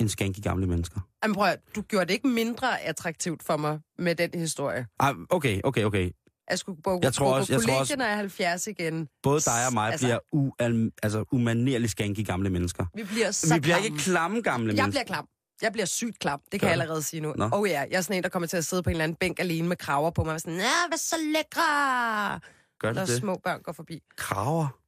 end 0.00 0.08
skænke 0.08 0.40
gamle 0.42 0.66
mennesker. 0.66 1.00
Jamen 1.22 1.34
prøv 1.34 1.46
at, 1.48 1.60
du 1.76 1.82
gjorde 1.82 2.06
det 2.06 2.12
ikke 2.14 2.28
mindre 2.28 2.80
attraktivt 2.80 3.42
for 3.42 3.56
mig 3.56 3.80
med 3.98 4.14
den 4.14 4.30
historie. 4.40 4.86
Ah, 5.00 5.14
okay, 5.30 5.60
okay, 5.64 5.84
okay. 5.84 6.10
Jeg 6.50 6.58
skulle 6.58 6.82
gå, 6.82 7.00
Jeg 7.02 7.14
tror 7.14 7.26
gå 7.30 7.36
også- 7.36 7.52
på 7.52 7.54
jeg 7.54 7.62
tror 7.62 7.72
kollegiet, 7.74 7.98
når 7.98 8.04
jeg 8.04 8.12
er 8.12 8.16
70 8.16 8.66
igen. 8.66 9.08
Både 9.22 9.40
dig 9.40 9.66
og 9.66 9.72
mig 9.74 9.90
Altså- 9.92 10.06
bliver 10.06 10.18
ual, 10.32 10.90
altså, 11.02 11.24
umanerligt 11.32 11.90
skænke 11.90 12.24
gamle 12.24 12.50
mennesker. 12.50 12.86
Vi 12.94 13.04
bliver 13.04 13.30
så 13.30 13.54
Vi 13.54 13.60
bliver 13.60 13.76
klamme. 13.76 13.86
ikke 13.86 13.98
klamme 14.04 14.40
gamle 14.40 14.66
Jeg 14.68 14.74
mennesker. 14.84 14.90
bliver 14.90 15.04
klam. 15.04 15.26
Jeg 15.62 15.72
bliver 15.72 15.86
sygt 15.86 16.18
klam. 16.18 16.40
Det 16.40 16.50
kan 16.50 16.60
Gør 16.60 16.66
jeg 16.66 16.72
allerede 16.80 17.02
sige 17.02 17.20
nu. 17.20 17.34
Nå. 17.36 17.48
Oh 17.52 17.68
ja, 17.68 17.80
jeg 17.90 17.96
er 17.96 18.00
sådan 18.00 18.16
en, 18.16 18.22
der 18.22 18.28
kommer 18.28 18.46
til 18.46 18.56
at 18.56 18.64
sidde 18.64 18.82
på 18.82 18.90
en 18.90 18.94
eller 18.94 19.04
anden 19.04 19.16
bænk 19.16 19.40
alene 19.40 19.68
med 19.68 19.76
kraver 19.76 20.10
på 20.10 20.24
mig. 20.24 20.34
Og 20.34 20.40
sådan, 20.40 20.58
ja, 20.58 20.88
hvad 20.88 20.98
så 20.98 21.16
lækre! 21.34 22.40
Gør 22.80 22.92
Når 22.92 23.00
det 23.00 23.08
det? 23.08 23.16
små 23.18 23.40
børn 23.44 23.62
går 23.62 23.72
forbi. 23.72 24.00
Kraver? 24.16 24.78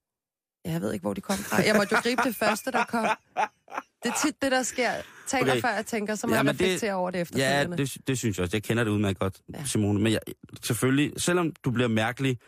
Jeg 0.65 0.81
ved 0.81 0.93
ikke, 0.93 1.03
hvor 1.03 1.15
de 1.15 1.21
kom 1.21 1.37
fra. 1.37 1.63
Jeg 1.67 1.77
måtte 1.77 1.95
jo 1.95 2.01
gribe 2.03 2.23
det 2.25 2.37
første, 2.37 2.73
der 2.73 2.85
kom. 2.85 3.07
Det 4.05 4.11
er 4.11 4.27
tit 4.27 4.43
det, 4.43 4.53
der 4.53 4.63
sker. 4.63 4.91
Taler 5.27 5.53
Okay. 5.53 5.61
før 5.61 5.69
jeg 5.69 5.87
tænker, 5.87 6.15
så 6.15 6.27
må 6.27 6.33
Ja, 6.35 6.43
jeg 6.43 6.45
det- 6.45 6.61
reflektere 6.61 6.95
over 6.95 7.11
det 7.11 7.17
Ja, 7.19 7.23
efterfølgende. 7.23 7.77
det, 7.77 7.97
det 8.07 8.19
synes 8.19 8.39
jeg 8.39 8.43
også. 8.45 8.57
Jeg 8.57 8.63
kender 8.63 8.85
det 8.85 8.91
udmærket 8.91 9.19
godt, 9.19 9.41
Ja. 9.53 9.59
ja. 9.59 9.65
Simone. 9.65 10.01
Men 10.01 10.13
jeg, 10.13 10.21
selvfølgelig, 10.63 11.13
selvom 11.17 11.53
du 11.65 11.71
bliver 11.71 11.89
mærkelig, 11.89 12.39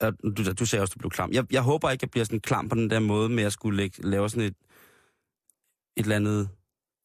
og 0.00 0.12
du, 0.36 0.52
du 0.52 0.66
sagde 0.66 0.82
også, 0.82 0.92
du 0.94 0.98
blev 0.98 1.10
klam. 1.10 1.32
Jeg, 1.32 1.44
jeg 1.52 1.62
håber 1.62 1.90
ikke, 1.90 2.02
jeg 2.04 2.10
bliver 2.10 2.24
sådan 2.24 2.40
klam 2.40 2.68
på 2.68 2.74
den 2.74 2.90
der 2.90 2.98
måde 3.00 3.28
med 3.28 3.44
at 3.44 3.52
skulle 3.52 3.76
lægge, 3.76 4.02
lave 4.10 4.28
sådan 4.30 4.42
et, 4.44 4.54
et 5.96 6.02
eller 6.02 6.16
andet, 6.16 6.48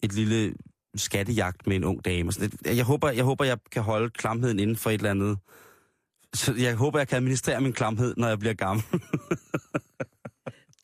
et 0.03 0.13
lille 0.13 0.53
skattejagt 0.95 1.67
med 1.67 1.75
en 1.75 1.83
ung 1.83 2.05
dame. 2.05 2.29
og 2.29 2.33
Sådan 2.33 2.51
et. 2.65 2.77
Jeg, 2.77 2.85
håber, 2.85 3.09
jeg 3.11 3.23
håber, 3.23 3.45
jeg 3.45 3.57
kan 3.71 3.81
holde 3.83 4.09
klamheden 4.09 4.59
inden 4.59 4.75
for 4.75 4.89
et 4.89 4.93
eller 4.93 5.09
andet. 5.11 5.37
Så 6.33 6.53
jeg 6.57 6.75
håber, 6.75 6.99
jeg 6.99 7.07
kan 7.07 7.15
administrere 7.15 7.61
min 7.61 7.73
klamhed, 7.73 8.13
når 8.17 8.27
jeg 8.27 8.39
bliver 8.39 8.53
gammel. 8.53 8.83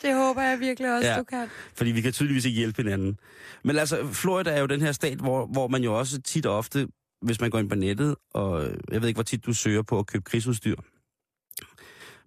Det 0.02 0.16
håber 0.16 0.42
jeg 0.42 0.60
virkelig 0.60 0.94
også, 0.96 1.08
Ja. 1.10 1.18
du 1.18 1.24
kan. 1.24 1.48
Fordi 1.76 1.92
vi 1.92 2.02
kan 2.02 2.14
tydeligvis 2.14 2.46
ikke 2.46 2.58
hjælpe 2.58 2.82
hinanden. 2.84 3.20
Men 3.64 3.78
altså, 3.78 4.08
Florida 4.14 4.50
er 4.50 4.60
jo 4.60 4.66
den 4.66 4.82
her 4.82 4.92
stat, 4.92 5.18
hvor, 5.18 5.46
hvor 5.46 5.68
man 5.68 5.84
jo 5.84 6.00
også 6.00 6.22
tit 6.22 6.46
og 6.46 6.58
ofte, 6.58 6.88
hvis 7.22 7.42
man 7.42 7.50
går 7.50 7.60
ind 7.60 7.70
på 7.70 7.76
nettet, 7.76 8.16
og 8.34 8.64
jeg 8.92 9.02
ved 9.02 9.08
ikke, 9.08 9.18
hvor 9.18 9.24
tit 9.24 9.46
du 9.46 9.54
søger 9.54 9.82
på 9.82 10.00
at 10.00 10.08
købe 10.08 10.24
krigsudstyr. 10.24 10.76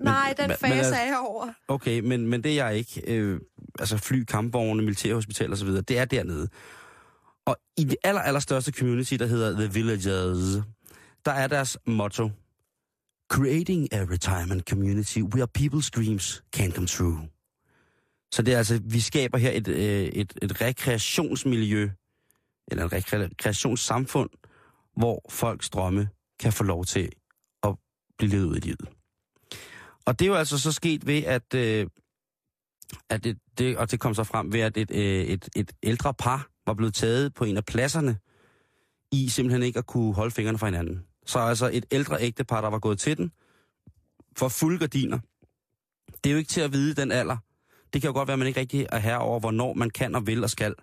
Nej, 0.01 0.35
den 0.39 0.49
men- 0.49 0.57
fase 0.57 0.69
men 0.69 0.79
altså- 0.79 0.95
er 0.95 1.05
jeg 1.05 1.19
over. 1.19 1.53
Okay, 1.69 2.01
men, 2.01 2.27
men 2.27 2.45
det 2.45 2.61
er 2.61 2.67
jeg 2.67 2.77
ikke. 2.79 3.03
Øh, 3.07 3.41
altså 3.79 3.97
fly, 3.99 4.25
kampvogne, 4.25 4.83
militærhospital 4.83 5.53
osv., 5.53 5.69
det 5.69 5.91
er 5.99 6.05
dernede. 6.05 6.49
Og 7.47 7.57
i 7.77 7.85
det 7.85 7.97
aller, 8.05 8.21
aller 8.21 8.41
største 8.41 8.73
community, 8.73 9.15
der 9.15 9.27
hedder 9.27 9.53
The 9.53 9.73
Villagers, 9.73 10.63
der 11.25 11.33
er 11.33 11.47
deres 11.47 11.79
motto, 11.87 12.31
Creating 13.33 13.89
a 13.95 14.05
retirement 14.11 14.69
community 14.71 15.19
where 15.19 15.47
people's 15.59 15.91
dreams 15.97 16.43
can 16.57 16.73
come 16.73 16.87
true. 16.87 17.19
Så 18.33 18.43
det 18.43 18.55
er 18.55 18.59
altså, 18.59 18.81
vi 18.85 19.01
skaber 19.01 19.39
her 19.39 19.51
et, 19.51 19.69
øh, 19.69 20.05
et, 20.05 20.39
et 20.43 20.61
rekreationsmiljø, 20.61 21.91
eller 22.71 22.85
et 22.85 22.93
rekreationssamfund, 22.93 24.31
hvor 24.97 25.27
folks 25.31 25.71
drømme 25.71 26.09
kan 26.41 26.53
få 26.53 26.65
lov 26.65 26.85
til 26.85 27.13
at 27.63 27.77
blive 28.19 28.31
levet 28.31 28.45
ud 28.45 28.57
i 28.57 28.61
livet. 28.61 28.89
Og 30.07 30.19
det 30.19 30.25
er 30.25 30.29
jo 30.29 30.35
altså 30.35 30.59
så 30.59 30.73
sket 30.73 31.07
ved, 31.07 31.25
at, 31.25 31.55
øh, 31.55 31.87
at 33.11 33.25
det, 33.25 33.39
det, 33.59 33.77
og 33.77 33.91
det 33.91 34.01
kom 34.01 34.15
så 34.15 34.25
frem 34.25 34.53
ved, 34.53 34.61
at 34.61 34.77
et, 34.77 34.91
øh, 34.91 35.25
et, 35.25 35.49
et 35.57 35.73
ældre 35.83 36.15
par 36.15 36.51
var 36.67 36.75
blevet 36.75 36.95
taget 36.95 37.35
på 37.35 37.45
en 37.45 37.57
af 37.57 37.65
pladserne, 37.65 38.19
i 39.13 39.29
simpelthen 39.29 39.63
ikke 39.63 39.79
at 39.79 39.87
kunne 39.87 40.15
holde 40.15 40.31
fingrene 40.31 40.59
fra 40.59 40.67
hinanden. 40.67 41.07
Så 41.27 41.39
altså 41.39 41.71
et 41.73 41.87
ældre 41.91 42.23
ægtepar, 42.23 42.61
der 42.61 42.71
var 42.71 42.79
gået 42.79 42.99
til 42.99 43.17
den, 43.17 43.33
for 44.37 44.49
fulde 44.49 44.79
gardiner. 44.79 45.19
Det 46.25 46.31
er 46.31 46.33
jo 46.33 46.39
ikke 46.39 46.49
til 46.49 46.61
at 46.61 46.73
vide 46.73 46.95
den 46.95 47.13
alder. 47.13 47.37
Det 47.93 48.03
kan 48.03 48.09
jo 48.09 48.13
godt 48.15 48.29
være, 48.29 48.33
at 48.33 48.39
man 48.39 48.49
ikke 48.49 48.61
rigtig 48.61 48.87
er 48.93 48.99
her 48.99 49.17
over, 49.17 49.41
hvornår 49.41 49.73
man 49.75 49.91
kan 49.91 50.15
og 50.15 50.27
vil 50.27 50.45
og 50.45 50.51
skal. 50.51 50.75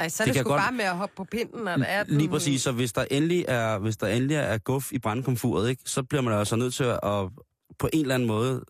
Ej, 0.00 0.08
så 0.08 0.22
er 0.22 0.24
Det 0.26 0.34
det, 0.34 0.40
sgu 0.40 0.50
godt- 0.50 0.60
bare 0.60 0.72
med 0.72 0.84
at 0.84 0.96
hoppe 0.96 1.16
på 1.16 1.24
pinden, 1.24 1.64
når 1.64 1.76
der 1.76 1.84
er 1.84 2.02
den... 2.04 2.18
Lige 2.18 2.28
præcis, 2.28 2.62
så 2.62 2.72
hvis 2.72 2.92
der 2.92 3.04
endelig 3.10 3.44
er, 3.48 3.78
hvis 3.78 3.96
der 3.96 4.06
endelig 4.06 4.34
er 4.36 4.58
guf 4.58 4.92
i 4.92 4.98
brandkomfuret, 4.98 5.70
ikke, 5.70 5.82
så 5.86 6.02
bliver 6.02 6.22
man 6.22 6.34
altså 6.34 6.56
nødt 6.56 6.74
til 6.74 6.84
at, 6.84 7.00
at 7.02 7.28
på 7.78 7.88
en 7.92 8.00
eller 8.00 8.14
anden 8.14 8.28
måde 8.28 8.64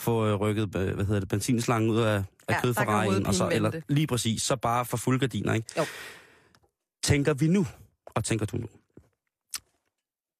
få 0.00 0.26
øh, 0.26 0.34
rykket 0.34 0.62
øh, 0.76 0.94
hvad 0.94 1.04
hedder 1.04 1.20
det, 1.20 1.28
benzinslangen 1.28 1.90
ud 1.90 1.98
af, 1.98 2.14
af 2.16 2.24
Ja, 2.54 2.60
kødforrejen, 2.60 3.26
og 3.26 3.34
så, 3.34 3.48
eller 3.52 3.80
lige 3.88 4.06
præcis, 4.06 4.42
så 4.42 4.56
bare 4.56 4.84
for 4.84 4.96
fuld 4.96 5.20
gardiner, 5.20 5.54
ikke? 5.54 5.68
Jo. 5.78 5.84
Tænker 7.02 7.34
vi 7.34 7.46
nu, 7.48 7.66
og 8.06 8.24
tænker 8.24 8.46
du 8.46 8.56
nu? 8.56 8.66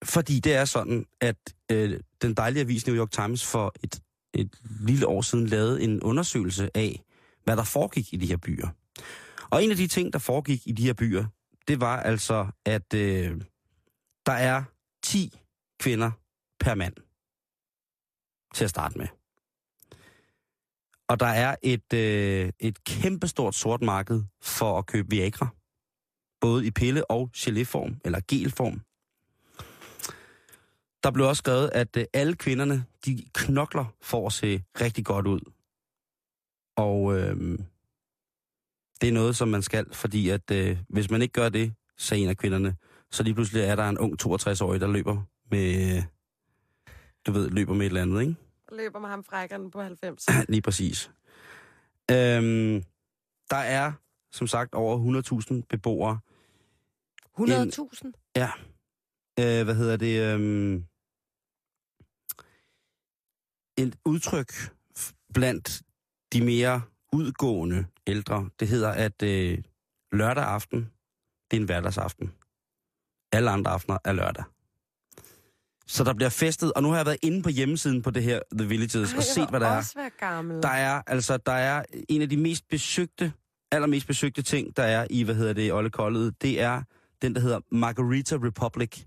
Fordi 0.04 0.40
det 0.40 0.54
er 0.54 0.64
sådan, 0.64 1.06
at 1.20 1.36
øh, 1.72 2.00
den 2.22 2.34
dejlige 2.34 2.60
avis 2.60 2.86
New 2.86 2.96
York 2.96 3.10
Times 3.10 3.44
for 3.46 3.74
et, 3.82 4.00
et 4.34 4.60
lille 4.80 5.06
år 5.06 5.22
siden 5.22 5.46
lavede 5.46 5.82
en 5.82 6.02
undersøgelse 6.02 6.70
af, 6.74 7.04
hvad 7.44 7.56
der 7.56 7.64
foregik 7.64 8.12
i 8.14 8.16
de 8.16 8.26
her 8.26 8.36
byer. 8.36 8.68
Og 9.50 9.64
en 9.64 9.70
af 9.70 9.76
de 9.76 9.86
ting, 9.86 10.12
der 10.12 10.18
foregik 10.18 10.66
i 10.66 10.72
de 10.72 10.82
her 10.82 10.92
byer, 10.92 11.24
det 11.68 11.80
var 11.80 12.00
altså, 12.00 12.46
at 12.64 12.94
øh, 12.94 13.40
der 14.26 14.32
er 14.32 14.64
10 15.02 15.38
kvinder 15.80 16.10
per 16.60 16.74
mand 16.74 16.94
til 18.54 18.64
at 18.64 18.70
starte 18.70 18.98
med. 18.98 19.06
Og 21.08 21.20
der 21.20 21.26
er 21.26 21.56
et, 21.62 21.92
øh, 21.92 22.50
et 22.60 22.84
kæmpestort 22.84 23.54
sort 23.54 23.82
marked 23.82 24.22
for 24.42 24.78
at 24.78 24.86
købe 24.86 25.10
Viagra. 25.10 25.48
Både 26.40 26.66
i 26.66 26.70
pille- 26.70 27.10
og 27.10 27.30
geléform, 27.36 28.00
eller 28.04 28.20
gelform. 28.28 28.80
Der 31.04 31.10
blev 31.10 31.26
også 31.26 31.40
skrevet, 31.40 31.70
at 31.72 31.96
øh, 31.96 32.04
alle 32.12 32.34
kvinderne, 32.34 32.84
de 33.06 33.24
knokler 33.34 33.84
for 34.00 34.26
at 34.26 34.32
se 34.32 34.62
rigtig 34.80 35.04
godt 35.04 35.26
ud. 35.26 35.40
Og 36.76 37.18
øh, 37.18 37.58
det 39.00 39.08
er 39.08 39.12
noget, 39.12 39.36
som 39.36 39.48
man 39.48 39.62
skal, 39.62 39.94
fordi 39.94 40.28
at 40.28 40.50
øh, 40.50 40.78
hvis 40.88 41.10
man 41.10 41.22
ikke 41.22 41.32
gør 41.32 41.48
det, 41.48 41.74
sagde 41.98 42.22
en 42.22 42.28
af 42.28 42.36
kvinderne, 42.36 42.76
så 43.10 43.22
lige 43.22 43.34
pludselig 43.34 43.62
er 43.62 43.76
der 43.76 43.88
en 43.88 43.98
ung 43.98 44.22
62-årig, 44.22 44.80
der 44.80 44.86
løber 44.86 45.22
med, 45.50 46.02
du 47.26 47.32
ved, 47.32 47.50
løber 47.50 47.74
med 47.74 47.86
et 47.86 47.90
eller 47.90 48.02
andet, 48.02 48.20
ikke? 48.20 48.34
løber 48.72 48.98
med 48.98 49.08
ham 49.08 49.24
frækkeren 49.24 49.70
på 49.70 49.82
90. 49.82 50.26
Lige 50.48 50.62
præcis. 50.62 51.10
Øhm, 52.10 52.82
der 53.50 53.56
er, 53.56 53.92
som 54.32 54.46
sagt, 54.46 54.74
over 54.74 55.22
100.000 55.52 55.62
beboere. 55.68 56.18
100.000? 57.38 58.32
Ja. 58.36 58.50
Øh, 59.40 59.64
hvad 59.64 59.74
hedder 59.74 59.96
det? 59.96 60.34
Øhm, 60.34 60.84
et 63.78 63.96
udtryk 64.04 64.52
blandt 65.34 65.82
de 66.32 66.44
mere 66.44 66.82
udgående 67.12 67.86
ældre, 68.06 68.50
det 68.60 68.68
hedder, 68.68 68.90
at 68.90 69.22
øh, 69.22 69.58
lørdag 70.12 70.44
aften, 70.44 70.90
det 71.50 71.56
er 71.56 71.60
en 71.60 71.66
hverdagsaften. 71.66 72.32
Alle 73.32 73.50
andre 73.50 73.70
aftener 73.70 73.98
er 74.04 74.12
lørdag. 74.12 74.44
Så 75.86 76.04
der 76.04 76.14
bliver 76.14 76.28
festet, 76.28 76.72
og 76.72 76.82
nu 76.82 76.88
har 76.88 76.96
jeg 76.96 77.06
været 77.06 77.18
inde 77.22 77.42
på 77.42 77.48
hjemmesiden 77.48 78.02
på 78.02 78.10
det 78.10 78.22
her 78.22 78.40
The 78.58 78.68
Villages, 78.68 79.12
Ej, 79.12 79.16
og 79.16 79.22
set, 79.22 79.50
hvad 79.50 79.60
der 79.60 79.66
er. 79.66 79.82
Der 80.62 80.68
er, 80.68 81.02
altså, 81.06 81.36
der 81.36 81.52
er 81.52 81.84
en 82.08 82.22
af 82.22 82.28
de 82.28 82.36
mest 82.36 82.68
besøgte, 82.68 83.32
allermest 83.72 84.06
besøgte 84.06 84.42
ting, 84.42 84.76
der 84.76 84.82
er 84.82 85.06
i, 85.10 85.22
hvad 85.22 85.34
hedder 85.34 85.52
det, 85.52 85.72
Olle 85.72 85.90
Koldet, 85.90 86.42
det 86.42 86.60
er 86.60 86.82
den, 87.22 87.34
der 87.34 87.40
hedder 87.40 87.60
Margarita 87.70 88.36
Republic. 88.36 89.04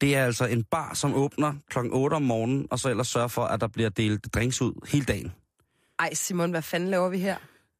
Det 0.00 0.16
er 0.16 0.24
altså 0.24 0.46
en 0.46 0.64
bar, 0.64 0.94
som 0.94 1.14
åbner 1.14 1.54
klokken 1.70 1.92
8 1.92 2.14
om 2.14 2.22
morgenen, 2.22 2.66
og 2.70 2.78
så 2.78 2.88
ellers 2.88 3.08
sørger 3.08 3.28
for, 3.28 3.44
at 3.44 3.60
der 3.60 3.66
bliver 3.66 3.88
delt 3.88 4.34
drinks 4.34 4.62
ud 4.62 4.88
hele 4.88 5.04
dagen. 5.04 5.32
Ej, 5.98 6.14
Simon, 6.14 6.50
hvad 6.50 6.62
fanden 6.62 6.90
laver 6.90 7.08
vi 7.08 7.18
her? 7.18 7.36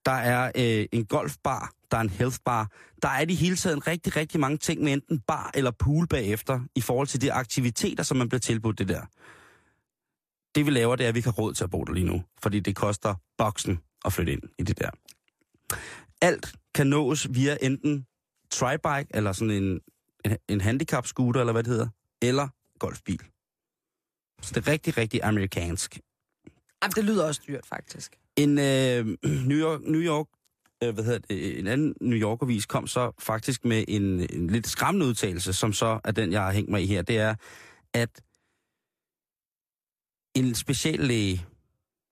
Der 0.06 0.12
er 0.12 0.52
øh, 0.56 0.86
en 0.92 1.04
golfbar, 1.04 1.72
der 1.90 1.96
er 1.96 2.00
en 2.00 2.10
healthbar. 2.10 2.70
Der 3.02 3.08
er 3.08 3.20
i 3.20 3.24
det 3.24 3.36
hele 3.36 3.56
taget 3.56 3.86
rigtig, 3.86 4.16
rigtig 4.16 4.40
mange 4.40 4.56
ting 4.56 4.82
med 4.82 4.92
enten 4.92 5.20
bar 5.20 5.50
eller 5.54 5.70
pool 5.70 6.06
bagefter, 6.06 6.60
i 6.74 6.80
forhold 6.80 7.06
til 7.06 7.20
de 7.20 7.32
aktiviteter, 7.32 8.02
som 8.02 8.16
man 8.16 8.28
bliver 8.28 8.40
tilbudt 8.40 8.78
det 8.78 8.88
der. 8.88 9.00
Det 10.54 10.66
vi 10.66 10.70
laver, 10.70 10.96
det 10.96 11.04
er, 11.04 11.08
at 11.08 11.14
vi 11.14 11.18
ikke 11.18 11.28
har 11.28 11.42
råd 11.42 11.54
til 11.54 11.64
at 11.64 11.70
bo 11.70 11.84
der 11.84 11.92
lige 11.92 12.06
nu, 12.06 12.22
fordi 12.42 12.60
det 12.60 12.76
koster 12.76 13.14
boksen 13.38 13.78
at 14.04 14.12
flytte 14.12 14.32
ind 14.32 14.42
i 14.58 14.62
det 14.62 14.78
der. 14.78 14.90
Alt 16.20 16.54
kan 16.74 16.86
nås 16.86 17.26
via 17.30 17.56
enten 17.62 18.06
tribike, 18.50 19.06
eller 19.10 19.32
sådan 19.32 19.50
en, 19.50 19.80
en, 20.24 20.36
en 20.48 20.60
handicap 20.60 21.06
scooter, 21.06 21.40
eller 21.40 21.52
hvad 21.52 21.62
det 21.62 21.70
hedder, 21.70 21.88
eller 22.22 22.48
golfbil. 22.78 23.22
Så 24.42 24.54
det 24.54 24.66
er 24.66 24.72
rigtig, 24.72 24.98
rigtig 24.98 25.22
amerikansk. 25.22 26.00
Jamen, 26.82 26.92
det 26.92 27.04
lyder 27.04 27.26
også 27.26 27.40
dyrt, 27.48 27.66
faktisk. 27.66 28.16
En 28.36 28.58
øh, 28.58 29.06
New 29.50 29.58
York, 29.58 29.80
New 29.80 30.00
York 30.00 30.26
øh, 30.82 30.94
hvad 30.94 31.04
hedder 31.04 31.18
det, 31.18 31.58
en 31.58 31.66
anden 31.66 31.94
New 32.00 32.18
York-avis 32.18 32.66
kom 32.66 32.86
så 32.86 33.12
faktisk 33.18 33.64
med 33.64 33.84
en, 33.88 34.02
en 34.30 34.50
lidt 34.50 34.66
skræmmende 34.66 35.06
udtalelse, 35.06 35.52
som 35.52 35.72
så 35.72 36.00
er 36.04 36.12
den, 36.12 36.32
jeg 36.32 36.42
har 36.42 36.52
hængt 36.52 36.70
mig 36.70 36.82
i 36.82 36.86
her. 36.86 37.02
Det 37.02 37.18
er, 37.18 37.34
at 37.94 38.22
en 40.34 40.54
speciallæge, 40.54 41.46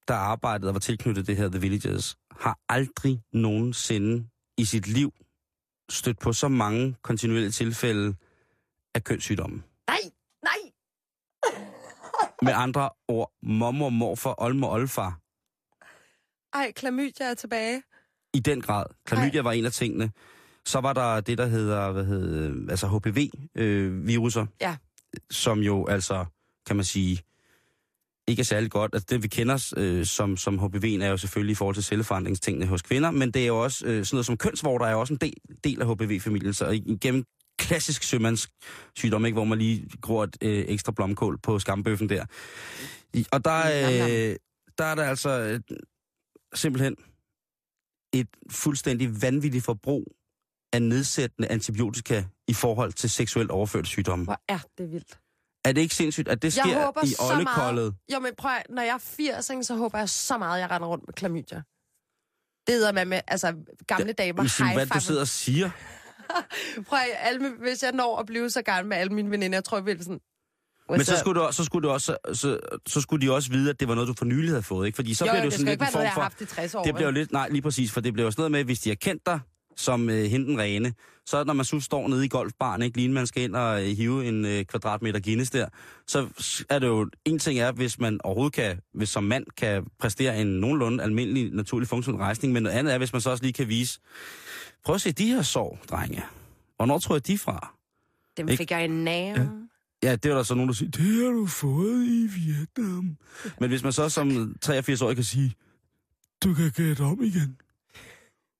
der 0.09 0.15
arbejdede 0.15 0.71
og 0.71 0.75
var 0.75 0.81
tilknyttet 0.81 1.27
det 1.27 1.37
her 1.37 1.49
The 1.49 1.61
Villages, 1.61 2.17
har 2.31 2.59
aldrig 2.69 3.23
nogensinde 3.33 4.29
i 4.59 4.65
sit 4.65 4.87
liv 4.87 5.13
stødt 5.91 6.19
på 6.19 6.33
så 6.33 6.49
mange 6.49 6.97
kontinuerlige 7.03 7.51
tilfælde 7.51 8.15
af 8.95 9.05
kønssygdomme. 9.05 9.63
Nej, 9.89 10.01
nej! 10.43 10.73
Med 12.43 12.53
andre 12.53 12.91
ord, 13.09 13.33
mormor, 13.43 13.89
morfar, 13.89 14.35
olmor, 14.39 14.69
olfar. 14.69 15.21
Ej, 16.59 16.73
klamydia 16.73 17.27
er 17.31 17.35
tilbage. 17.35 17.83
I 18.35 18.41
den 18.41 18.61
grad. 18.61 18.85
Klamydia 19.07 19.43
var 19.43 19.53
en 19.53 19.65
af 19.65 19.73
tingene. 19.73 20.11
Så 20.67 20.81
var 20.81 20.93
der 20.93 21.21
det, 21.21 21.39
der 21.39 21.47
hedder, 21.47 21.93
hvad 21.93 22.05
hedder 22.05 22.71
altså 22.71 22.87
HPV-viruser. 22.89 24.43
Øh, 24.43 24.49
Ja. 24.61 24.77
Som 25.31 25.59
jo 25.61 25.87
altså, 25.87 26.25
kan 26.67 26.77
man 26.77 26.85
sige, 26.85 27.23
ikke 28.29 28.41
er 28.41 28.45
særlig 28.45 28.71
godt. 28.71 28.95
Altså 28.95 29.07
det, 29.11 29.23
vi 29.23 29.29
kender 29.29 29.73
øh, 29.77 30.07
som, 30.07 30.37
som 30.37 30.59
HPV'en, 30.61 31.03
er 31.03 31.09
jo 31.09 31.17
selvfølgelig 31.17 31.53
i 31.53 31.55
forhold 31.55 31.75
til 31.75 31.85
celleforandringstingene 31.85 32.67
hos 32.67 32.83
kvinder, 32.83 33.11
men 33.11 33.31
det 33.31 33.43
er 33.43 33.47
jo 33.47 33.63
også 33.63 33.87
øh, 33.87 34.05
sådan 34.05 34.17
noget 34.17 34.27
som 34.27 34.37
kønsvorter, 34.37 34.87
er 34.87 34.91
jo 34.93 35.01
også 35.01 35.15
en 35.15 35.19
del, 35.21 35.35
del 35.65 35.83
af 35.83 35.89
HPV-familien. 35.89 36.55
Så 36.55 36.69
igennem 36.71 37.25
klassisk 37.59 38.03
sømandssygdom, 38.03 39.25
ikke, 39.25 39.37
hvor 39.37 39.45
man 39.45 39.59
lige 39.59 39.89
gror 40.01 40.25
et 40.25 40.37
øh, 40.43 40.65
ekstra 40.69 40.93
blomkål 40.93 41.39
på 41.39 41.59
skambøffen 41.59 42.09
der. 42.09 42.25
I, 43.15 43.27
og 43.33 43.45
der, 43.45 43.59
øh, 43.67 44.37
der 44.79 44.85
er 44.85 44.95
der 44.95 45.05
altså 45.05 45.31
øh, 45.31 45.61
simpelthen 46.55 46.97
et 48.13 48.29
fuldstændig 48.51 49.23
vanvittigt 49.23 49.65
forbrug 49.65 50.17
af 50.73 50.83
nedsættende 50.83 51.49
antibiotika 51.49 52.25
i 52.49 52.55
forhold 52.55 52.93
til 52.93 53.11
seksuelt 53.11 53.51
overførte 53.51 53.87
sygdomme. 53.87 54.25
Hvor 54.25 54.41
er 54.49 54.59
det 54.79 54.93
vildt. 54.93 55.19
Er 55.65 55.73
det 55.73 55.81
ikke 55.81 55.95
sindssygt, 55.95 56.29
at 56.29 56.43
det 56.43 56.53
sker 56.53 56.69
jeg 56.69 56.85
håber 56.85 57.05
i 57.05 57.15
oldekoldet? 57.31 57.95
Jo, 58.13 58.19
men 58.19 58.33
prøv 58.39 58.51
når 58.69 58.83
jeg 58.83 58.95
er 58.95 58.99
80, 58.99 59.51
ikke, 59.51 59.65
så 59.65 59.77
håber 59.77 59.99
jeg 59.99 60.09
så 60.09 60.39
meget, 60.39 60.55
at 60.55 60.61
jeg 60.61 60.71
render 60.71 60.89
rundt 60.89 61.05
med 61.07 61.15
klamydia. 61.15 61.63
Det 62.67 62.89
er 62.89 62.93
med, 62.93 63.05
med 63.05 63.21
altså 63.27 63.55
gamle 63.87 64.13
damer 64.13 64.47
sin, 64.47 64.67
high 64.67 64.77
hvad 64.77 64.87
du 64.87 65.01
sidder 65.01 65.21
og 65.21 65.29
siger. 65.29 65.71
Prøv 66.89 66.99
at, 66.99 67.05
alle, 67.21 67.41
mine- 67.41 67.57
hvis 67.61 67.83
jeg 67.83 67.93
når 67.93 68.19
at 68.19 68.27
blive 68.27 68.51
så 68.51 68.63
gammel 68.63 68.89
med 68.89 68.97
alle 68.97 69.13
mine 69.15 69.31
veninder, 69.31 69.57
jeg 69.57 69.65
tror, 69.65 69.77
jeg 69.77 69.87
vil 69.87 69.99
sådan... 70.05 70.21
Men 70.91 71.05
så 71.05 71.13
up? 71.13 71.19
skulle, 71.19 71.41
du, 71.41 71.53
så, 71.53 71.65
skulle 71.65 71.89
du 71.89 71.93
også, 71.93 72.17
så, 72.33 72.59
så 72.87 73.01
skulle 73.01 73.27
de 73.27 73.33
også 73.33 73.51
vide, 73.51 73.71
at 73.71 73.81
det 73.81 73.89
var 73.89 73.95
noget, 73.95 74.09
du 74.09 74.15
for 74.19 74.25
nylig 74.25 74.51
havde 74.51 74.63
fået, 74.63 74.87
ikke? 74.87 74.97
Fordi 74.97 75.15
så 75.15 75.25
Jo, 75.25 75.31
bliver 75.33 75.45
jo, 75.45 75.51
det 75.51 75.53
jo 75.53 75.59
sådan 75.59 75.71
lidt 75.73 75.81
en 75.81 75.87
form 75.87 76.03
for... 76.03 76.09
har 76.09 76.23
haft 76.23 76.41
i 76.41 76.45
60 76.47 76.75
år, 76.75 76.83
Det 76.83 76.95
bliver 76.95 77.09
jo 77.09 77.13
lidt, 77.13 77.33
nej, 77.33 77.49
lige 77.49 77.63
præcis, 77.63 77.93
for 77.93 78.01
det 78.01 78.13
bliver 78.13 78.25
jo 78.27 78.31
sådan 78.31 78.41
noget 78.41 78.51
med, 78.53 78.65
hvis 78.65 78.81
de 78.81 78.89
har 78.91 78.97
kendt 78.97 79.27
dig 79.27 79.41
som 79.77 80.11
øh, 80.11 80.25
hende 80.25 80.63
rene, 80.63 80.93
så 81.27 81.45
når 81.45 81.53
man 81.53 81.65
så 81.65 81.81
står 81.81 82.09
nede 82.09 82.25
i 82.25 82.29
golfbaren, 82.29 82.83
ikke, 82.83 82.97
lige 82.97 83.09
man 83.09 83.27
skal 83.27 83.43
ind 83.43 83.57
og 83.57 83.83
øh, 83.83 83.97
hive 83.97 84.25
en 84.27 84.45
øh, 84.45 84.65
kvadratmeter 84.65 85.21
Guinness 85.21 85.51
der, 85.51 85.69
så 86.07 86.29
er 86.71 86.79
det 86.79 86.87
jo, 86.87 87.09
en 87.25 87.39
ting 87.39 87.59
er, 87.59 87.73
hvis 87.73 87.99
man 87.99 88.21
overhovedet 88.25 88.53
kan, 88.53 88.81
hvis 88.95 89.09
som 89.09 89.25
mand 89.25 89.45
kan 89.57 89.85
præstere 90.01 90.41
en 90.41 90.47
nogenlunde 90.47 91.05
almindelig, 91.05 91.51
naturlig 91.53 91.89
funktionel 91.89 92.21
rejsning, 92.21 92.53
men 92.53 92.63
noget 92.63 92.77
andet 92.77 92.95
er, 92.95 92.99
hvis 92.99 93.13
man 93.13 93.23
så 93.23 93.31
også 93.31 93.43
lige 93.45 93.53
kan 93.53 93.69
vise, 93.69 94.01
prøv 94.85 94.95
at 94.95 95.01
se 95.01 95.13
de 95.13 95.27
her 95.27 95.43
sår, 95.43 95.79
drenge. 95.91 96.23
Hvornår 96.77 96.99
tror 96.99 97.15
jeg 97.15 97.27
de 97.27 97.39
fra? 97.39 97.75
Dem 98.37 98.49
Ikke? 98.49 98.61
fik 98.61 98.71
jeg 98.71 98.85
i 98.85 98.89
næven. 98.89 99.71
Ja, 100.03 100.17
det 100.17 100.31
er 100.31 100.35
der 100.35 100.43
så 100.43 100.55
nogen, 100.55 100.69
der 100.69 100.75
siger, 100.75 100.91
det 100.91 101.25
har 101.25 101.31
du 101.31 101.47
fået 101.47 102.05
i 102.07 102.27
Vietnam. 102.27 103.17
Men 103.61 103.69
hvis 103.71 103.83
man 103.83 103.93
så 103.93 104.09
som 104.09 104.55
83-årig 104.65 105.17
kan 105.17 105.25
sige, 105.25 105.55
du 106.45 106.55
kan 106.55 106.71
gætte 106.71 107.01
om 107.01 107.23
igen. 107.23 107.57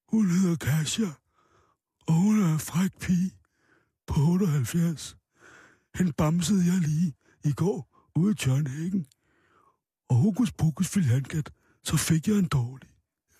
Hun 0.09 0.31
hedder 0.31 0.57
Kasia, 0.57 1.09
og 2.07 2.15
hun 2.15 2.43
er 2.43 2.53
en 2.53 2.59
fræk 2.59 2.99
pige 3.01 3.31
på 4.07 4.15
78. 4.21 5.17
Hende 5.95 6.13
bamsede 6.13 6.65
jeg 6.67 6.81
lige 6.81 7.15
i 7.45 7.53
går 7.53 8.09
ude 8.17 8.31
i 8.33 8.35
Tjørnhækken. 8.35 9.07
Og 10.09 10.17
hokus 10.17 10.53
pokus 10.53 10.89
filhankat, 10.89 11.51
så 11.85 11.97
fik 11.97 12.29
jeg 12.29 12.37
en 12.37 12.49
dårlig. 12.49 12.89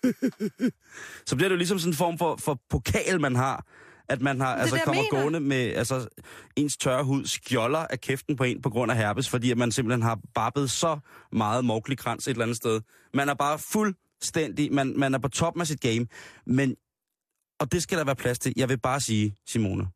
så 1.27 1.35
bliver 1.35 1.49
det 1.49 1.53
jo 1.53 1.57
ligesom 1.57 1.79
sådan 1.79 1.93
en 1.93 1.97
form 1.97 2.17
for, 2.17 2.35
for 2.39 2.59
pokal, 2.69 3.21
man 3.21 3.35
har. 3.35 3.65
At 4.09 4.21
man 4.21 4.41
har, 4.41 4.53
det, 4.55 4.61
altså 4.61 4.79
kommer 4.85 5.01
mener. 5.01 5.21
gående 5.21 5.39
med 5.39 5.73
altså, 5.73 6.07
ens 6.55 6.77
tørre 6.77 7.03
hud 7.03 7.25
skjolder 7.25 7.79
af 7.79 8.01
kæften 8.01 8.35
på 8.35 8.43
en 8.43 8.61
på 8.61 8.69
grund 8.69 8.91
af 8.91 8.97
herpes, 8.97 9.29
fordi 9.29 9.51
at 9.51 9.57
man 9.57 9.71
simpelthen 9.71 10.01
har 10.01 10.19
babbet 10.35 10.71
så 10.71 10.99
meget 11.31 11.65
mogelig 11.65 11.97
krans 11.97 12.27
et 12.27 12.31
eller 12.31 12.43
andet 12.43 12.57
sted. 12.57 12.81
Man 13.13 13.29
er 13.29 13.33
bare 13.33 13.59
fuldstændig, 13.59 14.73
man, 14.73 14.93
man 14.99 15.13
er 15.13 15.19
på 15.19 15.27
toppen 15.27 15.61
af 15.61 15.67
sit 15.67 15.81
game. 15.81 16.07
Men, 16.45 16.75
og 17.59 17.71
det 17.71 17.83
skal 17.83 17.97
der 17.97 18.03
være 18.03 18.15
plads 18.15 18.39
til. 18.39 18.53
Jeg 18.55 18.69
vil 18.69 18.79
bare 18.79 18.99
sige, 18.99 19.35
Simone, 19.47 19.87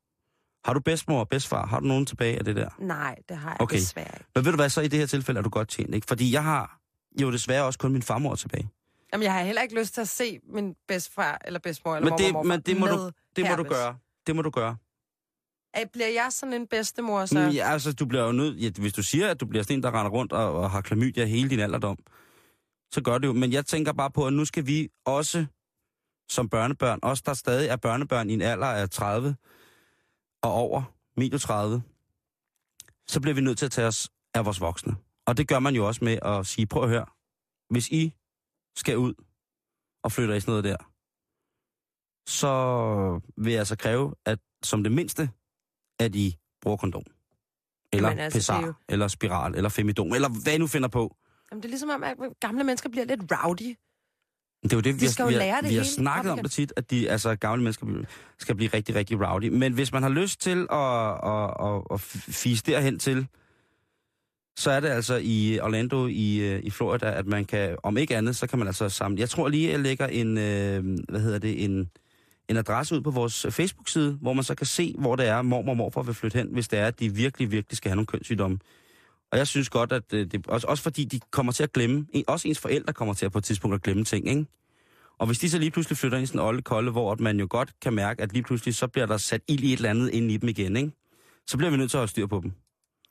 har 0.66 0.74
du 0.74 0.80
bedstmor 0.80 1.20
og 1.20 1.30
bedstfar? 1.30 1.66
Har 1.66 1.80
du 1.80 1.86
nogen 1.86 2.06
tilbage 2.06 2.38
af 2.38 2.46
det 2.46 2.56
der? 2.56 2.70
Nej, 2.80 3.16
det 3.30 3.38
har 3.38 3.50
jeg 3.50 3.62
Okay. 3.62 3.78
desværre 3.78 4.08
ikke. 4.14 4.26
Men 4.36 4.46
ved 4.46 4.52
du 4.52 4.56
hvad, 4.56 4.70
så 4.70 4.82
i 4.82 4.88
det 4.88 5.00
her 5.00 5.06
tilfælde 5.06 5.38
er 5.38 5.42
du 5.44 5.50
godt 5.50 5.70
tjent, 5.70 5.96
ikke? 5.96 6.08
Fordi 6.08 6.34
jeg 6.34 6.44
har 6.44 6.80
jo 7.22 7.32
desværre 7.32 7.64
også 7.64 7.80
kun 7.80 7.92
min 7.92 8.02
farmor 8.02 8.36
tilbage. 8.36 8.70
Jamen, 9.14 9.24
jeg 9.24 9.34
har 9.34 9.44
heller 9.44 9.62
ikke 9.62 9.80
lyst 9.80 9.94
til 9.94 10.02
at 10.02 10.10
se 10.10 10.40
min 10.44 10.76
bedstefar 10.88 11.42
eller 11.46 11.60
bedstemor 11.60 11.96
eller 11.96 12.10
Men 12.10 12.20
det, 12.20 12.34
mormor, 12.34 12.48
men 12.48 12.62
det 12.62 12.80
må, 12.80 12.88
du, 12.88 13.12
det 13.36 13.50
må 13.50 13.56
du 13.56 13.64
gøre. 13.64 13.98
Det 14.28 14.36
må 14.36 14.42
du 14.42 14.50
gøre. 14.50 14.78
Ej, 15.74 15.86
Bliver 15.94 16.08
jeg 16.08 16.28
sådan 16.30 16.54
en 16.54 16.68
bedstemor, 16.68 17.26
så... 17.26 17.34
Så... 17.34 17.40
Ja, 17.40 17.72
altså, 17.72 17.94
du 17.94 18.06
bliver 18.06 18.26
jo 18.26 18.32
nødt... 18.32 18.62
Ja, 18.62 18.70
hvis 18.82 18.94
du 18.94 19.04
siger, 19.04 19.32
at 19.32 19.40
du 19.40 19.46
bliver 19.46 19.64
sådan 19.64 19.78
en, 19.78 19.84
der 19.84 20.00
render 20.00 20.12
rundt 20.12 20.34
og, 20.34 20.54
og 20.54 20.72
har 20.72 20.82
klamydia 20.82 21.26
hele 21.26 21.50
din 21.50 21.60
alderdom, 21.60 21.98
så 22.92 23.02
gør 23.02 23.18
det 23.18 23.28
jo. 23.28 23.34
Men 23.34 23.52
jeg 23.52 23.66
tænker 23.66 23.94
bare 23.94 24.12
på, 24.12 24.28
at 24.28 24.34
nu 24.34 24.46
skal 24.46 24.68
vi 24.68 24.90
også 25.06 25.46
som 26.30 26.50
børnebørn, 26.50 27.00
os 27.02 27.22
der 27.22 27.34
stadig 27.34 27.68
er 27.68 27.76
børnebørn 27.76 28.30
i 28.30 28.34
en 28.34 28.42
alder 28.42 28.68
af 28.68 28.90
30 28.90 29.36
og 30.42 30.52
over, 30.52 30.84
medio 31.18 31.38
30, 31.38 31.82
så 33.08 33.22
bliver 33.22 33.36
vi 33.36 33.42
nødt 33.42 33.58
til 33.58 33.66
at 33.66 33.72
tage 33.72 33.88
os 33.88 34.10
af 34.34 34.46
vores 34.46 34.62
voksne. 34.62 34.96
Og 35.26 35.38
det 35.38 35.48
gør 35.48 35.60
man 35.60 35.76
jo 35.76 35.88
også 35.88 36.06
med 36.06 36.20
at 36.22 36.48
sige, 36.48 36.66
prøv 36.66 36.84
at 36.84 36.90
høre, 36.90 37.06
hvis 37.70 37.88
I 37.88 38.14
skal 38.80 38.98
ud 38.98 39.14
og 40.04 40.12
flytter 40.12 40.36
i 40.36 40.40
sådan 40.40 40.52
noget 40.52 40.64
der, 40.64 40.78
så 42.30 42.52
vil 43.44 43.52
jeg 43.52 43.60
altså 43.60 43.76
kræve, 43.78 44.16
at 44.26 44.40
som 44.64 44.84
det 44.84 44.92
mindste, 44.92 45.30
at 46.00 46.16
I 46.16 46.38
bruger 46.62 46.78
kondom. 46.78 47.04
Eller 47.94 48.10
Jamen, 48.10 48.24
altså, 48.24 48.54
er 48.54 48.66
jo- 48.66 48.74
eller 48.90 49.08
spiral, 49.08 49.56
eller 49.56 49.70
femidon, 49.70 50.16
eller 50.16 50.30
hvad 50.44 50.54
I 50.54 50.58
nu 50.58 50.68
finder 50.68 50.88
på. 50.90 51.16
Jamen, 51.52 51.62
det 51.62 51.68
er 51.68 51.70
ligesom 51.70 51.90
om, 51.90 52.04
at 52.04 52.18
gamle 52.40 52.64
mennesker 52.64 52.90
bliver 52.90 53.06
lidt 53.06 53.22
rowdy. 53.32 53.76
Det 54.64 54.74
er 54.74 54.78
jo 54.78 54.82
det, 54.82 54.94
De 54.94 55.00
vi, 55.00 55.06
har- 55.06 55.24
jo 55.24 55.28
vi, 55.28 55.34
har, 55.34 55.62
det 55.62 55.70
vi 55.70 55.76
har 55.76 55.84
snakket 55.84 56.32
om 56.32 56.40
det 56.40 56.52
tit, 56.52 56.74
at 56.78 56.92
de 56.92 57.10
altså, 57.10 57.36
gamle 57.36 57.64
mennesker 57.64 58.06
skal 58.38 58.56
blive 58.56 58.70
rigtig, 58.74 58.96
rigtig 58.96 59.22
rowdy. 59.28 59.50
Men 59.50 59.74
hvis 59.74 59.92
man 59.92 60.04
har 60.04 60.10
lyst 60.10 60.42
til 60.42 60.68
at, 60.72 61.12
at, 61.34 61.76
at, 61.76 61.84
at 61.94 62.02
fise 62.42 62.64
derhen 62.66 63.00
til, 63.00 63.28
så 64.60 64.72
er 64.72 64.80
det 64.80 64.88
altså 64.88 65.20
i 65.24 65.60
Orlando 65.60 66.08
i, 66.08 66.38
øh, 66.38 66.64
i 66.64 66.70
Florida, 66.70 67.12
at 67.12 67.26
man 67.26 67.46
kan, 67.46 67.78
om 67.84 67.98
ikke 67.98 68.18
andet, 68.18 68.36
så 68.36 68.48
kan 68.48 68.60
man 68.60 68.68
altså 68.68 68.90
samle. 68.90 69.20
Jeg 69.20 69.30
tror 69.30 69.48
lige, 69.48 69.72
jeg 69.72 69.80
lægger 69.80 70.08
en, 70.08 70.38
øh, 70.38 70.84
hvad 71.10 71.20
hedder 71.20 71.40
det, 71.40 71.64
en, 71.64 71.90
en 72.50 72.58
adresse 72.58 72.96
ud 72.96 73.02
på 73.02 73.12
vores 73.12 73.46
Facebook-side, 73.50 74.18
hvor 74.22 74.34
man 74.34 74.44
så 74.44 74.56
kan 74.56 74.68
se, 74.68 74.96
hvor 74.98 75.16
det 75.16 75.28
er, 75.28 75.42
mormor 75.42 75.72
og 75.72 75.78
morfar 75.78 76.02
vil 76.02 76.14
flytte 76.14 76.38
hen, 76.38 76.48
hvis 76.52 76.68
det 76.68 76.80
er, 76.80 76.88
at 76.88 77.00
de 77.00 77.16
virkelig, 77.16 77.52
virkelig 77.52 77.78
skal 77.78 77.90
have 77.90 77.96
nogle 77.96 78.08
kønssygdomme. 78.08 78.60
Og 79.32 79.38
jeg 79.38 79.48
synes 79.48 79.70
godt, 79.70 79.92
at 79.92 80.14
øh, 80.14 80.32
det, 80.32 80.48
også, 80.48 80.68
også 80.68 80.84
fordi 80.84 81.04
de 81.04 81.20
kommer 81.32 81.52
til 81.52 81.64
at 81.64 81.74
glemme, 81.74 82.06
også 82.28 82.48
ens 82.48 82.60
forældre 82.60 82.94
kommer 82.94 83.14
til 83.14 83.26
at 83.26 83.32
på 83.32 83.38
et 83.38 83.44
tidspunkt 83.44 83.76
at 83.76 83.82
glemme 83.82 84.04
ting, 84.04 84.30
ikke? 84.30 84.46
Og 85.18 85.28
hvis 85.28 85.40
de 85.40 85.50
så 85.50 85.60
lige 85.60 85.72
pludselig 85.72 85.98
flytter 85.98 86.18
ind 86.18 86.24
i 86.24 86.28
sådan 86.28 86.42
en 86.42 86.46
olde 86.46 86.62
kolde, 86.62 86.92
hvor 86.92 87.12
at 87.12 87.20
man 87.20 87.40
jo 87.40 87.48
godt 87.50 87.72
kan 87.82 87.94
mærke, 87.94 88.22
at 88.22 88.34
lige 88.34 88.44
pludselig 88.44 88.76
så 88.76 88.88
bliver 88.88 89.06
der 89.06 89.18
sat 89.18 89.42
ild 89.48 89.64
i 89.64 89.74
et 89.74 89.78
eller 89.78 89.90
andet 89.90 90.10
ind 90.10 90.32
i 90.32 90.38
dem 90.38 90.50
igen, 90.50 90.76
ikke? 90.76 90.92
Så 91.48 91.58
bliver 91.58 91.72
vi 91.72 91.78
nødt 91.78 91.92
til 91.92 91.98
at 91.98 92.00
holde 92.00 92.12
styr 92.12 92.28
på 92.28 92.40
dem. 92.44 92.54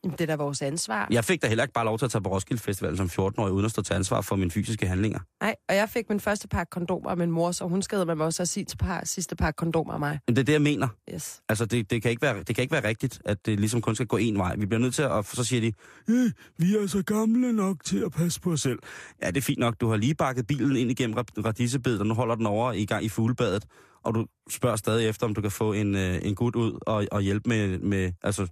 Jamen, 0.05 0.13
det 0.19 0.21
er 0.21 0.27
da 0.27 0.37
vores 0.37 0.63
ansvar. 0.63 1.09
Jeg 1.11 1.25
fik 1.25 1.43
da 1.43 1.49
heller 1.49 1.65
ikke 1.65 1.73
bare 1.75 1.85
lov 1.85 1.99
til 1.99 2.05
at 2.05 2.11
tage 2.11 2.23
på 2.23 2.31
Roskilde 2.31 2.63
Festival 2.63 2.97
som 2.97 3.07
14-årig, 3.07 3.53
uden 3.53 3.65
at 3.65 3.71
stå 3.71 3.83
til 3.83 3.95
ansvar 3.95 4.21
for 4.21 4.37
mine 4.37 4.51
fysiske 4.51 4.87
handlinger. 4.87 5.19
Nej, 5.41 5.55
og 5.69 5.75
jeg 5.77 5.89
fik 5.89 6.09
min 6.09 6.21
første 6.21 6.49
par 6.49 6.65
kondomer 6.65 7.11
af 7.11 7.17
min 7.17 7.31
mor, 7.31 7.53
så 7.53 7.65
hun 7.65 7.83
skadede 7.83 8.07
mig 8.17 8.27
også 8.27 8.43
at 8.43 8.49
sige 8.49 8.65
til 8.65 8.77
par, 8.77 9.03
sidste 9.05 9.37
par 9.37 9.51
kondomer 9.51 9.93
af 9.93 9.99
mig. 10.01 10.19
Men 10.27 10.37
det 10.37 10.41
er 10.43 10.45
det, 10.45 10.53
jeg 10.53 10.63
mener. 10.63 10.89
Yes. 11.15 11.41
Altså, 11.49 11.67
det, 11.67 11.91
det, 11.91 12.03
kan 12.03 12.11
ikke 12.11 12.23
være, 12.23 12.39
det 12.43 12.55
kan 12.55 12.63
ikke 12.63 12.73
være 12.73 12.89
rigtigt, 12.89 13.21
at 13.25 13.47
det 13.47 13.61
ligesom 13.61 13.81
kun 13.81 13.95
skal 13.95 14.07
gå 14.07 14.17
en 14.17 14.39
vej. 14.39 14.57
Vi 14.57 14.67
bliver 14.67 14.81
nødt 14.81 14.95
til 14.95 15.03
at... 15.03 15.27
Så 15.27 15.45
siger 15.45 15.61
de, 15.61 15.73
eh, 16.09 16.31
vi 16.59 16.77
er 16.77 16.87
så 16.87 17.03
gamle 17.03 17.53
nok 17.53 17.85
til 17.85 17.99
at 18.07 18.13
passe 18.13 18.41
på 18.41 18.51
os 18.53 18.61
selv. 18.61 18.79
Ja, 19.23 19.27
det 19.27 19.37
er 19.37 19.43
fint 19.43 19.59
nok. 19.59 19.81
Du 19.81 19.89
har 19.89 19.97
lige 19.97 20.15
bakket 20.15 20.47
bilen 20.47 20.77
ind 20.77 20.91
igennem 20.91 21.17
rad- 21.17 21.45
radissebedet, 21.45 22.01
og 22.01 22.07
nu 22.07 22.15
holder 22.15 22.35
den 22.35 22.47
over 22.47 22.73
i 22.73 22.85
gang 22.85 23.05
i 23.05 23.09
fuglebadet. 23.09 23.65
Og 24.05 24.15
du 24.15 24.27
spørger 24.51 24.77
stadig 24.77 25.09
efter, 25.09 25.27
om 25.27 25.35
du 25.35 25.41
kan 25.41 25.51
få 25.51 25.73
en, 25.73 25.95
øh, 25.95 26.19
en 26.23 26.35
gut 26.35 26.57
ud 26.57 26.79
og, 26.87 27.07
og 27.13 27.21
hjælpe 27.23 27.49
med, 27.49 27.79
med... 27.79 28.13
Altså, 28.23 28.47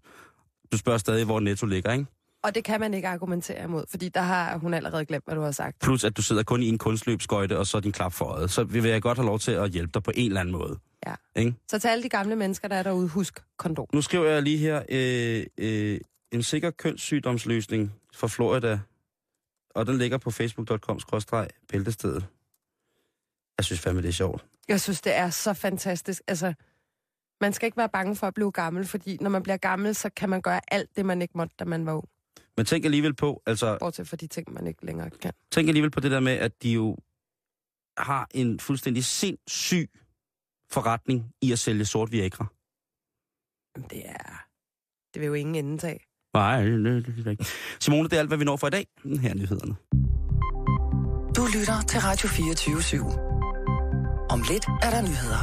du 0.73 0.79
spørger 0.79 0.99
stadig, 0.99 1.25
hvor 1.25 1.41
Netto 1.41 1.67
ligger, 1.67 1.93
ikke? 1.93 2.07
Og 2.43 2.55
det 2.55 2.65
kan 2.65 2.81
man 2.81 2.95
ikke 2.95 3.09
argumentere 3.09 3.65
imod, 3.65 3.85
fordi 3.91 4.09
der 4.09 4.21
har 4.21 4.59
hun 4.59 4.75
allerede 4.75 5.05
glemt, 5.05 5.25
hvad 5.25 5.35
du 5.35 5.41
har 5.41 5.51
sagt. 5.51 5.79
Plus, 5.81 6.05
at 6.05 6.17
du 6.17 6.23
sidder 6.23 6.43
kun 6.43 6.63
i 6.63 6.69
en 6.69 6.79
kunstløbsskøjte, 6.79 7.59
og 7.59 7.67
så 7.67 7.81
din 7.81 7.93
klap 7.93 8.13
for 8.13 8.25
øjet. 8.25 8.51
Så 8.51 8.65
vil 8.65 8.85
jeg 8.85 9.03
godt 9.03 9.19
have 9.19 9.27
lov 9.27 9.39
til 9.39 9.53
at 9.53 9.71
hjælpe 9.71 9.91
dig 9.95 10.03
på 10.03 10.13
en 10.15 10.27
eller 10.27 10.41
anden 10.41 10.53
måde. 10.53 10.79
Ja. 11.07 11.15
Ikke? 11.37 11.55
Så 11.71 11.79
til 11.79 11.89
alle 11.89 12.03
de 12.03 12.09
gamle 12.09 12.37
mennesker, 12.37 12.69
der 12.69 12.77
er 12.77 12.83
derude, 12.83 13.09
husk 13.09 13.43
kondom. 13.57 13.87
Nu 13.93 14.03
skriver 14.03 14.27
jeg 14.27 14.43
lige 14.43 14.59
her, 14.59 14.83
øh, 14.89 15.47
øh, 15.59 16.01
en 16.33 16.43
sikker 16.43 16.71
kønssygdomsløsning 16.71 17.93
fra 18.15 18.29
Florida 18.29 18.79
og 19.77 19.87
den 19.87 19.99
ligger 19.99 20.19
på 20.19 20.31
facebook.com-bæltestedet. 20.31 22.27
Jeg 23.59 23.65
synes 23.65 23.81
fandme, 23.81 24.03
det 24.03 24.09
er 24.09 24.13
sjovt. 24.13 24.45
Jeg 24.69 24.81
synes, 24.81 25.01
det 25.01 25.17
er 25.17 25.31
så 25.31 25.55
fantastisk. 25.55 26.23
Altså, 26.27 26.55
man 27.41 27.53
skal 27.53 27.67
ikke 27.67 27.77
være 27.77 27.89
bange 27.89 28.17
for 28.17 28.27
at 28.27 28.35
blive 28.35 28.53
gammel, 28.53 28.87
fordi 28.87 29.17
når 29.21 29.31
man 29.31 29.43
bliver 29.43 29.57
gammel, 29.57 29.95
så 29.95 30.11
kan 30.17 30.29
man 30.29 30.41
gøre 30.41 30.61
alt 30.75 30.97
det, 30.97 31.07
man 31.07 31.23
ikke 31.23 31.39
måtte, 31.39 31.55
da 31.59 31.65
man 31.65 31.87
var 31.87 31.93
ung. 31.93 32.09
Men 32.57 32.67
tænk 32.67 32.85
alligevel 32.85 33.15
på, 33.15 33.43
altså, 33.47 33.79
Bortset 33.81 34.09
fra 34.09 34.17
de 34.17 34.27
ting, 34.27 34.53
man 34.53 34.67
ikke 34.67 34.87
længere 34.87 35.11
kan. 35.11 35.33
tænk 35.53 35.69
alligevel 35.69 35.91
på 35.91 36.01
det 36.01 36.11
der 36.11 36.21
med, 36.21 36.33
at 36.33 36.63
de 36.63 36.73
jo 36.73 36.97
har 37.99 38.27
en 38.31 38.61
fuldstændig 38.61 39.05
sindssyg 39.05 39.91
forretning 40.71 41.33
i 41.43 41.53
at 41.53 41.59
sælge 41.59 41.85
sort 41.85 42.13
Viagra. 42.13 42.47
Jamen, 43.77 43.89
det 43.91 44.09
er... 44.09 44.45
Det 45.15 45.21
vil 45.21 45.27
jo 45.27 45.35
ingen 45.35 45.55
ende 45.55 45.79
tage. 45.79 46.01
Nej, 46.35 46.63
det 46.63 47.27
er 47.27 47.31
ikke. 47.31 47.47
Simone, 47.81 48.09
det 48.09 48.13
er 48.17 48.21
alt, 48.21 48.29
hvad 48.29 48.39
vi 48.39 48.45
når 48.45 48.57
for 48.57 48.67
i 48.67 48.71
dag. 48.71 48.87
Her 49.05 49.31
er 49.31 49.35
nyhederne. 49.35 49.77
Du 51.37 51.43
lytter 51.59 51.81
til 51.89 52.01
Radio 52.01 52.29
24 52.29 52.77
/7. 52.77 53.03
Om 54.31 54.41
lidt 54.51 54.67
er 54.83 54.91
der 54.91 55.03
nyheder. 55.03 55.43